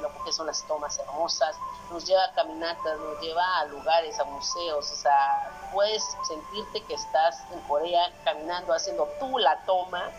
lo 0.00 0.24
que 0.24 0.32
son 0.32 0.46
las 0.46 0.66
tomas 0.66 0.98
hermosas, 0.98 1.56
nos 1.90 2.04
lleva 2.06 2.24
a 2.24 2.32
caminatas, 2.32 2.98
nos 2.98 3.20
lleva 3.20 3.58
a 3.58 3.64
lugares, 3.66 4.18
a 4.18 4.24
museos, 4.24 4.90
o 4.90 4.96
sea, 4.96 5.68
puedes 5.72 6.02
sentirte 6.26 6.82
que 6.84 6.94
estás 6.94 7.42
en 7.52 7.60
Corea 7.60 8.12
caminando, 8.24 8.72
haciendo 8.72 9.08
tú 9.20 9.38
la 9.38 9.64
toma, 9.64 10.10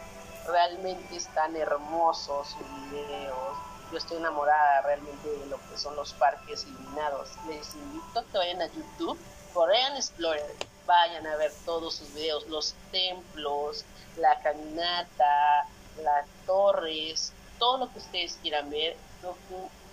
realmente 0.47 1.15
están 1.15 1.55
hermosos 1.55 2.49
sus 2.49 2.91
videos. 2.91 3.57
Yo 3.91 3.97
estoy 3.97 4.17
enamorada 4.17 4.81
realmente 4.81 5.29
de 5.29 5.45
lo 5.45 5.57
que 5.69 5.77
son 5.77 5.95
los 5.95 6.13
parques 6.13 6.65
iluminados. 6.65 7.29
Les 7.47 7.73
invito 7.75 8.19
a 8.19 8.23
que 8.23 8.37
vayan 8.37 8.61
a 8.61 8.67
YouTube, 8.67 9.19
Korean 9.53 9.95
Explorer, 9.95 10.55
vayan 10.85 11.25
a 11.27 11.35
ver 11.35 11.51
todos 11.65 11.95
sus 11.95 12.13
videos, 12.13 12.47
los 12.47 12.75
templos, 12.91 13.85
la 14.17 14.39
caminata, 14.41 15.67
las 16.01 16.25
torres, 16.45 17.33
todo 17.59 17.77
lo 17.77 17.91
que 17.91 17.99
ustedes 17.99 18.37
quieran 18.41 18.69
ver, 18.69 18.95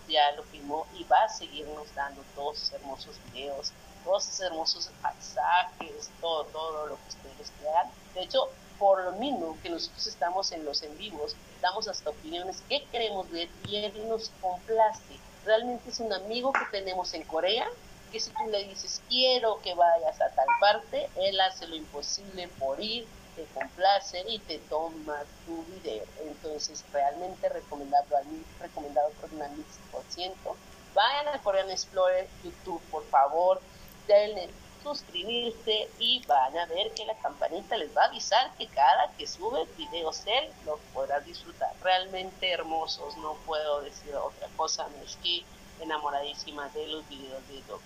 ya 0.08 0.32
lo 0.32 0.42
filmó 0.44 0.86
y 0.98 1.04
va 1.04 1.24
a 1.24 1.28
seguirnos 1.28 1.94
dando 1.94 2.22
todos 2.34 2.58
esos 2.58 2.72
hermosos 2.72 3.16
videos, 3.32 3.72
todos 4.04 4.28
esos 4.28 4.40
hermosos 4.40 4.90
paisajes, 5.00 6.10
todo, 6.20 6.44
todo 6.46 6.86
lo 6.86 6.96
que 6.96 7.08
ustedes 7.08 7.52
quieran. 7.58 7.88
De 8.14 8.22
hecho, 8.22 8.48
por 8.78 9.02
lo 9.04 9.12
mismo 9.12 9.56
que 9.62 9.70
nosotros 9.70 10.06
estamos 10.06 10.52
en 10.52 10.64
los 10.64 10.82
en 10.82 10.96
vivos, 10.98 11.36
damos 11.60 11.88
hasta 11.88 12.10
opiniones 12.10 12.62
que 12.68 12.84
queremos 12.86 13.30
ver 13.30 13.48
y 13.68 13.76
él 13.76 14.08
nos 14.08 14.30
complace. 14.40 15.18
Realmente 15.44 15.90
es 15.90 16.00
un 16.00 16.12
amigo 16.12 16.52
que 16.52 16.64
tenemos 16.70 17.14
en 17.14 17.22
Corea 17.24 17.66
que 18.12 18.20
si 18.20 18.30
tú 18.30 18.46
le 18.50 18.64
dices 18.64 19.02
quiero 19.08 19.60
que 19.62 19.74
vayas 19.74 20.20
a 20.20 20.28
tal 20.30 20.46
parte, 20.60 21.08
él 21.16 21.40
hace 21.40 21.66
lo 21.66 21.74
imposible 21.74 22.46
por 22.58 22.78
ir, 22.80 23.06
te 23.34 23.44
complace 23.54 24.22
y 24.28 24.38
te 24.40 24.58
toma 24.58 25.24
tu 25.46 25.64
video. 25.64 26.04
Entonces, 26.20 26.84
realmente 26.92 27.48
recomendado, 27.48 28.04
recomendado 28.60 29.10
por 29.20 29.32
un 29.32 29.64
ciento. 30.10 30.56
Vayan 30.94 31.28
a 31.28 31.42
Korean 31.42 31.70
Explorer 31.70 32.28
YouTube, 32.44 32.82
por 32.90 33.04
favor, 33.06 33.62
denle 34.06 34.50
suscribirse 34.82 35.88
y 35.98 36.24
van 36.26 36.58
a 36.58 36.66
ver 36.66 36.92
que 36.92 37.06
la 37.06 37.14
campanita 37.14 37.76
les 37.76 37.96
va 37.96 38.02
a 38.02 38.06
avisar 38.06 38.52
que 38.56 38.66
cada 38.66 39.12
que 39.16 39.26
sube 39.26 39.64
videos 39.78 40.22
él 40.26 40.52
los 40.66 40.80
podrás 40.92 41.24
disfrutar. 41.24 41.72
Realmente 41.82 42.50
hermosos, 42.50 43.16
no 43.18 43.34
puedo 43.46 43.80
decir 43.80 44.14
otra 44.16 44.48
cosa, 44.56 44.88
me 44.88 45.04
estoy 45.04 45.44
enamoradísima 45.80 46.68
de 46.70 46.86
los 46.88 47.08
videos 47.08 47.46
de 47.48 47.62
Doc. 47.62 47.80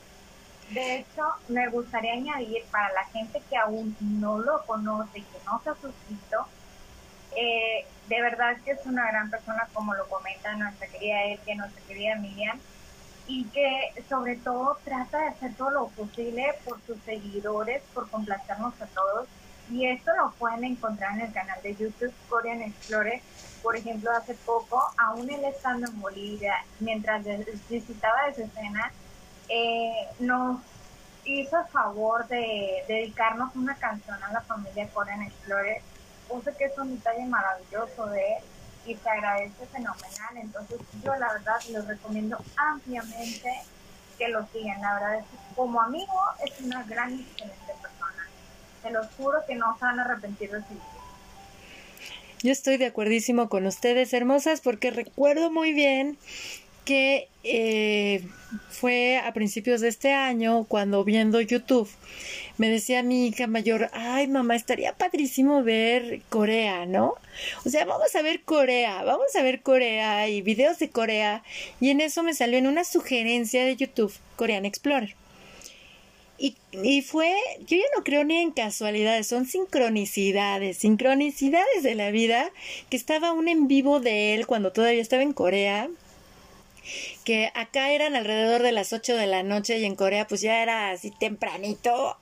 De 0.71 0.97
hecho, 0.97 1.23
me 1.49 1.69
gustaría 1.69 2.15
añadir 2.15 2.65
para 2.71 2.93
la 2.93 3.05
gente 3.05 3.41
que 3.49 3.57
aún 3.57 3.97
no 4.01 4.39
lo 4.39 4.65
conoce, 4.67 5.21
que 5.21 5.39
no 5.47 5.61
se 5.63 5.71
ha 5.71 5.75
suscrito, 5.75 6.47
eh, 7.37 7.87
de 8.09 8.23
verdad 8.23 8.57
que 8.65 8.73
es 8.73 8.87
una 8.87 9.07
gran 9.09 9.31
persona, 9.31 9.69
como 9.73 9.95
lo 9.95 10.09
comenta 10.09 10.55
nuestra 10.55 10.87
querida 10.87 11.23
Elke, 11.25 11.55
nuestra 11.55 11.83
querida 11.87 12.17
Miriam, 12.17 12.59
y 13.27 13.45
que 13.47 13.93
sobre 14.09 14.37
todo 14.37 14.79
trata 14.85 15.19
de 15.19 15.29
hacer 15.29 15.55
todo 15.55 15.71
lo 15.71 15.89
posible 15.89 16.55
por 16.65 16.81
sus 16.87 16.97
seguidores, 17.05 17.83
por 17.93 18.09
complacernos 18.09 18.81
a 18.81 18.87
todos. 18.87 19.29
Y 19.71 19.87
esto 19.87 20.13
lo 20.17 20.31
pueden 20.33 20.65
encontrar 20.65 21.15
en 21.15 21.23
el 21.23 21.33
canal 21.33 21.61
de 21.63 21.75
YouTube 21.75 22.15
Korean 22.29 22.63
Explorer. 22.63 23.21
Por 23.63 23.77
ejemplo, 23.77 24.13
hace 24.13 24.35
poco, 24.35 24.81
aún 24.97 25.29
él 25.29 25.45
estando 25.45 25.89
en 25.89 26.01
Bolivia, 26.01 26.65
mientras 26.79 27.25
visitaba 27.69 28.29
esa 28.29 28.45
escena, 28.45 28.93
eh, 29.49 30.09
nos 30.21 30.61
hizo 31.25 31.59
el 31.59 31.67
favor 31.67 32.27
de 32.29 32.85
dedicarnos 32.87 33.55
una 33.57 33.75
canción 33.77 34.23
a 34.23 34.33
la 34.33 34.41
familia 34.43 34.89
Korean 34.93 35.23
Explorer. 35.23 35.83
Puse 36.29 36.55
que 36.57 36.65
es 36.65 36.79
un 36.79 36.97
detalle 36.97 37.27
maravilloso 37.27 38.07
de 38.07 38.21
él 38.21 38.43
y 38.87 38.95
se 38.95 39.09
agradece 39.09 39.67
fenomenal. 39.67 40.37
Entonces 40.37 40.79
yo 41.05 41.15
la 41.17 41.33
verdad 41.33 41.57
les 41.71 41.87
recomiendo 41.87 42.39
ampliamente 42.57 43.51
que 44.19 44.29
lo 44.29 44.47
sigan. 44.53 44.81
La 44.81 44.95
verdad 44.95 45.19
es 45.19 45.25
que 45.25 45.55
como 45.55 45.81
amigo 45.81 46.21
es 46.45 46.61
una 46.61 46.83
gran 46.85 47.19
excelente 47.19 47.73
persona. 47.83 48.29
Se 48.83 48.91
los 48.91 49.07
juro 49.17 49.39
que 49.47 49.55
no 49.57 49.77
se 49.79 49.85
van 49.85 50.01
a 50.01 50.05
arrepentir 50.05 50.51
de 50.51 50.63
seguir. 50.63 50.83
Yo 52.43 52.53
estoy 52.53 52.77
de 52.77 52.87
acuerdísimo 52.87 53.49
con 53.49 53.67
ustedes, 53.67 54.13
hermosas, 54.13 54.61
porque 54.61 54.91
recuerdo 54.91 55.51
muy 55.51 55.73
bien 55.73 56.19
que 56.87 57.29
eh, 57.43 58.25
fue 58.71 59.19
a 59.19 59.35
principios 59.35 59.83
de 59.83 59.89
este 59.89 60.13
año 60.13 60.65
cuando 60.65 61.05
viendo 61.05 61.41
YouTube 61.43 61.91
me 62.59 62.71
decía 62.71 63.03
mi 63.03 63.27
hija 63.27 63.47
mayor, 63.47 63.91
ay 63.93 64.29
mamá, 64.29 64.57
estaría 64.57 64.95
padrísimo 64.95 65.63
ver 65.63 66.23
Corea, 66.31 66.87
¿no? 66.87 67.15
O 67.67 67.69
sea, 67.69 67.85
vamos 67.85 68.15
a 68.15 68.23
ver 68.23 68.43
Corea, 68.43 69.03
vamos 69.05 69.35
a 69.37 69.43
ver 69.43 69.61
Corea 69.61 70.29
y 70.29 70.41
videos 70.41 70.79
de 70.79 70.89
Corea 70.89 71.43
y 71.81 71.91
en 71.91 72.01
eso 72.01 72.23
me 72.23 72.33
salió 72.33 72.57
en 72.57 72.67
una 72.67 72.85
sugerencia 72.85 73.65
de 73.65 73.77
YouTube 73.77 74.15
Korean 74.37 74.65
Explorer. 74.65 75.15
Y, 76.39 76.55
y, 76.73 77.01
fue, 77.01 77.35
yo 77.67 77.79
ya 77.79 77.85
no 77.97 78.05
creo 78.05 78.23
ni 78.23 78.37
en 78.37 78.51
casualidades, 78.53 79.27
son 79.27 79.47
sincronicidades, 79.47 80.77
sincronicidades 80.77 81.83
de 81.83 81.95
la 81.95 82.11
vida, 82.11 82.51
que 82.91 82.97
estaba 82.99 83.33
un 83.33 83.49
en 83.49 83.69
vivo 83.69 84.01
de 84.01 84.35
él 84.35 84.47
cuando 84.47 84.71
todavía 84.71 85.01
estaba 85.01 85.23
en 85.23 85.33
Corea, 85.33 85.89
que 87.25 87.51
acá 87.55 87.91
eran 87.91 88.17
alrededor 88.17 88.63
de 88.63 88.73
las 88.73 88.93
8 88.93 89.17
de 89.17 89.27
la 89.27 89.43
noche 89.43 89.79
y 89.79 89.85
en 89.85 89.97
Corea 89.97 90.27
pues 90.27 90.41
ya 90.41 90.63
era 90.63 90.91
así 90.91 91.11
tempranito. 91.11 92.17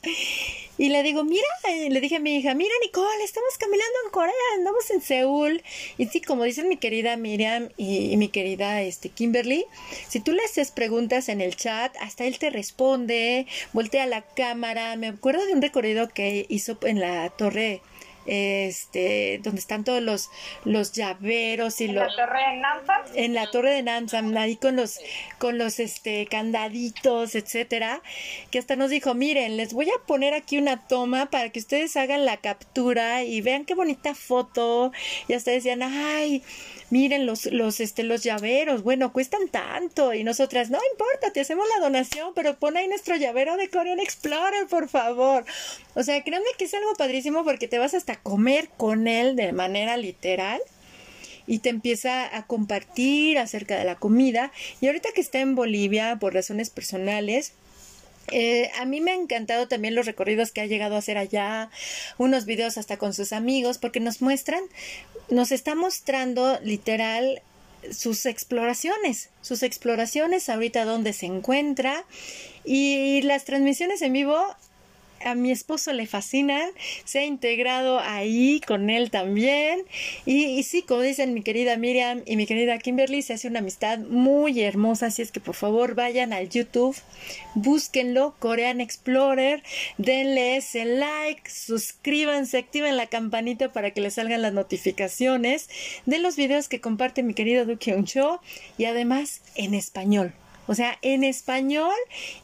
Y 0.77 0.89
le 0.89 1.05
digo, 1.05 1.23
mira, 1.23 1.47
le 1.89 2.01
dije 2.01 2.17
a 2.17 2.21
mi 2.21 2.37
hija, 2.37 2.53
mira 2.55 2.75
Nicole, 2.83 3.23
estamos 3.23 3.57
caminando 3.59 3.95
en 4.05 4.11
Corea, 4.11 4.33
andamos 4.57 4.91
en 4.91 5.03
Seúl. 5.03 5.63
Y 5.99 6.07
sí, 6.07 6.21
como 6.21 6.43
dicen 6.43 6.69
mi 6.69 6.79
querida 6.79 7.17
Miriam 7.17 7.69
y, 7.77 8.17
mi 8.17 8.29
querida 8.29 8.83
este, 8.83 9.09
Kimberly, 9.09 9.67
si 10.09 10.19
tú 10.19 10.33
le 10.33 10.43
haces 10.43 10.73
preguntas 10.73 11.29
en 11.29 11.41
el 11.41 11.55
chat, 11.55 11.95
hasta 12.01 12.25
él 12.25 12.39
te 12.41 12.51
responde, 12.51 13.47
voltea 13.73 14.07
la 14.07 14.23
cámara. 14.23 14.97
Me 14.97 15.07
acuerdo 15.07 15.47
de 15.47 15.53
un 15.53 15.63
recorrido 15.63 16.09
que 16.09 16.45
hizo 16.49 16.77
en 16.83 16.99
la 16.99 17.31
torre 17.31 17.81
este 18.27 19.41
donde 19.43 19.61
están 19.61 19.85
todos 19.85 20.03
los 20.03 20.31
los 20.65 20.93
llaveros 20.93 21.81
y 21.81 21.85
¿En 21.85 21.95
los 21.95 22.17
la 22.17 22.27
torre 22.27 22.41
de 23.15 23.25
en 23.25 23.35
la 23.35 23.51
torre 23.51 23.71
de 23.71 23.83
Nansam 23.83 24.37
ahí 24.37 24.57
con 24.57 24.77
los 24.77 24.99
con 25.39 25.59
los 25.59 25.79
este 25.79 26.27
candaditos 26.27 27.35
etcétera 27.35 28.03
que 28.51 28.59
hasta 28.59 28.77
nos 28.77 28.91
dijo 28.91 29.15
miren 29.15 29.57
les 29.57 29.73
voy 29.73 29.91
a 29.91 30.07
poner 30.07 30.35
aquí 30.35 30.59
una 30.59 30.87
toma 30.87 31.27
para 31.27 31.51
que 31.51 31.59
ustedes 31.59 31.97
hagan 31.97 32.25
la 32.25 32.39
captura 32.39 33.25
y 33.25 33.41
vean 33.41 33.65
qué 33.65 33.75
bonita 33.75 34.15
foto 34.15 34.93
y 35.29 35.35
hasta 35.35 35.51
decían 35.51 35.83
ay 35.83 36.43
miren 36.95 37.27
los, 37.27 37.47
los, 37.47 37.81
este, 37.81 38.05
los 38.05 38.23
llaveros, 38.23 38.85
bueno, 38.85 39.13
cuestan 39.13 39.49
tanto. 39.49 40.15
Y 40.15 40.23
nosotras, 40.23 40.71
no 40.71 40.79
importa, 40.93 41.33
te 41.33 41.41
hacemos 41.41 41.67
la 41.75 41.85
donación, 41.85 42.33
pero 42.37 42.55
pon 42.57 42.77
ahí 42.77 42.87
nuestro 42.87 43.17
llavero 43.17 43.57
de 43.57 43.69
Korean 43.69 43.99
Explorer, 43.99 44.69
por 44.69 44.89
favor. 44.89 45.45
O 45.95 46.05
sea, 46.05 46.23
créanme 46.23 46.47
que 46.57 46.67
es 46.67 46.75
algo 46.75 46.95
padrísimo 46.95 47.43
porque 47.43 47.67
te 47.67 47.79
vas 47.79 47.95
hasta 47.95 48.14
comer 48.17 48.69
con 48.77 49.09
él 49.09 49.37
de 49.37 49.53
manera 49.53 49.97
literal 49.97 50.61
y 51.47 51.59
te 51.59 51.69
empieza 51.69 52.37
a 52.37 52.47
compartir 52.47 53.39
acerca 53.39 53.77
de 53.77 53.85
la 53.85 53.97
comida. 53.97 54.53
Y 54.81 54.87
ahorita 54.87 55.11
que 55.15 55.21
está 55.21 55.41
en 55.41 55.55
Bolivia 55.55 56.17
por 56.19 56.35
razones 56.35 56.71
personales, 56.71 57.53
eh, 58.31 58.71
a 58.79 58.87
mí 58.87 59.01
me 59.01 59.11
ha 59.11 59.15
encantado 59.15 59.69
también 59.69 59.95
los 59.95 60.07
recorridos 60.07 60.51
que 60.51 60.63
ha 60.63 60.67
llegado 60.67 60.95
a 60.95 60.99
hacer 60.99 61.19
allá, 61.19 61.71
unos 62.17 62.47
videos 62.47 62.79
hasta 62.79 62.97
con 62.97 63.13
sus 63.13 63.33
amigos, 63.33 63.79
porque 63.79 64.01
nos 64.01 64.23
muestran, 64.23 64.63
nos 65.29 65.53
está 65.53 65.75
mostrando 65.75 66.59
literal 66.63 67.43
sus 67.91 68.25
exploraciones, 68.25 69.29
sus 69.43 69.63
exploraciones 69.63 70.49
ahorita 70.49 70.87
donde 70.87 71.13
se 71.13 71.27
encuentra 71.27 72.05
y 72.65 73.21
las 73.23 73.45
transmisiones 73.45 74.01
en 74.01 74.15
vivo 74.15 74.57
a 75.25 75.35
mi 75.35 75.51
esposo 75.51 75.93
le 75.93 76.07
fascinan, 76.07 76.71
se 77.05 77.21
ha 77.21 77.25
integrado 77.25 77.99
ahí 78.01 78.61
con 78.67 78.91
él 78.91 79.11
también. 79.11 79.83
Y, 80.27 80.63
sí, 80.63 80.83
como 80.83 81.01
dicen 81.01 81.35
mi 81.35 81.43
querida 81.43 81.77
Miriam 81.77 82.23
y 82.27 82.37
mi 82.37 82.47
querida 82.47 82.79
Kimberly, 82.79 83.23
se 83.23 83.35
hace 83.35 83.49
una 83.49 83.61
amistad 83.61 83.99
muy 83.99 84.61
hermosa. 84.61 85.07
Así 85.07 85.23
es 85.23 85.33
que 85.33 85.41
por 85.41 85.55
favor 85.55 85.95
vayan 85.95 86.33
al 86.33 86.49
YouTube, 86.49 86.97
búsquenlo, 87.55 88.35
Korean 88.39 88.81
Explorer, 88.81 89.63
denle 89.99 90.57
ese 90.57 90.85
like, 90.85 91.51
suscríbanse, 91.51 92.59
activen 92.59 92.97
la 92.97 93.07
campanita 93.07 93.73
para 93.73 93.91
que 93.91 94.01
les 94.01 94.15
salgan 94.15 94.43
las 94.43 94.53
notificaciones 94.53 95.69
de 96.07 96.19
los 96.19 96.37
videos 96.37 96.69
que 96.69 96.81
comparte 96.81 97.23
mi 97.23 97.35
querido 97.35 97.65
Duke 97.65 97.95
Cho 98.05 98.41
y 98.79 98.85
además 98.85 99.41
en 99.55 99.75
español 99.75 100.35
o 100.67 100.75
sea, 100.75 100.99
en 101.03 101.25
español 101.25 101.95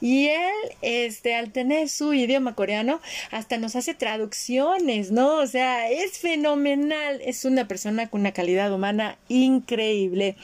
y 0.00 0.28
él, 0.28 0.54
este, 0.82 1.34
al 1.34 1.52
tener 1.52 1.88
su 1.88 2.12
idioma 2.12 2.54
coreano, 2.54 3.00
hasta 3.30 3.58
nos 3.58 3.76
hace 3.76 3.94
traducciones, 3.94 5.10
¿no? 5.10 5.36
O 5.36 5.46
sea, 5.46 5.90
es 5.90 6.18
fenomenal, 6.18 7.20
es 7.24 7.44
una 7.44 7.66
persona 7.68 8.08
con 8.08 8.20
una 8.20 8.32
calidad 8.32 8.72
humana 8.72 9.18
increíble. 9.28 10.36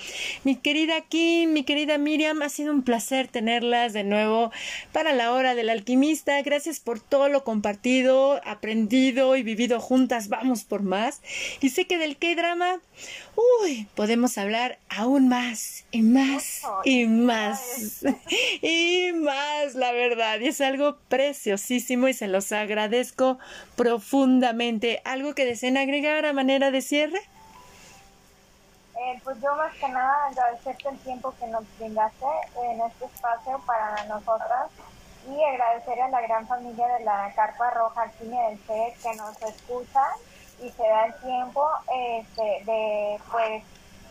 Mi 0.44 0.56
querida 0.56 1.00
Kim, 1.02 1.52
mi 1.52 1.64
querida 1.64 1.98
Miriam, 1.98 2.42
ha 2.42 2.48
sido 2.48 2.72
un 2.72 2.82
placer 2.82 3.28
tenerlas 3.28 3.92
de 3.92 4.04
nuevo 4.04 4.50
para 4.92 5.12
la 5.12 5.32
hora 5.32 5.54
del 5.54 5.70
alquimista. 5.70 6.40
Gracias 6.42 6.80
por 6.80 7.00
todo 7.00 7.28
lo 7.28 7.44
compartido, 7.44 8.40
aprendido 8.44 9.36
y 9.36 9.42
vivido 9.42 9.80
juntas. 9.80 10.28
Vamos 10.28 10.64
por 10.64 10.82
más. 10.82 11.20
Y 11.60 11.70
sé 11.70 11.86
que 11.86 11.98
del 11.98 12.16
K-drama, 12.16 12.80
uy, 13.37 13.89
podemos 13.95 14.39
hablar 14.39 14.78
aún 14.89 15.28
más 15.28 15.84
y 15.91 16.03
más 16.03 16.62
y 16.84 17.07
más 17.07 18.03
y 18.62 19.12
más, 19.12 19.74
la 19.74 19.93
verdad. 19.93 20.41
Y 20.41 20.49
es 20.49 20.61
algo 20.61 20.97
preciosísimo 21.09 22.09
y 22.09 22.14
se 22.14 22.28
los 22.28 22.53
agradezco 22.53 23.39
profundamente. 23.76 25.03
¿Algo 25.05 25.34
que 25.34 25.45
deseen 25.45 25.76
agregar 25.76 26.24
a 26.24 26.32
manera 26.32 26.70
de 26.70 26.82
cierre? 26.82 27.20
Eh, 28.99 29.20
pues 29.22 29.37
yo 29.43 29.55
más 29.57 29.74
que 29.74 29.89
nada 29.89 30.26
agradecerte 30.30 30.89
el 30.89 30.99
tiempo 30.99 31.34
que 31.39 31.47
nos 31.49 31.64
brindaste 31.78 32.26
en 32.64 32.80
este 32.80 33.05
espacio 33.05 33.61
para 33.66 34.05
nosotras 34.05 34.70
y 35.28 35.45
agradecer 35.45 36.01
a 36.01 36.09
la 36.09 36.20
gran 36.22 36.47
familia 36.47 36.87
de 36.89 37.05
la 37.05 37.32
Carpa 37.37 37.70
Roja 37.70 38.03
aquí 38.03 38.26
del 38.26 38.59
C 38.66 38.97
que 39.03 39.14
nos 39.16 39.43
escucha 39.43 40.03
y 40.61 40.70
se 40.70 40.82
da 40.82 41.07
el 41.07 41.14
tiempo 41.16 41.66
este, 41.92 42.64
de, 42.64 43.20
pues, 43.30 43.62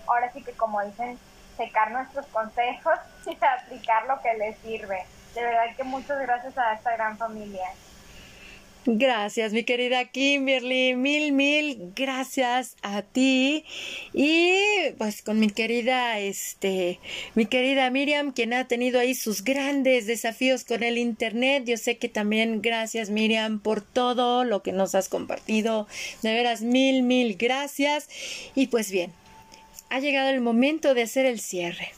ahora 0.08 0.32
sí 0.32 0.44
que 0.44 0.54
como 0.54 0.82
dicen, 0.84 1.20
secar 1.58 1.92
nuestros 1.92 2.26
consejos 2.28 3.00
y 3.26 3.38
aplicar 3.44 4.06
lo 4.08 4.22
que 4.22 4.34
les 4.36 4.58
sirve. 4.60 5.06
De 5.34 5.44
verdad 5.44 5.76
que 5.76 5.84
muchas 5.84 6.20
gracias 6.20 6.58
a 6.58 6.74
esta 6.74 6.92
gran 6.96 7.18
familia. 7.18 7.68
Gracias, 8.88 9.52
mi 9.52 9.64
querida 9.64 10.06
Kimberly. 10.06 10.94
Mil, 10.96 11.32
mil 11.32 11.92
gracias 11.96 12.76
a 12.84 13.02
ti. 13.02 13.66
Y 14.14 14.60
pues 15.00 15.24
con 15.24 15.40
mi 15.40 15.50
querida, 15.50 16.20
este, 16.20 17.00
mi 17.34 17.48
querida 17.48 17.90
Miriam, 17.90 18.32
quien 18.32 18.54
ha 18.54 18.68
tenido 18.68 19.00
ahí 19.00 19.16
sus 19.16 19.44
grandes 19.44 20.06
desafíos 20.06 20.66
con 20.66 20.84
el 20.84 21.00
Internet. 21.00 21.64
Yo 21.66 21.78
sé 21.78 21.98
que 21.98 22.10
también 22.10 22.62
gracias, 22.62 23.10
Miriam, 23.10 23.60
por 23.60 23.82
todo 23.82 24.44
lo 24.44 24.62
que 24.62 24.72
nos 24.72 24.94
has 24.94 25.10
compartido. 25.10 25.88
De 26.22 26.34
veras, 26.34 26.62
mil, 26.62 27.02
mil 27.02 27.38
gracias. 27.38 28.08
Y 28.54 28.68
pues 28.68 28.92
bien, 28.92 29.12
ha 29.90 30.00
llegado 30.00 30.30
el 30.30 30.42
momento 30.42 30.94
de 30.94 31.02
hacer 31.02 31.26
el 31.26 31.40
cierre. 31.40 31.92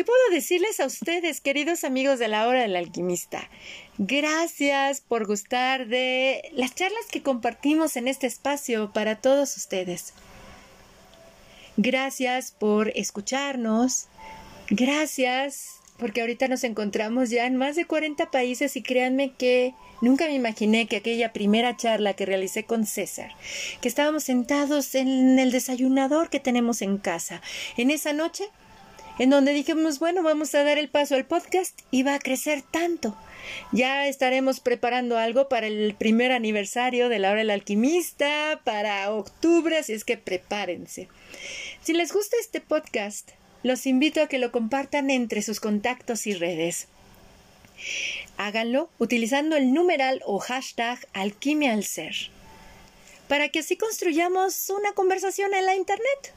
¿Qué 0.00 0.04
puedo 0.06 0.30
decirles 0.30 0.80
a 0.80 0.86
ustedes, 0.86 1.42
queridos 1.42 1.84
amigos 1.84 2.18
de 2.18 2.28
la 2.28 2.48
hora 2.48 2.62
del 2.62 2.74
alquimista? 2.74 3.50
Gracias 3.98 5.02
por 5.02 5.26
gustar 5.26 5.88
de 5.88 6.40
las 6.54 6.74
charlas 6.74 7.04
que 7.10 7.22
compartimos 7.22 7.98
en 7.98 8.08
este 8.08 8.26
espacio 8.26 8.94
para 8.94 9.16
todos 9.16 9.58
ustedes. 9.58 10.14
Gracias 11.76 12.50
por 12.50 12.88
escucharnos. 12.96 14.06
Gracias 14.70 15.80
porque 15.98 16.22
ahorita 16.22 16.48
nos 16.48 16.64
encontramos 16.64 17.28
ya 17.28 17.44
en 17.44 17.56
más 17.56 17.76
de 17.76 17.84
40 17.84 18.30
países 18.30 18.76
y 18.76 18.82
créanme 18.82 19.34
que 19.34 19.74
nunca 20.00 20.24
me 20.24 20.34
imaginé 20.34 20.88
que 20.88 20.96
aquella 20.96 21.34
primera 21.34 21.76
charla 21.76 22.14
que 22.14 22.24
realicé 22.24 22.64
con 22.64 22.86
César, 22.86 23.32
que 23.82 23.88
estábamos 23.88 24.24
sentados 24.24 24.94
en 24.94 25.38
el 25.38 25.52
desayunador 25.52 26.30
que 26.30 26.40
tenemos 26.40 26.80
en 26.80 26.96
casa, 26.96 27.42
en 27.76 27.90
esa 27.90 28.14
noche 28.14 28.48
en 29.18 29.30
donde 29.30 29.52
dijimos, 29.52 29.98
bueno, 29.98 30.22
vamos 30.22 30.54
a 30.54 30.64
dar 30.64 30.78
el 30.78 30.88
paso 30.88 31.14
al 31.14 31.26
podcast 31.26 31.78
y 31.90 32.02
va 32.02 32.14
a 32.14 32.18
crecer 32.18 32.62
tanto. 32.62 33.16
Ya 33.72 34.06
estaremos 34.06 34.60
preparando 34.60 35.18
algo 35.18 35.48
para 35.48 35.66
el 35.66 35.94
primer 35.94 36.32
aniversario 36.32 37.08
de 37.08 37.18
la 37.18 37.30
hora 37.30 37.40
del 37.40 37.50
alquimista, 37.50 38.60
para 38.64 39.10
octubre, 39.12 39.78
así 39.78 39.92
es 39.92 40.04
que 40.04 40.16
prepárense. 40.16 41.08
Si 41.82 41.92
les 41.92 42.12
gusta 42.12 42.36
este 42.40 42.60
podcast, 42.60 43.30
los 43.62 43.86
invito 43.86 44.22
a 44.22 44.26
que 44.26 44.38
lo 44.38 44.52
compartan 44.52 45.10
entre 45.10 45.42
sus 45.42 45.60
contactos 45.60 46.26
y 46.26 46.34
redes. 46.34 46.88
Háganlo 48.36 48.90
utilizando 48.98 49.56
el 49.56 49.72
numeral 49.72 50.22
o 50.24 50.38
hashtag 50.38 50.98
alquimia 51.12 51.72
al 51.72 51.84
ser, 51.84 52.14
para 53.28 53.48
que 53.48 53.60
así 53.60 53.76
construyamos 53.76 54.70
una 54.70 54.92
conversación 54.92 55.54
en 55.54 55.66
la 55.66 55.74
Internet. 55.74 56.34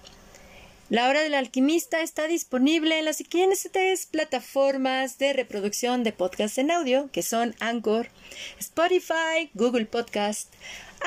La 0.89 1.07
hora 1.07 1.21
del 1.21 1.33
alquimista 1.33 2.01
está 2.01 2.27
disponible 2.27 2.99
en 2.99 3.05
las 3.05 3.15
siguientes 3.15 4.05
plataformas 4.05 5.17
de 5.17 5.31
reproducción 5.31 6.03
de 6.03 6.11
podcast 6.11 6.57
en 6.57 6.71
audio, 6.71 7.09
que 7.11 7.23
son 7.23 7.55
Anchor, 7.61 8.09
Spotify, 8.59 9.49
Google 9.53 9.85
Podcast, 9.85 10.53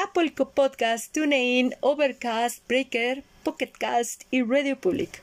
Apple 0.03 0.33
Podcast, 0.33 1.13
TuneIn, 1.13 1.75
Overcast, 1.81 2.67
Breaker, 2.67 3.23
Pocketcast 3.43 4.25
y 4.31 4.43
Radio 4.43 4.81
Public. 4.81 5.23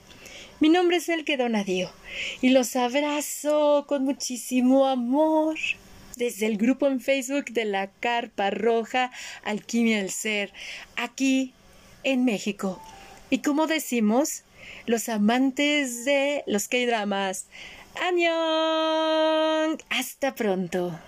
Mi 0.59 0.69
nombre 0.69 0.97
es 0.97 1.09
Elke 1.09 1.35
Donadío 1.35 1.89
y 2.39 2.49
los 2.49 2.75
abrazo 2.75 3.85
con 3.87 4.05
muchísimo 4.05 4.85
amor 4.85 5.57
desde 6.15 6.45
el 6.45 6.57
grupo 6.57 6.87
en 6.87 7.01
Facebook 7.01 7.45
de 7.45 7.65
la 7.65 7.87
Carpa 7.87 8.51
Roja 8.51 9.11
Alquimia 9.43 9.97
del 9.97 10.11
Ser, 10.11 10.53
aquí 10.95 11.53
en 12.03 12.23
México. 12.23 12.79
Y 13.33 13.39
como 13.39 13.65
decimos, 13.65 14.43
los 14.85 15.09
amantes 15.09 16.05
de 16.05 16.43
los 16.45 16.67
K-dramas. 16.67 17.47
¡Añón! 17.99 19.79
Hasta 19.89 20.35
pronto. 20.35 20.99